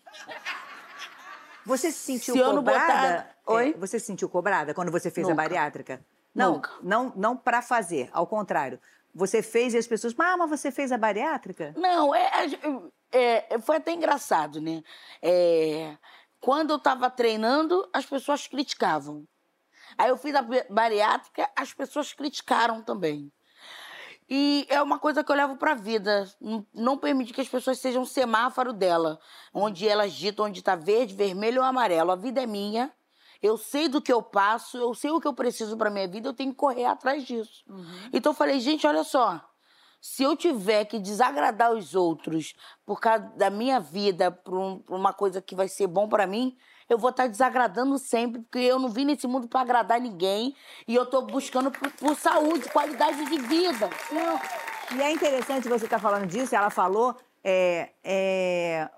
Você 1.66 1.91
se 1.91 1.99
sentiu 1.99 2.36
se 2.36 2.43
cobrada? 2.43 3.18
Botar... 3.18 3.36
Oi? 3.47 3.70
É, 3.70 3.74
você 3.74 3.99
se 3.99 4.06
sentiu 4.06 4.30
cobrada 4.30 4.74
quando 4.74 4.91
você 4.91 5.12
fez 5.12 5.28
Nunca. 5.28 5.41
a 5.41 5.43
bariátrica? 5.43 6.06
Não, 6.34 6.54
Nunca. 6.54 6.72
não, 6.82 7.14
não 7.16 7.38
para 7.38 7.62
fazer, 7.62 8.10
ao 8.12 8.26
contrário. 8.26 8.80
Você 9.14 9.41
fez 9.41 9.74
e 9.74 9.78
as 9.78 9.88
pessoas, 9.88 10.16
ah, 10.18 10.38
mas 10.38 10.49
você 10.49 10.72
fez 10.72 10.91
a 10.91 10.97
bariátrica? 10.97 11.74
Não, 11.76 12.16
é, 12.16 12.30
é, 13.12 13.60
foi 13.60 13.78
até 13.78 13.91
engraçado, 13.91 14.62
né? 14.62 14.82
É, 15.22 15.97
quando 16.39 16.72
eu 16.72 16.78
estava 16.78 17.10
treinando, 17.10 17.88
as 17.93 18.06
pessoas 18.06 18.47
criticavam. 18.47 19.26
Aí 19.97 20.10
eu 20.10 20.18
fiz 20.18 20.34
a 20.34 20.45
bariátrica, 20.70 21.49
as 21.56 21.74
pessoas 21.74 22.14
criticaram 22.14 22.82
também. 22.82 23.32
E 24.34 24.66
é 24.70 24.82
uma 24.82 24.98
coisa 24.98 25.26
que 25.26 25.30
eu 25.30 25.36
levo 25.36 25.58
para 25.58 25.74
a 25.74 25.76
vida. 25.76 26.26
Não 26.74 26.98
permitir 26.98 27.34
que 27.34 27.42
as 27.42 27.50
pessoas 27.50 27.80
sejam 27.80 28.06
semáforo 28.06 28.72
dela, 28.72 29.20
onde 29.54 29.86
elas 29.86 30.14
ditam 30.14 30.46
onde 30.46 30.60
está 30.60 30.74
verde, 30.74 31.14
vermelho 31.14 31.60
ou 31.60 31.68
amarelo. 31.68 32.12
A 32.12 32.16
vida 32.16 32.42
é 32.42 32.46
minha. 32.46 32.90
Eu 33.42 33.58
sei 33.58 33.90
do 33.90 34.02
que 34.02 34.14
eu 34.14 34.24
passo, 34.24 34.78
eu 34.78 34.94
sei 34.94 35.12
o 35.12 35.20
que 35.20 35.28
eu 35.28 35.34
preciso 35.34 35.76
para 35.76 35.90
minha 35.90 36.08
vida, 36.08 36.30
eu 36.30 36.34
tenho 36.34 36.52
que 36.52 36.58
correr 36.58 36.86
atrás 36.86 37.26
disso. 37.26 37.66
Uhum. 37.68 38.10
Então 38.14 38.32
eu 38.32 38.36
falei, 38.36 38.58
gente, 38.62 38.88
olha 38.88 39.04
só. 39.04 39.46
Se 40.00 40.24
eu 40.24 40.38
tiver 40.38 40.86
que 40.86 40.98
desagradar 40.98 41.74
os 41.74 41.94
outros 41.94 42.54
por 42.86 43.02
causa 43.02 43.26
da 43.36 43.50
minha 43.50 43.82
vida, 43.82 44.32
por, 44.32 44.58
um, 44.58 44.80
por 44.80 44.96
uma 44.96 45.12
coisa 45.12 45.42
que 45.42 45.56
vai 45.56 45.68
ser 45.68 45.88
bom 45.88 46.08
para 46.08 46.26
mim, 46.26 46.56
eu 46.92 46.98
vou 46.98 47.10
estar 47.10 47.24
tá 47.24 47.30
desagradando 47.30 47.98
sempre, 47.98 48.42
porque 48.42 48.60
eu 48.60 48.78
não 48.78 48.89
vim 48.89 49.06
nesse 49.06 49.26
mundo 49.26 49.48
para 49.48 49.62
agradar 49.62 50.00
ninguém 50.02 50.54
e 50.86 50.94
eu 50.94 51.04
estou 51.04 51.26
buscando 51.26 51.72
por, 51.72 51.89
por, 51.92 52.16
saúde, 52.18 52.70
qualidade 52.70 53.24
de 53.26 53.38
vida. 53.39 53.89
Não. 54.12 54.98
E 54.98 55.02
é 55.02 55.12
interessante 55.12 55.70
você 55.70 55.86
estar 55.86 55.98
tá 55.98 56.00
falando 56.00 56.28
disso, 56.28 56.54
ela 56.54 56.70
falou, 56.70 57.16
é, 57.42 57.92
é, 58.04 58.89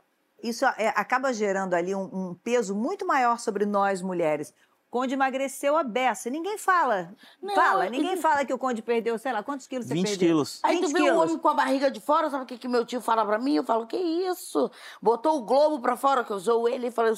isso 0.42 0.66
é, 0.66 0.88
acaba 0.96 1.32
gerando 1.32 1.76
ali 1.76 1.94
um, 1.94 2.10
um, 2.12 2.34
peso 2.34 2.74
muito 2.74 3.06
maior 3.06 3.38
sobre 3.38 3.64
nós 3.64 4.02
mulheres. 4.02 4.52
Conde 4.90 5.14
emagreceu 5.14 5.78
a 5.78 5.84
beça. 5.84 6.30
Ninguém 6.30 6.58
fala. 6.58 7.16
Não, 7.42 7.56
fala, 7.56 7.90
ninguém 7.90 8.16
fala 8.18 8.46
que 8.46 8.54
o 8.54 8.60
Conde 8.60 8.82
perdeu, 8.82 9.18
sei 9.18 9.34
lá, 9.34 9.42
quantos 9.42 9.66
quilos 9.66 9.88
você 9.88 9.94
20 9.96 10.08
perdeu? 10.08 10.28
quilos. 10.28 10.60
Aí 10.62 10.80
20 10.80 10.86
tu 10.86 10.94
vê 10.94 11.02
o 11.10 11.16
um 11.16 11.20
homem 11.20 11.38
com 11.38 11.48
a 11.48 11.54
barriga 11.56 11.90
de 11.90 12.00
fora, 12.00 12.30
sabe 12.30 12.44
o 12.44 12.46
que, 12.48 12.60
que 12.60 12.68
meu 12.68 12.86
tio 12.86 13.02
fala 13.02 13.26
pra 13.26 13.40
mim? 13.40 13.56
Eu 13.56 13.64
falo, 13.64 13.88
que 13.88 13.98
isso? 13.98 14.70
Botou 15.02 15.40
o 15.40 15.42
globo 15.44 15.80
pra 15.80 15.96
fora, 15.96 16.24
que 16.24 16.32
eu 16.32 16.38
usou 16.38 16.70
ele, 16.70 16.88
e 16.88 16.92
falou, 16.92 17.16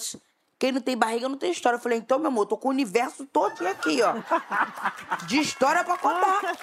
quem 0.58 0.72
não 0.72 0.82
tem 0.82 0.98
barriga 0.98 1.28
não 1.28 1.38
tem 1.38 1.52
história. 1.52 1.78
Eu 1.78 1.82
falei, 1.82 1.98
então, 1.98 2.18
meu 2.18 2.30
amor, 2.30 2.46
tô 2.46 2.58
com 2.58 2.70
o 2.70 2.72
universo 2.72 3.26
todo 3.26 3.66
aqui, 3.68 4.02
ó. 4.02 4.14
De 5.28 5.40
história 5.40 5.84
pra 5.84 5.98
contar. 5.98 6.58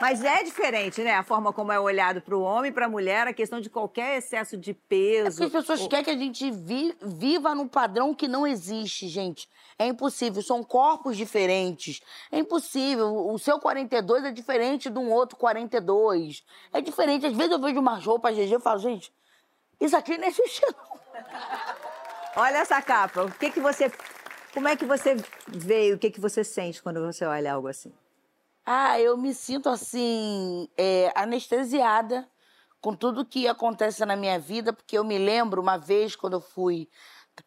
Mas 0.00 0.24
é 0.24 0.42
diferente, 0.42 1.02
né? 1.02 1.14
A 1.14 1.22
forma 1.22 1.52
como 1.52 1.70
é 1.70 1.78
olhado 1.78 2.20
para 2.20 2.36
o 2.36 2.42
homem 2.42 2.70
e 2.70 2.74
para 2.74 2.86
a 2.86 2.88
mulher, 2.88 3.28
a 3.28 3.32
questão 3.32 3.60
de 3.60 3.70
qualquer 3.70 4.18
excesso 4.18 4.56
de 4.56 4.74
peso. 4.74 5.42
É 5.42 5.46
as 5.46 5.52
pessoas 5.52 5.80
ou... 5.80 5.88
querem 5.88 6.04
que 6.04 6.10
a 6.10 6.16
gente 6.16 6.50
vi, 6.50 6.96
viva 7.00 7.54
num 7.54 7.68
padrão 7.68 8.14
que 8.14 8.26
não 8.26 8.46
existe, 8.46 9.08
gente. 9.08 9.48
É 9.78 9.86
impossível. 9.86 10.42
São 10.42 10.64
corpos 10.64 11.16
diferentes. 11.16 12.00
É 12.32 12.38
impossível. 12.38 13.28
O 13.28 13.38
seu 13.38 13.60
42 13.60 14.24
é 14.24 14.32
diferente 14.32 14.90
de 14.90 14.98
um 14.98 15.12
outro 15.12 15.36
42. 15.36 16.44
É 16.72 16.80
diferente. 16.80 17.26
Às 17.26 17.34
vezes 17.34 17.52
eu 17.52 17.60
vejo 17.60 17.78
uma 17.78 17.96
roupa 17.96 18.32
GG 18.32 18.54
e 18.54 18.60
falo, 18.60 18.80
gente, 18.80 19.12
isso 19.80 19.96
aqui 19.96 20.18
não 20.18 20.26
existe, 20.26 20.62
não. 20.66 21.84
Olha 22.36 22.58
essa 22.58 22.80
capa. 22.82 23.22
O 23.22 23.30
que 23.30 23.50
que 23.50 23.60
você. 23.60 23.90
Como 24.52 24.68
é 24.68 24.76
que 24.76 24.84
você 24.84 25.16
vê? 25.48 25.92
O 25.92 25.98
que 25.98 26.10
que 26.10 26.20
você 26.20 26.42
sente 26.42 26.82
quando 26.82 27.00
você 27.00 27.24
olha 27.24 27.52
algo 27.52 27.68
assim? 27.68 27.92
Ah, 28.66 28.98
eu 28.98 29.16
me 29.16 29.34
sinto 29.34 29.68
assim, 29.68 30.68
é, 30.76 31.12
anestesiada 31.14 32.26
com 32.80 32.94
tudo 32.94 33.24
que 33.24 33.46
acontece 33.46 34.04
na 34.04 34.16
minha 34.16 34.38
vida, 34.38 34.72
porque 34.72 34.96
eu 34.96 35.04
me 35.04 35.18
lembro 35.18 35.60
uma 35.60 35.76
vez 35.76 36.16
quando 36.16 36.34
eu 36.34 36.40
fui 36.40 36.88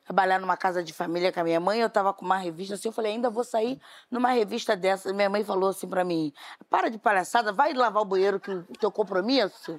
trabalhar 0.07 0.39
numa 0.39 0.55
casa 0.55 0.81
de 0.81 0.93
família 0.93 1.33
com 1.33 1.41
a 1.41 1.43
minha 1.43 1.59
mãe, 1.59 1.81
eu 1.81 1.89
tava 1.89 2.13
com 2.13 2.23
uma 2.23 2.37
revista 2.37 2.75
assim, 2.75 2.87
eu 2.87 2.93
falei, 2.93 3.11
ainda 3.11 3.29
vou 3.29 3.43
sair 3.43 3.79
numa 4.09 4.29
revista 4.31 4.75
dessa. 4.75 5.11
Minha 5.11 5.29
mãe 5.29 5.43
falou 5.43 5.69
assim 5.69 5.87
para 5.87 6.03
mim: 6.05 6.31
para 6.69 6.89
de 6.89 6.97
palhaçada, 6.97 7.51
vai 7.51 7.73
lavar 7.73 8.01
o 8.01 8.05
banheiro 8.05 8.39
que 8.39 8.49
o 8.49 8.63
teu 8.79 8.89
compromisso. 8.89 9.77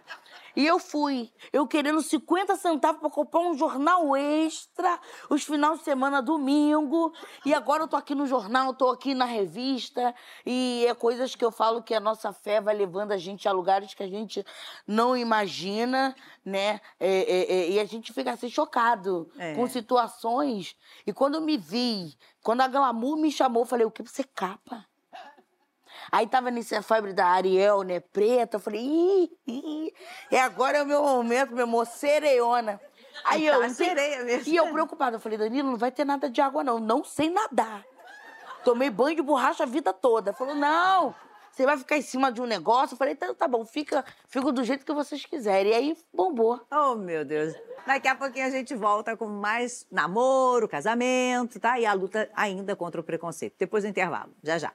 E 0.58 0.66
eu 0.66 0.80
fui, 0.80 1.30
eu 1.52 1.68
querendo 1.68 2.02
50 2.02 2.56
centavos 2.56 3.00
para 3.00 3.10
comprar 3.10 3.40
um 3.40 3.56
jornal 3.56 4.16
extra, 4.16 4.98
os 5.30 5.44
finais 5.44 5.78
de 5.78 5.84
semana, 5.84 6.20
domingo. 6.20 7.12
E 7.46 7.54
agora 7.54 7.84
eu 7.84 7.88
tô 7.88 7.94
aqui 7.94 8.12
no 8.12 8.26
jornal, 8.26 8.74
tô 8.74 8.90
aqui 8.90 9.14
na 9.14 9.24
revista. 9.24 10.12
E 10.44 10.84
é 10.88 10.94
coisas 10.94 11.36
que 11.36 11.44
eu 11.44 11.52
falo 11.52 11.80
que 11.80 11.94
a 11.94 12.00
nossa 12.00 12.32
fé 12.32 12.60
vai 12.60 12.74
levando 12.74 13.12
a 13.12 13.16
gente 13.16 13.48
a 13.48 13.52
lugares 13.52 13.94
que 13.94 14.02
a 14.02 14.08
gente 14.08 14.44
não 14.84 15.16
imagina, 15.16 16.12
né? 16.44 16.80
É, 16.98 17.08
é, 17.08 17.52
é, 17.52 17.70
e 17.70 17.78
a 17.78 17.84
gente 17.84 18.12
fica 18.12 18.32
assim 18.32 18.50
chocado 18.50 19.30
é. 19.38 19.54
com 19.54 19.64
situações. 19.68 20.17
E 21.06 21.12
quando 21.12 21.36
eu 21.36 21.40
me 21.40 21.56
vi, 21.56 22.16
quando 22.42 22.60
a 22.60 22.68
Glamour 22.68 23.16
me 23.16 23.30
chamou, 23.30 23.62
eu 23.62 23.66
falei: 23.66 23.86
o 23.86 23.90
que 23.90 24.02
você 24.02 24.24
capa? 24.24 24.86
Aí 26.10 26.26
tava 26.26 26.50
nessa 26.50 26.80
febre 26.82 27.12
da 27.12 27.26
Ariel, 27.26 27.82
né, 27.82 28.00
preta. 28.00 28.56
Eu 28.56 28.60
falei, 28.60 28.80
ih, 28.80 29.30
ih, 29.46 29.92
é 30.30 30.40
agora 30.40 30.78
é 30.78 30.82
o 30.82 30.86
meu 30.86 31.02
momento, 31.02 31.54
meu 31.54 31.64
amor, 31.64 31.86
sereiona. 31.86 32.80
Aí 33.24 33.46
eu. 33.46 33.60
Tá 33.60 33.68
sereia 33.68 34.24
mesmo. 34.24 34.52
E 34.52 34.56
eu 34.56 34.70
preocupada, 34.72 35.16
eu 35.16 35.20
falei, 35.20 35.36
Danilo, 35.36 35.70
não 35.70 35.76
vai 35.76 35.90
ter 35.90 36.04
nada 36.04 36.30
de 36.30 36.40
água, 36.40 36.64
não. 36.64 36.78
Não 36.78 37.04
sei 37.04 37.30
nadar. 37.30 37.84
Tomei 38.64 38.90
banho 38.90 39.16
de 39.16 39.22
borracha 39.22 39.64
a 39.64 39.66
vida 39.66 39.92
toda. 39.92 40.32
Falou, 40.32 40.54
não, 40.54 41.14
você 41.58 41.66
vai 41.66 41.76
ficar 41.76 41.98
em 41.98 42.02
cima 42.02 42.30
de 42.30 42.40
um 42.40 42.46
negócio. 42.46 42.94
Eu 42.94 42.98
falei, 42.98 43.16
tá, 43.16 43.34
tá 43.34 43.48
bom, 43.48 43.64
fica, 43.66 44.04
fica 44.28 44.52
do 44.52 44.62
jeito 44.62 44.86
que 44.86 44.92
vocês 44.92 45.24
quiserem. 45.24 45.72
E 45.72 45.74
aí, 45.74 45.96
bombou. 46.14 46.64
Oh, 46.70 46.94
meu 46.94 47.24
Deus. 47.24 47.52
Daqui 47.84 48.06
a 48.06 48.14
pouquinho 48.14 48.46
a 48.46 48.50
gente 48.50 48.76
volta 48.76 49.16
com 49.16 49.26
mais 49.26 49.84
namoro, 49.90 50.68
casamento, 50.68 51.58
tá? 51.58 51.80
E 51.80 51.84
a 51.84 51.92
luta 51.92 52.30
ainda 52.32 52.76
contra 52.76 53.00
o 53.00 53.04
preconceito. 53.04 53.56
Depois 53.58 53.82
do 53.82 53.88
intervalo. 53.90 54.30
Já, 54.40 54.56
já. 54.56 54.72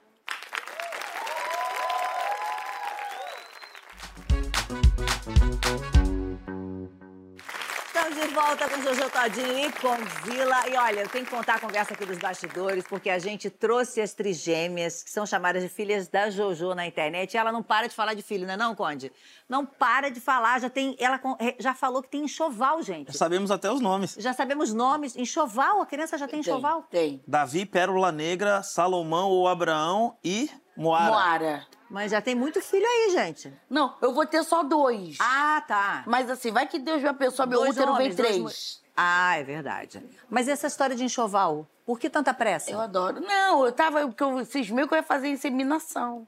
Volta 8.34 8.68
com 8.68 8.82
Jojo 8.82 9.08
Todinho 9.10 9.68
e 9.68 9.72
com 9.72 9.94
Zila. 10.24 10.68
E 10.68 10.76
olha, 10.76 11.00
eu 11.02 11.08
tenho 11.08 11.24
que 11.24 11.30
contar 11.30 11.54
a 11.54 11.60
conversa 11.60 11.94
aqui 11.94 12.04
dos 12.04 12.18
bastidores, 12.18 12.84
porque 12.84 13.08
a 13.08 13.18
gente 13.18 13.48
trouxe 13.48 14.00
as 14.00 14.12
trigêmeas, 14.12 15.04
que 15.04 15.10
são 15.10 15.24
chamadas 15.24 15.62
de 15.62 15.68
filhas 15.68 16.08
da 16.08 16.28
Jojo 16.28 16.74
na 16.74 16.84
internet, 16.84 17.32
e 17.32 17.36
ela 17.36 17.52
não 17.52 17.62
para 17.62 17.86
de 17.86 17.94
falar 17.94 18.14
de 18.14 18.22
filho, 18.22 18.44
não 18.44 18.54
é 18.54 18.56
não, 18.56 18.74
Conde? 18.74 19.12
Não 19.48 19.64
para 19.64 20.10
de 20.10 20.20
falar, 20.20 20.60
já 20.60 20.68
tem. 20.68 20.96
Ela 20.98 21.20
já 21.60 21.74
falou 21.74 22.02
que 22.02 22.08
tem 22.08 22.24
enxoval, 22.24 22.82
gente. 22.82 23.12
Já 23.12 23.18
sabemos 23.18 23.52
até 23.52 23.70
os 23.70 23.80
nomes. 23.80 24.16
Já 24.18 24.32
sabemos 24.32 24.74
nomes. 24.74 25.14
Enxoval, 25.14 25.80
a 25.80 25.86
criança 25.86 26.18
já 26.18 26.26
tem, 26.26 26.40
tem 26.42 26.52
enxoval? 26.52 26.82
Tem. 26.90 27.22
Davi, 27.28 27.64
Pérola 27.64 28.10
Negra, 28.10 28.64
Salomão 28.64 29.30
ou 29.30 29.46
Abraão 29.46 30.16
e 30.24 30.50
Moara. 30.76 31.10
Moara. 31.10 31.66
Mas 31.94 32.10
já 32.10 32.20
tem 32.20 32.34
muito 32.34 32.60
filho 32.60 32.84
aí, 32.84 33.10
gente. 33.12 33.52
Não, 33.70 33.94
eu 34.02 34.12
vou 34.12 34.26
ter 34.26 34.42
só 34.42 34.64
dois. 34.64 35.16
Ah, 35.20 35.62
tá. 35.64 36.02
Mas 36.08 36.28
assim, 36.28 36.50
vai 36.50 36.66
que 36.66 36.80
Deus 36.80 37.00
me 37.00 37.08
abençoe, 37.08 37.46
meu 37.46 37.60
dois 37.60 37.76
útero 37.76 37.92
homens, 37.92 38.08
vem 38.08 38.16
três. 38.16 38.42
Dois... 38.42 38.82
Ah, 38.96 39.38
é 39.38 39.44
verdade. 39.44 40.02
Mas 40.28 40.48
essa 40.48 40.66
história 40.66 40.96
de 40.96 41.04
enxoval, 41.04 41.68
por 41.86 42.00
que 42.00 42.10
tanta 42.10 42.34
pressa? 42.34 42.72
Eu 42.72 42.80
adoro. 42.80 43.20
Não, 43.20 43.64
eu 43.64 43.70
tava, 43.70 44.08
porque 44.08 44.24
eu 44.24 44.44
cismei 44.44 44.88
que 44.88 44.92
eu 44.92 44.96
ia 44.96 45.04
fazer 45.04 45.28
inseminação. 45.28 46.26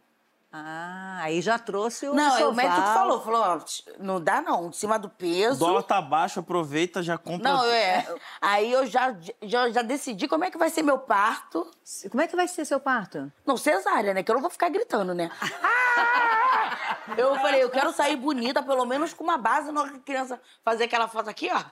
Ah, 0.52 1.18
aí 1.22 1.40
já 1.42 1.58
trouxe 1.58 2.08
o 2.08 2.14
Não, 2.14 2.28
enxoval. 2.28 2.50
o 2.50 2.54
médico 2.54 2.80
falou, 2.80 3.20
falou, 3.20 3.42
ó, 3.42 3.58
não 3.98 4.20
dá 4.20 4.40
não, 4.40 4.70
de 4.70 4.76
cima 4.76 4.96
do 4.98 5.08
peso. 5.08 5.56
O 5.56 5.66
dólar 5.66 5.82
tá 5.82 6.00
baixo, 6.00 6.38
aproveita, 6.40 7.02
já 7.02 7.18
compra. 7.18 7.52
Não, 7.52 7.64
é. 7.66 8.06
Aí 8.40 8.72
eu 8.72 8.86
já, 8.86 9.14
já, 9.42 9.68
já 9.70 9.82
decidi 9.82 10.28
como 10.28 10.44
é 10.44 10.50
que 10.50 10.56
vai 10.56 10.70
ser 10.70 10.82
meu 10.82 10.98
parto. 10.98 11.68
Como 12.10 12.22
é 12.22 12.28
que 12.28 12.36
vai 12.36 12.48
ser 12.48 12.64
seu 12.64 12.80
parto? 12.80 13.30
Não, 13.44 13.56
cesárea, 13.56 14.14
né? 14.14 14.22
Que 14.22 14.30
eu 14.30 14.34
não 14.34 14.40
vou 14.40 14.50
ficar 14.50 14.68
gritando, 14.68 15.12
né? 15.14 15.30
eu 17.18 17.34
falei, 17.36 17.62
eu 17.62 17.70
quero 17.70 17.92
sair 17.92 18.16
bonita, 18.16 18.62
pelo 18.62 18.86
menos 18.86 19.12
com 19.12 19.24
uma 19.24 19.36
base 19.36 19.70
na 19.72 19.98
criança 19.98 20.40
fazer 20.64 20.84
aquela 20.84 21.08
foto 21.08 21.28
aqui, 21.28 21.50
ó. 21.52 21.58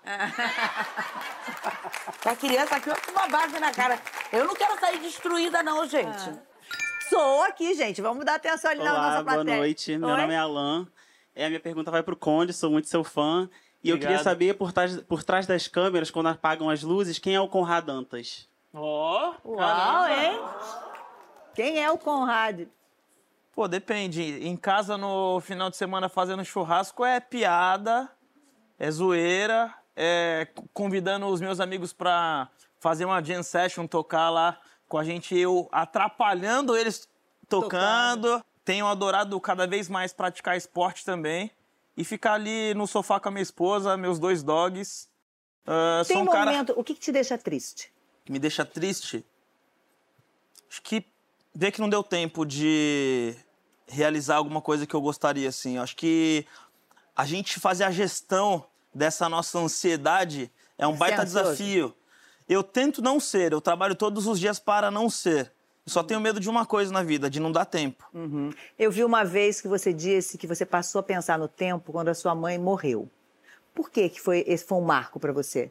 a 2.29 2.37
criança 2.37 2.77
aqui 2.77 2.91
ó, 2.91 2.95
com 2.95 3.12
uma 3.12 3.29
base 3.29 3.59
na 3.59 3.72
cara. 3.72 3.99
Eu 4.33 4.47
não 4.47 4.55
quero 4.55 4.79
sair 4.81 4.99
destruída, 4.99 5.62
não, 5.62 5.87
gente. 5.87 6.31
Ah. 6.31 6.53
Sou 7.09 7.42
aqui, 7.42 7.74
gente. 7.74 8.00
Vamos 8.00 8.24
dar 8.24 8.36
atenção 8.36 8.70
ali 8.70 8.80
Olá, 8.80 8.92
na 8.92 9.11
nossa 9.11 9.24
plateia. 9.24 9.44
Boa 9.44 9.57
noite, 9.57 9.96
meu 9.96 10.09
nome 10.09 10.32
é 10.32 10.36
Alan. 10.36 10.86
É, 11.34 11.46
a 11.46 11.48
minha 11.48 11.61
pergunta 11.61 11.90
vai 11.90 12.02
pro 12.02 12.16
Conde, 12.16 12.52
sou 12.52 12.70
muito 12.70 12.88
seu 12.88 13.02
fã. 13.02 13.48
E 13.82 13.92
Obrigado. 13.92 13.94
eu 13.94 13.98
queria 13.98 14.22
saber, 14.22 14.55
por 14.55 14.72
trás, 14.72 14.96
por 15.02 15.22
trás 15.22 15.46
das 15.46 15.68
câmeras, 15.68 16.11
quando 16.11 16.28
apagam 16.28 16.70
as 16.70 16.82
luzes, 16.82 17.18
quem 17.18 17.34
é 17.34 17.40
o 17.40 17.48
Conrad 17.48 17.84
Dantas? 17.84 18.48
Ó! 18.72 19.34
Oh, 19.44 19.57
Uau, 19.57 20.09
hein? 20.09 20.40
Quem 21.55 21.82
é 21.82 21.90
o 21.90 21.98
Conrad? 21.98 22.66
Pô, 23.55 23.68
depende. 23.68 24.22
Em 24.22 24.57
casa, 24.57 24.96
no 24.96 25.40
final 25.40 25.70
de 25.70 25.76
semana, 25.76 26.09
fazendo 26.09 26.44
churrasco, 26.44 27.05
é 27.05 27.20
piada, 27.20 28.11
é 28.78 28.90
zoeira, 28.90 29.72
é 29.94 30.48
convidando 30.72 31.26
os 31.26 31.40
meus 31.40 31.61
amigos 31.61 31.92
pra 31.92 32.48
fazer 32.80 33.05
uma 33.05 33.22
jam 33.22 33.42
session, 33.42 33.86
tocar 33.86 34.30
lá 34.30 34.59
com 34.89 34.99
a 34.99 35.05
gente, 35.05 35.37
eu 35.37 35.68
atrapalhando 35.72 36.76
eles 36.76 37.09
tocando. 37.49 38.28
tocando. 38.28 38.45
Tenho 38.64 38.87
adorado 38.87 39.39
cada 39.41 39.66
vez 39.66 39.89
mais 39.89 40.12
praticar 40.12 40.57
esporte 40.57 41.05
também. 41.05 41.51
E 41.97 42.05
ficar 42.05 42.35
ali 42.35 42.74
no 42.74 42.87
sofá 42.87 43.20
com 43.20 43.28
a 43.28 43.32
minha 43.32 43.43
esposa, 43.43 43.97
meus 43.97 44.18
dois 44.18 44.43
dogs. 44.43 45.09
Uh, 45.64 46.05
Tem 46.07 46.16
um 46.16 46.24
momento, 46.24 46.68
cara... 46.68 46.80
o 46.80 46.82
que, 46.82 46.95
que 46.95 47.01
te 47.01 47.12
deixa 47.12 47.39
triste? 47.39 47.93
Me 48.28 48.39
deixa 48.39 48.64
triste? 48.64 49.24
Acho 50.68 50.82
que 50.82 51.07
ver 51.55 51.70
que 51.70 51.80
não 51.80 51.89
deu 51.89 52.03
tempo 52.03 52.45
de 52.45 53.37
realizar 53.87 54.37
alguma 54.37 54.61
coisa 54.61 54.87
que 54.87 54.95
eu 54.95 55.01
gostaria, 55.01 55.49
assim. 55.49 55.78
Acho 55.78 55.95
que 55.95 56.47
a 57.14 57.24
gente 57.24 57.61
fazer 57.61 57.85
a 57.85 57.91
gestão 57.91 58.66
dessa 58.93 59.28
nossa 59.28 59.59
ansiedade 59.59 60.51
é 60.76 60.87
um 60.87 60.93
Você 60.93 60.99
baita 60.99 61.22
é 61.22 61.24
desafio. 61.24 61.95
Eu 62.49 62.62
tento 62.62 63.01
não 63.01 63.18
ser, 63.18 63.53
eu 63.53 63.61
trabalho 63.61 63.95
todos 63.95 64.26
os 64.26 64.38
dias 64.38 64.59
para 64.59 64.90
não 64.90 65.09
ser. 65.09 65.53
Eu 65.86 65.92
só 65.92 66.03
tenho 66.03 66.20
medo 66.20 66.40
de 66.40 66.49
uma 66.49 66.64
coisa 66.64 66.92
na 66.92 67.03
vida, 67.03 67.28
de 67.28 67.40
não 67.40 67.53
dar 67.53 67.64
tempo. 67.64 68.09
Uhum. 68.12 68.51
Eu 68.78 68.90
vi 68.90 69.05
uma 69.05 69.24
vez 69.24 69.61
que 69.61 69.68
você 69.68 69.92
disse 69.92 70.38
que 70.38 70.47
você 70.47 70.64
passou 70.64 71.01
a 71.01 71.03
pensar 71.03 71.38
no 71.38 71.49
tempo 71.49 71.92
quando 71.92 72.09
a 72.09 72.14
sua 72.14 72.34
mãe 72.34 72.59
morreu. 72.59 73.09
Por 73.74 73.90
que, 73.90 74.09
que 74.09 74.20
foi, 74.20 74.45
esse 74.47 74.64
foi 74.64 74.78
um 74.78 74.82
marco 74.82 75.18
para 75.18 75.32
você? 75.32 75.70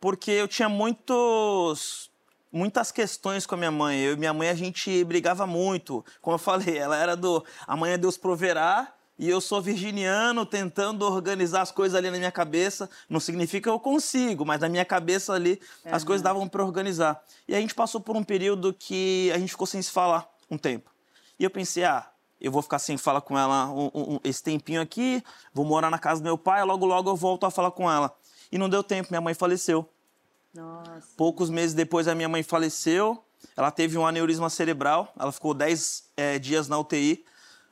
Porque 0.00 0.30
eu 0.30 0.46
tinha 0.46 0.68
muitos 0.68 2.10
muitas 2.50 2.90
questões 2.90 3.44
com 3.44 3.54
a 3.54 3.58
minha 3.58 3.70
mãe. 3.70 4.00
Eu 4.00 4.14
e 4.14 4.16
minha 4.16 4.32
mãe, 4.32 4.48
a 4.48 4.54
gente 4.54 5.04
brigava 5.04 5.46
muito. 5.46 6.04
Como 6.22 6.34
eu 6.34 6.38
falei, 6.38 6.78
ela 6.78 6.96
era 6.96 7.16
do 7.16 7.44
amanhã 7.66 7.98
Deus 7.98 8.16
proverá 8.16 8.94
e 9.18 9.28
eu 9.28 9.40
sou 9.40 9.60
virginiano 9.60 10.46
tentando 10.46 11.04
organizar 11.04 11.62
as 11.62 11.72
coisas 11.72 11.96
ali 11.96 12.08
na 12.08 12.18
minha 12.18 12.30
cabeça. 12.30 12.88
Não 13.08 13.18
significa 13.18 13.68
que 13.68 13.74
eu 13.74 13.80
consigo, 13.80 14.46
mas 14.46 14.60
na 14.60 14.68
minha 14.68 14.84
cabeça 14.84 15.32
ali 15.32 15.60
uhum. 15.84 15.94
as 15.94 16.04
coisas 16.04 16.22
davam 16.22 16.48
para 16.48 16.64
organizar. 16.64 17.20
E 17.48 17.54
a 17.54 17.60
gente 17.60 17.74
passou 17.74 18.00
por 18.00 18.16
um 18.16 18.22
período 18.22 18.72
que 18.72 19.30
a 19.34 19.38
gente 19.38 19.50
ficou 19.50 19.66
sem 19.66 19.82
se 19.82 19.90
falar 19.90 20.28
um 20.48 20.56
tempo. 20.56 20.90
E 21.36 21.42
eu 21.42 21.50
pensei, 21.50 21.82
ah, 21.82 22.08
eu 22.40 22.52
vou 22.52 22.62
ficar 22.62 22.78
sem 22.78 22.96
falar 22.96 23.20
com 23.20 23.36
ela 23.36 23.68
um, 23.70 23.90
um, 23.92 24.20
esse 24.22 24.42
tempinho 24.42 24.80
aqui, 24.80 25.22
vou 25.52 25.64
morar 25.64 25.90
na 25.90 25.98
casa 25.98 26.20
do 26.20 26.24
meu 26.24 26.38
pai, 26.38 26.62
logo 26.62 26.86
logo 26.86 27.10
eu 27.10 27.16
volto 27.16 27.44
a 27.44 27.50
falar 27.50 27.72
com 27.72 27.90
ela. 27.90 28.16
E 28.52 28.56
não 28.56 28.68
deu 28.68 28.84
tempo, 28.84 29.08
minha 29.10 29.20
mãe 29.20 29.34
faleceu. 29.34 29.88
Nossa. 30.54 31.08
Poucos 31.16 31.50
meses 31.50 31.74
depois 31.74 32.06
a 32.06 32.14
minha 32.14 32.28
mãe 32.28 32.44
faleceu, 32.44 33.24
ela 33.56 33.72
teve 33.72 33.98
um 33.98 34.06
aneurisma 34.06 34.48
cerebral, 34.48 35.12
ela 35.18 35.32
ficou 35.32 35.52
10 35.52 36.04
é, 36.16 36.36
eh, 36.36 36.38
dias 36.38 36.68
na 36.68 36.78
UTI, 36.78 37.24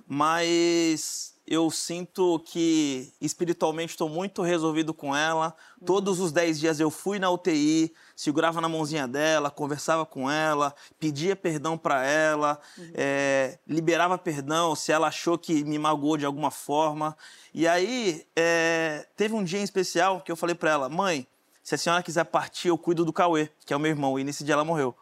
mas 0.07 1.36
eu 1.47 1.71
sinto 1.71 2.41
que 2.41 3.13
espiritualmente 3.21 3.93
estou 3.93 4.09
muito 4.09 4.43
resolvido 4.43 4.93
com 4.93 5.15
ela. 5.15 5.55
Todos 5.85 6.19
os 6.19 6.33
10 6.33 6.59
dias 6.59 6.81
eu 6.81 6.91
fui 6.91 7.19
na 7.19 7.31
UTI, 7.31 7.95
segurava 8.17 8.61
na 8.61 8.69
mãozinha 8.69 9.07
dela, 9.07 9.51
conversava 9.51 10.05
com 10.05 10.31
ela, 10.31 10.75
pedia 10.99 11.37
perdão 11.37 11.79
para 11.79 12.05
ela, 12.05 12.59
uhum. 12.77 12.91
é, 12.95 13.59
liberava 13.67 14.19
perdão 14.19 14.75
se 14.75 14.91
ela 14.91 15.07
achou 15.07 15.39
que 15.39 15.63
me 15.65 15.79
magoou 15.79 16.17
de 16.17 16.27
alguma 16.27 16.51
forma. 16.51 17.17
E 17.55 17.69
aí 17.69 18.27
é, 18.35 19.07
teve 19.17 19.35
um 19.35 19.45
dia 19.45 19.61
em 19.61 19.65
especial 19.65 20.21
que 20.21 20.33
eu 20.33 20.37
falei 20.37 20.55
para 20.55 20.71
ela, 20.71 20.89
mãe, 20.89 21.29
se 21.63 21.75
a 21.75 21.79
senhora 21.79 22.03
quiser 22.03 22.25
partir, 22.25 22.69
eu 22.69 22.79
cuido 22.79 23.05
do 23.05 23.13
Cauê, 23.13 23.51
que 23.65 23.73
é 23.73 23.77
o 23.77 23.81
meu 23.81 23.91
irmão. 23.91 24.19
E 24.19 24.25
nesse 24.25 24.45
dia 24.45 24.55
ela 24.55 24.65
morreu. 24.65 24.97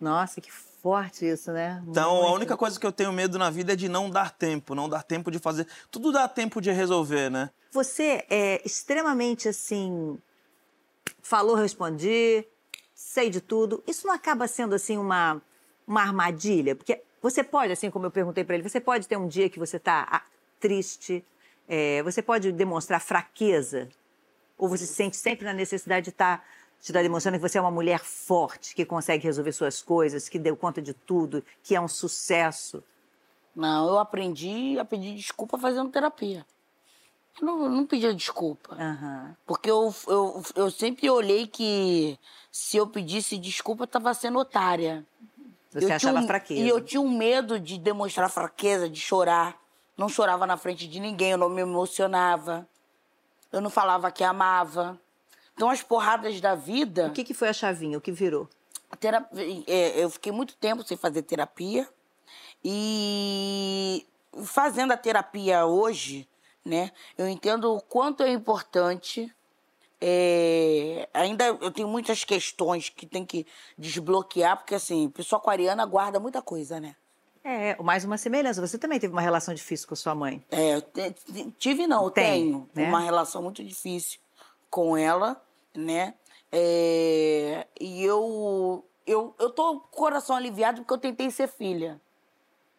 Nossa, 0.00 0.40
que 0.40 0.50
forte 0.82 1.26
isso, 1.26 1.52
né? 1.52 1.82
Então, 1.86 2.14
Muito. 2.16 2.28
a 2.28 2.32
única 2.32 2.56
coisa 2.56 2.78
que 2.78 2.86
eu 2.86 2.92
tenho 2.92 3.12
medo 3.12 3.38
na 3.38 3.50
vida 3.50 3.72
é 3.72 3.76
de 3.76 3.88
não 3.88 4.10
dar 4.10 4.30
tempo, 4.30 4.74
não 4.74 4.88
dar 4.88 5.02
tempo 5.02 5.30
de 5.30 5.38
fazer. 5.38 5.66
Tudo 5.90 6.12
dá 6.12 6.26
tempo 6.26 6.60
de 6.60 6.70
resolver, 6.70 7.30
né? 7.30 7.50
Você 7.72 8.24
é 8.28 8.60
extremamente 8.64 9.48
assim. 9.48 10.18
Falou, 11.22 11.54
respondi, 11.54 12.44
sei 12.94 13.30
de 13.30 13.40
tudo. 13.40 13.82
Isso 13.86 14.06
não 14.06 14.14
acaba 14.14 14.48
sendo 14.48 14.74
assim 14.74 14.96
uma, 14.96 15.40
uma 15.86 16.00
armadilha? 16.00 16.74
Porque 16.74 17.02
você 17.22 17.44
pode, 17.44 17.72
assim 17.72 17.90
como 17.90 18.06
eu 18.06 18.10
perguntei 18.10 18.44
para 18.44 18.54
ele, 18.54 18.68
você 18.68 18.80
pode 18.80 19.06
ter 19.06 19.16
um 19.16 19.28
dia 19.28 19.48
que 19.50 19.58
você 19.58 19.76
está 19.76 20.06
ah, 20.10 20.22
triste, 20.58 21.24
é, 21.68 22.02
você 22.02 22.22
pode 22.22 22.50
demonstrar 22.52 23.00
fraqueza, 23.00 23.88
ou 24.56 24.68
você 24.68 24.86
se 24.86 24.94
sente 24.94 25.16
sempre 25.16 25.44
na 25.44 25.52
necessidade 25.52 26.04
de 26.04 26.10
estar. 26.10 26.38
Tá 26.38 26.44
te 26.80 26.90
está 26.90 27.02
demonstrando 27.02 27.36
que 27.36 27.42
você 27.42 27.58
é 27.58 27.60
uma 27.60 27.70
mulher 27.70 28.00
forte, 28.00 28.74
que 28.74 28.84
consegue 28.84 29.24
resolver 29.24 29.52
suas 29.52 29.82
coisas, 29.82 30.28
que 30.28 30.38
deu 30.38 30.56
conta 30.56 30.80
de 30.80 30.94
tudo, 30.94 31.44
que 31.62 31.76
é 31.76 31.80
um 31.80 31.88
sucesso. 31.88 32.82
Não, 33.54 33.88
eu 33.88 33.98
aprendi 33.98 34.78
a 34.78 34.84
pedir 34.84 35.14
desculpa 35.14 35.58
fazendo 35.58 35.90
terapia. 35.90 36.46
Eu 37.40 37.46
não, 37.46 37.68
não 37.68 37.86
pedia 37.86 38.14
desculpa. 38.14 38.74
Uhum. 38.74 39.34
Porque 39.46 39.70
eu, 39.70 39.94
eu, 40.08 40.42
eu 40.56 40.70
sempre 40.70 41.08
olhei 41.10 41.46
que 41.46 42.18
se 42.50 42.78
eu 42.78 42.86
pedisse 42.86 43.36
desculpa, 43.36 43.82
eu 43.82 43.86
estava 43.86 44.14
sendo 44.14 44.38
otária. 44.38 45.04
Você 45.70 45.84
eu 45.84 45.94
achava 45.94 46.20
um, 46.20 46.26
fraqueza. 46.26 46.60
E 46.60 46.68
eu 46.68 46.80
tinha 46.80 47.00
um 47.00 47.10
medo 47.10 47.60
de 47.60 47.78
demonstrar 47.78 48.30
fraqueza, 48.30 48.88
de 48.88 48.98
chorar. 48.98 49.60
Não 49.96 50.08
chorava 50.08 50.46
na 50.46 50.56
frente 50.56 50.88
de 50.88 50.98
ninguém, 50.98 51.32
eu 51.32 51.38
não 51.38 51.50
me 51.50 51.60
emocionava. 51.60 52.66
Eu 53.52 53.60
não 53.60 53.68
falava 53.68 54.10
que 54.10 54.24
amava. 54.24 54.98
Então, 55.54 55.68
as 55.68 55.82
porradas 55.82 56.40
da 56.40 56.54
vida. 56.54 57.06
O 57.06 57.12
que, 57.12 57.24
que 57.24 57.34
foi 57.34 57.48
a 57.48 57.52
chavinha? 57.52 57.98
O 57.98 58.00
que 58.00 58.12
virou? 58.12 58.48
Terapia, 58.98 59.64
é, 59.66 60.02
eu 60.02 60.10
fiquei 60.10 60.32
muito 60.32 60.56
tempo 60.56 60.82
sem 60.82 60.96
fazer 60.96 61.22
terapia. 61.22 61.88
E 62.64 64.06
fazendo 64.44 64.92
a 64.92 64.96
terapia 64.96 65.64
hoje, 65.66 66.28
né, 66.64 66.90
eu 67.16 67.26
entendo 67.26 67.74
o 67.74 67.80
quanto 67.80 68.22
é 68.22 68.30
importante. 68.30 69.32
É, 70.00 71.08
ainda 71.12 71.44
eu 71.46 71.70
tenho 71.70 71.88
muitas 71.88 72.24
questões 72.24 72.88
que 72.88 73.06
tem 73.06 73.24
que 73.24 73.46
desbloquear, 73.76 74.56
porque 74.56 74.74
assim, 74.74 75.10
pessoa 75.10 75.38
aquariana 75.38 75.84
guarda 75.84 76.18
muita 76.18 76.40
coisa, 76.40 76.80
né? 76.80 76.96
É, 77.42 77.80
mais 77.82 78.04
uma 78.04 78.18
semelhança. 78.18 78.66
Você 78.66 78.78
também 78.78 78.98
teve 78.98 79.12
uma 79.12 79.20
relação 79.22 79.54
difícil 79.54 79.88
com 79.88 79.96
sua 79.96 80.14
mãe? 80.14 80.44
É, 80.50 80.82
tive 81.58 81.86
não, 81.86 82.10
Tem, 82.10 82.44
tenho 82.44 82.68
né? 82.74 82.88
uma 82.88 83.00
relação 83.00 83.42
muito 83.42 83.64
difícil 83.64 84.18
com 84.70 84.96
ela 84.96 85.42
né? 85.74 86.14
É, 86.50 87.66
e 87.80 88.02
eu, 88.04 88.84
eu, 89.06 89.34
eu 89.38 89.50
tô 89.50 89.80
com 89.80 89.86
o 89.86 89.90
coração 89.90 90.36
aliviado 90.36 90.82
porque 90.82 90.94
eu 90.94 90.98
tentei 90.98 91.30
ser 91.30 91.48
filha. 91.48 92.00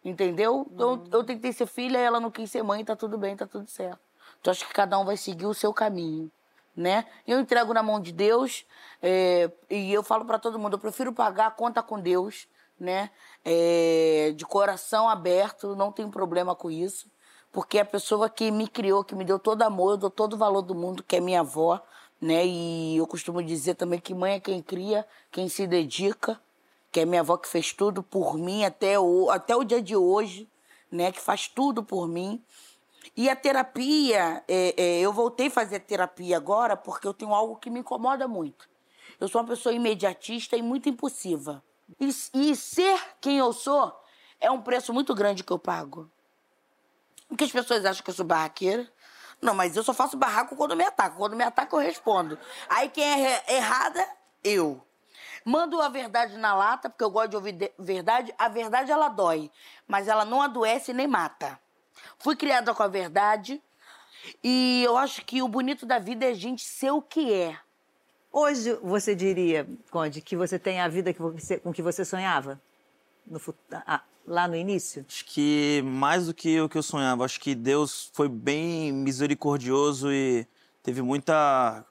Entendeu? 0.04 0.66
Uhum. 0.70 0.78
Eu, 0.78 1.04
eu 1.12 1.24
tentei 1.24 1.52
ser 1.52 1.66
filha, 1.66 1.98
ela 1.98 2.18
não 2.18 2.30
quis 2.30 2.50
ser 2.50 2.62
mãe, 2.62 2.84
tá 2.84 2.96
tudo 2.96 3.16
bem, 3.16 3.36
tá 3.36 3.46
tudo 3.46 3.68
certo. 3.68 4.00
Então 4.40 4.50
acho 4.50 4.66
que 4.66 4.74
cada 4.74 4.98
um 4.98 5.04
vai 5.04 5.16
seguir 5.16 5.46
o 5.46 5.54
seu 5.54 5.72
caminho, 5.72 6.30
né? 6.76 7.06
Eu 7.26 7.38
entrego 7.38 7.72
na 7.72 7.84
mão 7.84 8.00
de 8.00 8.12
Deus 8.12 8.66
é, 9.00 9.48
e 9.70 9.92
eu 9.92 10.02
falo 10.02 10.24
para 10.24 10.40
todo 10.40 10.58
mundo, 10.58 10.74
eu 10.74 10.80
prefiro 10.80 11.12
pagar 11.12 11.46
a 11.46 11.50
conta 11.52 11.80
com 11.84 12.00
Deus, 12.00 12.48
né? 12.80 13.10
É, 13.44 14.32
de 14.34 14.44
coração 14.44 15.08
aberto, 15.08 15.76
não 15.76 15.92
tem 15.92 16.10
problema 16.10 16.56
com 16.56 16.68
isso. 16.68 17.08
Porque 17.52 17.78
a 17.78 17.84
pessoa 17.84 18.30
que 18.30 18.50
me 18.50 18.66
criou, 18.66 19.04
que 19.04 19.14
me 19.14 19.24
deu 19.24 19.38
todo 19.38 19.60
amor, 19.60 19.92
eu 19.92 19.96
dou 19.98 20.10
todo 20.10 20.32
o 20.32 20.38
valor 20.38 20.62
do 20.62 20.74
mundo, 20.74 21.02
que 21.02 21.16
é 21.16 21.20
minha 21.20 21.40
avó, 21.40 21.82
né? 22.18 22.46
E 22.46 22.96
eu 22.96 23.06
costumo 23.06 23.42
dizer 23.42 23.74
também 23.74 24.00
que 24.00 24.14
mãe 24.14 24.34
é 24.34 24.40
quem 24.40 24.62
cria, 24.62 25.06
quem 25.30 25.48
se 25.50 25.66
dedica, 25.66 26.40
que 26.90 27.00
é 27.00 27.04
minha 27.04 27.20
avó 27.20 27.36
que 27.36 27.46
fez 27.46 27.72
tudo 27.72 28.02
por 28.02 28.38
mim 28.38 28.64
até 28.64 28.98
o, 28.98 29.28
até 29.28 29.54
o 29.54 29.64
dia 29.64 29.82
de 29.82 29.94
hoje, 29.94 30.48
né? 30.90 31.12
Que 31.12 31.20
faz 31.20 31.46
tudo 31.46 31.84
por 31.84 32.08
mim. 32.08 32.42
E 33.14 33.28
a 33.28 33.36
terapia, 33.36 34.42
é, 34.48 34.74
é, 34.76 35.00
eu 35.00 35.12
voltei 35.12 35.48
a 35.48 35.50
fazer 35.50 35.80
terapia 35.80 36.38
agora 36.38 36.74
porque 36.74 37.06
eu 37.06 37.12
tenho 37.12 37.34
algo 37.34 37.56
que 37.56 37.68
me 37.68 37.80
incomoda 37.80 38.26
muito. 38.26 38.66
Eu 39.20 39.28
sou 39.28 39.42
uma 39.42 39.48
pessoa 39.48 39.74
imediatista 39.74 40.56
e 40.56 40.62
muito 40.62 40.88
impulsiva. 40.88 41.62
E, 42.00 42.08
e 42.32 42.56
ser 42.56 42.98
quem 43.20 43.36
eu 43.36 43.52
sou 43.52 43.94
é 44.40 44.50
um 44.50 44.62
preço 44.62 44.94
muito 44.94 45.14
grande 45.14 45.44
que 45.44 45.52
eu 45.52 45.58
pago. 45.58 46.10
Porque 47.32 47.44
as 47.44 47.50
pessoas 47.50 47.82
acham 47.86 48.04
que 48.04 48.10
eu 48.10 48.14
sou 48.14 48.26
barraqueira, 48.26 48.86
não, 49.40 49.54
mas 49.54 49.74
eu 49.74 49.82
só 49.82 49.94
faço 49.94 50.18
barraco 50.18 50.54
quando 50.54 50.76
me 50.76 50.84
atacam. 50.84 51.16
Quando 51.16 51.34
me 51.34 51.42
atacam, 51.42 51.80
eu 51.80 51.86
respondo. 51.86 52.38
Aí 52.68 52.90
quem 52.90 53.02
é 53.26 53.42
errada, 53.48 54.06
eu. 54.44 54.86
Mando 55.42 55.80
a 55.80 55.88
verdade 55.88 56.36
na 56.36 56.54
lata, 56.54 56.90
porque 56.90 57.02
eu 57.02 57.10
gosto 57.10 57.30
de 57.30 57.36
ouvir 57.36 57.72
verdade. 57.78 58.34
A 58.38 58.50
verdade, 58.50 58.92
ela 58.92 59.08
dói, 59.08 59.50
mas 59.88 60.08
ela 60.08 60.26
não 60.26 60.42
adoece 60.42 60.92
nem 60.92 61.06
mata. 61.06 61.58
Fui 62.18 62.36
criada 62.36 62.74
com 62.74 62.82
a 62.82 62.88
verdade 62.88 63.62
e 64.44 64.82
eu 64.84 64.98
acho 64.98 65.24
que 65.24 65.40
o 65.40 65.48
bonito 65.48 65.86
da 65.86 65.98
vida 65.98 66.26
é 66.26 66.32
a 66.32 66.34
gente 66.34 66.62
ser 66.62 66.90
o 66.90 67.00
que 67.00 67.32
é. 67.32 67.58
Hoje 68.30 68.74
você 68.82 69.14
diria, 69.14 69.66
Conde, 69.90 70.20
que 70.20 70.36
você 70.36 70.58
tem 70.58 70.82
a 70.82 70.86
vida 70.86 71.14
que 71.14 71.22
você, 71.22 71.58
com 71.58 71.72
que 71.72 71.80
você 71.80 72.04
sonhava? 72.04 72.60
No, 73.26 73.40
ah, 73.86 74.02
lá 74.26 74.46
no 74.48 74.56
início? 74.56 75.04
Acho 75.08 75.24
que 75.24 75.82
mais 75.84 76.26
do 76.26 76.34
que 76.34 76.60
o 76.60 76.68
que 76.68 76.78
eu 76.78 76.82
sonhava. 76.82 77.24
Acho 77.24 77.40
que 77.40 77.54
Deus 77.54 78.10
foi 78.12 78.28
bem 78.28 78.92
misericordioso 78.92 80.12
e 80.12 80.46
teve 80.82 81.02
muita, 81.02 81.84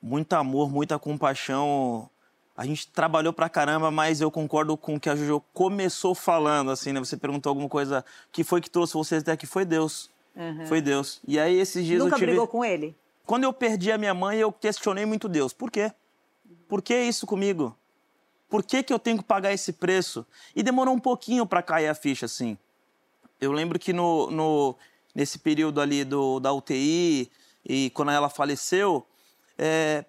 muito 0.00 0.32
amor, 0.34 0.70
muita 0.70 0.98
compaixão. 0.98 2.08
A 2.56 2.64
gente 2.64 2.88
trabalhou 2.88 3.32
pra 3.32 3.48
caramba, 3.48 3.90
mas 3.90 4.20
eu 4.20 4.30
concordo 4.30 4.76
com 4.76 4.96
o 4.96 5.00
que 5.00 5.08
a 5.08 5.14
Jojo 5.14 5.42
começou 5.52 6.14
falando, 6.14 6.70
assim, 6.70 6.92
né? 6.92 6.98
Você 6.98 7.16
perguntou 7.16 7.50
alguma 7.50 7.68
coisa, 7.68 8.04
que 8.32 8.42
foi 8.42 8.60
que 8.60 8.68
trouxe 8.68 8.94
vocês 8.94 9.22
até 9.22 9.32
aqui? 9.32 9.46
Foi 9.46 9.64
Deus. 9.64 10.10
Uhum. 10.34 10.66
Foi 10.66 10.80
Deus. 10.80 11.20
E 11.26 11.38
aí, 11.38 11.58
esses 11.58 11.84
dias 11.84 12.02
Nunca 12.02 12.16
eu 12.16 12.18
tive... 12.18 12.32
brigou 12.32 12.48
com 12.48 12.64
ele? 12.64 12.96
Quando 13.24 13.44
eu 13.44 13.52
perdi 13.52 13.92
a 13.92 13.98
minha 13.98 14.14
mãe, 14.14 14.38
eu 14.38 14.50
questionei 14.50 15.04
muito 15.04 15.28
Deus. 15.28 15.52
Por 15.52 15.70
quê? 15.70 15.92
Por 16.66 16.82
que 16.82 16.98
isso 16.98 17.26
comigo? 17.26 17.76
Por 18.48 18.62
que, 18.62 18.82
que 18.82 18.92
eu 18.92 18.98
tenho 18.98 19.18
que 19.18 19.24
pagar 19.24 19.52
esse 19.52 19.72
preço? 19.72 20.26
E 20.56 20.62
demorou 20.62 20.94
um 20.94 20.98
pouquinho 20.98 21.46
para 21.46 21.62
cair 21.62 21.88
a 21.88 21.94
ficha, 21.94 22.26
assim. 22.26 22.56
Eu 23.40 23.52
lembro 23.52 23.78
que 23.78 23.92
no, 23.92 24.30
no, 24.30 24.76
nesse 25.14 25.38
período 25.38 25.80
ali 25.80 26.04
do, 26.04 26.40
da 26.40 26.52
UTI 26.52 27.30
e 27.64 27.90
quando 27.90 28.10
ela 28.10 28.28
faleceu, 28.28 29.06
é, 29.56 30.04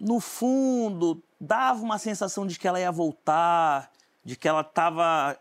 no 0.00 0.18
fundo, 0.20 1.22
dava 1.40 1.82
uma 1.82 1.98
sensação 1.98 2.46
de 2.46 2.58
que 2.58 2.66
ela 2.66 2.80
ia 2.80 2.90
voltar, 2.90 3.90
de 4.24 4.36
que 4.36 4.48
ela 4.48 4.62
estava 4.62 5.38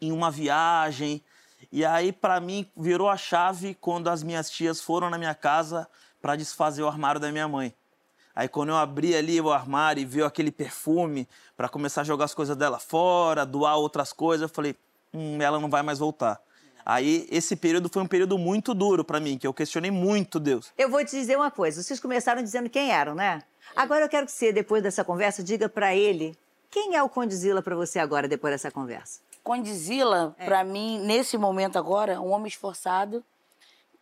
em 0.00 0.10
uma 0.10 0.30
viagem. 0.30 1.22
E 1.70 1.84
aí, 1.84 2.12
para 2.12 2.40
mim, 2.40 2.68
virou 2.76 3.08
a 3.08 3.16
chave 3.16 3.74
quando 3.74 4.08
as 4.08 4.22
minhas 4.22 4.50
tias 4.50 4.80
foram 4.80 5.08
na 5.08 5.18
minha 5.18 5.34
casa 5.34 5.88
para 6.20 6.36
desfazer 6.36 6.82
o 6.82 6.88
armário 6.88 7.20
da 7.20 7.30
minha 7.30 7.46
mãe. 7.46 7.72
Aí 8.36 8.48
quando 8.48 8.68
eu 8.68 8.76
abri 8.76 9.16
ali 9.16 9.40
o 9.40 9.50
armário 9.50 10.02
e 10.02 10.04
vi 10.04 10.22
aquele 10.22 10.52
perfume 10.52 11.26
para 11.56 11.70
começar 11.70 12.02
a 12.02 12.04
jogar 12.04 12.26
as 12.26 12.34
coisas 12.34 12.54
dela 12.54 12.78
fora, 12.78 13.46
doar 13.46 13.78
outras 13.78 14.12
coisas, 14.12 14.42
eu 14.42 14.54
falei, 14.54 14.76
hum, 15.14 15.40
ela 15.40 15.58
não 15.58 15.70
vai 15.70 15.82
mais 15.82 15.98
voltar. 15.98 16.38
Aí 16.84 17.26
esse 17.30 17.56
período 17.56 17.88
foi 17.88 18.02
um 18.02 18.06
período 18.06 18.36
muito 18.36 18.74
duro 18.74 19.02
para 19.02 19.18
mim, 19.18 19.38
que 19.38 19.46
eu 19.46 19.54
questionei 19.54 19.90
muito 19.90 20.38
Deus. 20.38 20.70
Eu 20.76 20.90
vou 20.90 21.02
te 21.02 21.12
dizer 21.12 21.36
uma 21.36 21.50
coisa, 21.50 21.82
vocês 21.82 21.98
começaram 21.98 22.42
dizendo 22.42 22.68
quem 22.68 22.92
eram, 22.92 23.14
né? 23.14 23.42
Agora 23.74 24.04
eu 24.04 24.08
quero 24.08 24.26
que 24.26 24.32
você, 24.32 24.52
depois 24.52 24.82
dessa 24.82 25.02
conversa, 25.02 25.42
diga 25.42 25.66
para 25.66 25.96
ele 25.96 26.36
quem 26.70 26.94
é 26.94 27.02
o 27.02 27.08
Condizila 27.08 27.62
para 27.62 27.74
você 27.74 27.98
agora, 27.98 28.28
depois 28.28 28.52
dessa 28.52 28.70
conversa. 28.70 29.18
Condizila, 29.42 30.36
é. 30.38 30.44
para 30.44 30.62
mim, 30.62 31.00
nesse 31.00 31.38
momento 31.38 31.78
agora, 31.78 32.20
um 32.20 32.30
homem 32.32 32.48
esforçado, 32.48 33.24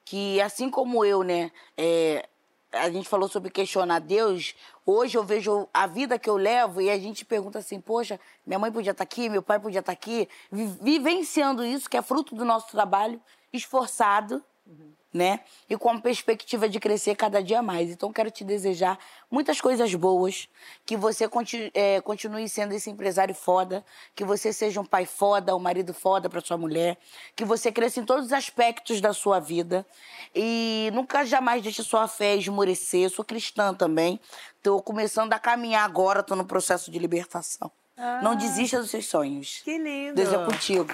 que 0.05 0.41
assim 0.41 0.69
como 0.69 1.05
eu, 1.05 1.23
né, 1.23 1.53
é, 1.77 2.29
a 2.75 2.91
gente 2.91 3.09
falou 3.09 3.29
sobre 3.29 3.51
questionar 3.51 4.01
Deus. 4.01 4.55
Hoje 4.85 5.17
eu 5.17 5.25
vejo 5.25 5.69
a 5.73 5.87
vida 5.87 6.19
que 6.19 6.29
eu 6.29 6.37
levo 6.37 6.81
e 6.81 6.91
a 6.91 6.99
gente 6.99 7.25
pergunta 7.25 7.59
assim: 7.59 7.81
poxa, 7.81 8.21
minha 8.47 8.59
mãe 8.59 8.71
podia 8.71 8.91
estar 8.91 9.05
tá 9.05 9.09
aqui, 9.09 9.29
meu 9.29 9.43
pai 9.43 9.59
podia 9.59 9.81
estar 9.81 9.93
tá 9.93 9.99
aqui, 9.99 10.29
vivenciando 10.51 11.65
isso, 11.65 11.89
que 11.89 11.97
é 11.97 12.03
fruto 12.03 12.35
do 12.35 12.45
nosso 12.45 12.71
trabalho 12.71 13.21
esforçado. 13.53 14.43
Uhum 14.67 14.93
né? 15.15 15.41
E 15.71 15.77
com 15.77 15.91
a 15.91 16.01
perspectiva 16.01 16.69
de 16.69 16.81
crescer 16.81 17.15
cada 17.15 17.41
dia 17.41 17.63
mais. 17.63 17.89
Então, 17.89 18.13
quero 18.13 18.33
te 18.33 18.43
desejar 18.43 18.99
muitas 19.31 19.61
coisas 19.61 19.95
boas, 19.95 20.49
que 20.85 20.97
você 20.97 21.29
continue, 21.29 21.71
é, 21.73 22.01
continue 22.01 22.49
sendo 22.49 22.75
esse 22.75 22.91
empresário 22.91 23.33
foda, 23.33 23.85
que 24.13 24.25
você 24.25 24.53
seja 24.53 24.81
um 24.81 24.85
pai 24.85 25.07
foda, 25.07 25.55
um 25.55 25.61
marido 25.61 25.95
foda 25.95 26.29
para 26.29 26.41
sua 26.41 26.59
mulher, 26.59 26.99
que 27.37 27.45
você 27.45 27.71
cresça 27.71 28.01
em 28.01 28.05
todos 28.05 28.27
os 28.27 28.33
aspectos 28.33 29.01
da 29.01 29.13
sua 29.13 29.39
vida 29.39 29.87
e 30.35 30.91
nunca 30.93 31.25
jamais 31.25 31.63
deixe 31.63 31.85
sua 31.85 32.09
fé 32.09 32.35
esmorecer. 32.35 33.05
Eu 33.05 33.11
sou 33.11 33.25
cristã 33.25 33.73
também, 33.73 34.19
estou 34.57 34.83
começando 34.83 35.33
a 35.33 35.39
caminhar 35.39 35.85
agora, 35.85 36.21
estou 36.21 36.37
no 36.37 36.45
processo 36.45 36.91
de 36.91 36.99
libertação. 36.99 37.71
Ah, 37.97 38.21
Não 38.21 38.35
desista 38.35 38.81
dos 38.81 38.91
seus 38.91 39.07
sonhos. 39.07 39.61
Que 39.63 39.79
lindo. 39.79 40.17
Deus 40.17 40.33
é 40.33 40.45
contigo. 40.45 40.93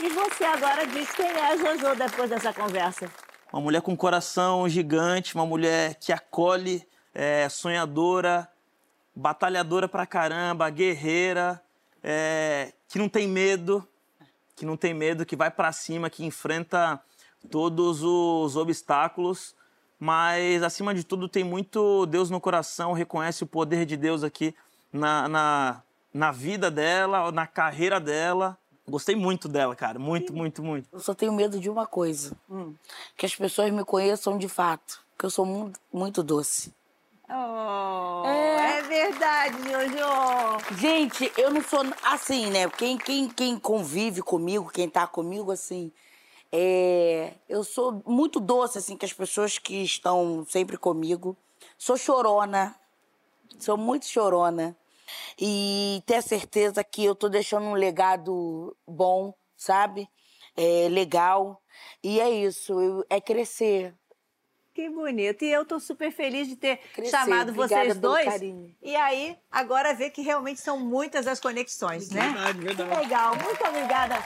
E 0.00 0.08
você 0.10 0.44
agora 0.44 0.86
diz 0.86 1.10
quem 1.10 1.26
é 1.26 1.52
a 1.52 1.56
Jojo 1.56 1.96
depois 1.96 2.30
dessa 2.30 2.52
conversa? 2.52 3.10
Uma 3.52 3.62
mulher 3.62 3.80
com 3.80 3.92
um 3.92 3.96
coração 3.96 4.68
gigante, 4.68 5.34
uma 5.34 5.46
mulher 5.46 5.94
que 5.94 6.12
acolhe, 6.12 6.86
é, 7.14 7.48
sonhadora, 7.48 8.48
batalhadora 9.14 9.88
pra 9.88 10.04
caramba, 10.04 10.68
guerreira, 10.68 11.62
é, 12.02 12.72
que 12.88 12.98
não 12.98 13.08
tem 13.08 13.26
medo, 13.26 13.86
que 14.54 14.66
não 14.66 14.76
tem 14.76 14.92
medo, 14.92 15.24
que 15.24 15.36
vai 15.36 15.50
para 15.50 15.72
cima, 15.72 16.10
que 16.10 16.24
enfrenta 16.24 17.00
todos 17.50 18.02
os 18.02 18.56
obstáculos, 18.56 19.54
mas 19.98 20.62
acima 20.62 20.94
de 20.94 21.04
tudo 21.04 21.28
tem 21.28 21.44
muito 21.44 22.04
Deus 22.06 22.28
no 22.28 22.40
coração, 22.40 22.92
reconhece 22.92 23.44
o 23.44 23.46
poder 23.46 23.86
de 23.86 23.96
Deus 23.96 24.22
aqui 24.22 24.54
na, 24.92 25.28
na, 25.28 25.82
na 26.12 26.32
vida 26.32 26.70
dela, 26.70 27.30
na 27.32 27.46
carreira 27.46 27.98
dela. 27.98 28.58
Gostei 28.88 29.16
muito 29.16 29.48
dela, 29.48 29.74
cara. 29.74 29.98
Muito, 29.98 30.32
muito, 30.32 30.62
muito. 30.62 30.88
Eu 30.92 31.00
só 31.00 31.12
tenho 31.12 31.32
medo 31.32 31.58
de 31.58 31.68
uma 31.68 31.86
coisa. 31.86 32.36
Hum. 32.48 32.74
Que 33.16 33.26
as 33.26 33.34
pessoas 33.34 33.72
me 33.72 33.84
conheçam 33.84 34.38
de 34.38 34.48
fato. 34.48 35.04
Que 35.18 35.26
eu 35.26 35.30
sou 35.30 35.44
muito, 35.44 35.80
muito 35.92 36.22
doce. 36.22 36.72
Oh, 37.28 38.22
é. 38.24 38.78
é 38.78 38.82
verdade, 38.82 39.56
Jojo. 39.58 40.78
Gente, 40.78 41.32
eu 41.36 41.50
não 41.50 41.60
sou 41.62 41.84
assim, 42.04 42.50
né? 42.50 42.68
Quem, 42.70 42.96
quem, 42.96 43.28
quem 43.28 43.58
convive 43.58 44.22
comigo, 44.22 44.70
quem 44.70 44.88
tá 44.88 45.08
comigo, 45.08 45.50
assim, 45.50 45.90
é... 46.52 47.32
eu 47.48 47.64
sou 47.64 48.00
muito 48.06 48.38
doce, 48.38 48.78
assim, 48.78 48.96
que 48.96 49.04
as 49.04 49.12
pessoas 49.12 49.58
que 49.58 49.82
estão 49.82 50.46
sempre 50.48 50.76
comigo. 50.76 51.36
Sou 51.76 51.96
chorona. 51.96 52.76
Sou 53.58 53.76
muito 53.76 54.06
chorona 54.06 54.76
e 55.38 56.02
ter 56.06 56.16
a 56.16 56.22
certeza 56.22 56.82
que 56.84 57.04
eu 57.04 57.14
tô 57.14 57.28
deixando 57.28 57.66
um 57.66 57.74
legado 57.74 58.76
bom, 58.86 59.34
sabe? 59.56 60.08
É, 60.56 60.88
legal. 60.88 61.62
E 62.02 62.20
é 62.20 62.30
isso, 62.30 63.04
é 63.10 63.20
crescer. 63.20 63.94
Que 64.74 64.90
bonito. 64.90 65.42
E 65.42 65.50
eu 65.50 65.64
tô 65.64 65.80
super 65.80 66.12
feliz 66.12 66.48
de 66.48 66.56
ter 66.56 66.76
crescer. 66.92 67.10
chamado 67.10 67.50
Obrigada 67.50 67.84
vocês 67.84 67.98
dois. 67.98 68.24
Carinho. 68.26 68.76
E 68.82 68.94
aí, 68.94 69.36
agora 69.50 69.94
ver 69.94 70.10
que 70.10 70.20
realmente 70.20 70.60
são 70.60 70.78
muitas 70.78 71.26
as 71.26 71.40
conexões, 71.40 72.10
né? 72.10 72.20
Verdade, 72.20 72.58
verdade. 72.58 72.90
Que 72.90 72.96
legal. 72.96 73.36
Muito 73.36 73.64
obrigada 73.64 74.16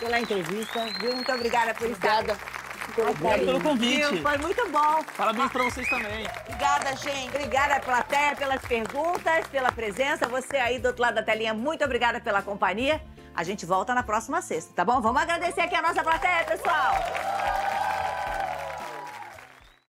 pela 0.00 0.20
entrevista, 0.20 0.84
viu? 1.00 1.14
Muito 1.14 1.30
obrigada 1.30 1.74
por 1.74 1.88
estar. 1.88 2.22
Obrigada 2.22 2.57
Obrigado 3.02 3.44
pelo 3.44 3.60
convite. 3.60 4.22
Foi 4.22 4.38
muito 4.38 4.68
bom. 4.70 5.04
Parabéns 5.16 5.52
para 5.52 5.64
vocês 5.64 5.88
também. 5.88 6.26
Obrigada, 6.46 6.96
gente. 6.96 7.28
Obrigada, 7.28 7.80
plateia, 7.80 8.36
pelas 8.36 8.62
perguntas, 8.62 9.46
pela 9.48 9.70
presença. 9.70 10.26
Você 10.28 10.56
aí 10.56 10.78
do 10.78 10.88
outro 10.88 11.02
lado 11.02 11.14
da 11.14 11.22
telinha, 11.22 11.54
muito 11.54 11.84
obrigada 11.84 12.20
pela 12.20 12.42
companhia. 12.42 13.00
A 13.34 13.44
gente 13.44 13.64
volta 13.64 13.94
na 13.94 14.02
próxima 14.02 14.42
sexta, 14.42 14.72
tá 14.74 14.84
bom? 14.84 15.00
Vamos 15.00 15.22
agradecer 15.22 15.60
aqui 15.60 15.74
a 15.74 15.82
nossa 15.82 16.02
plateia, 16.02 16.44
pessoal. 16.44 17.77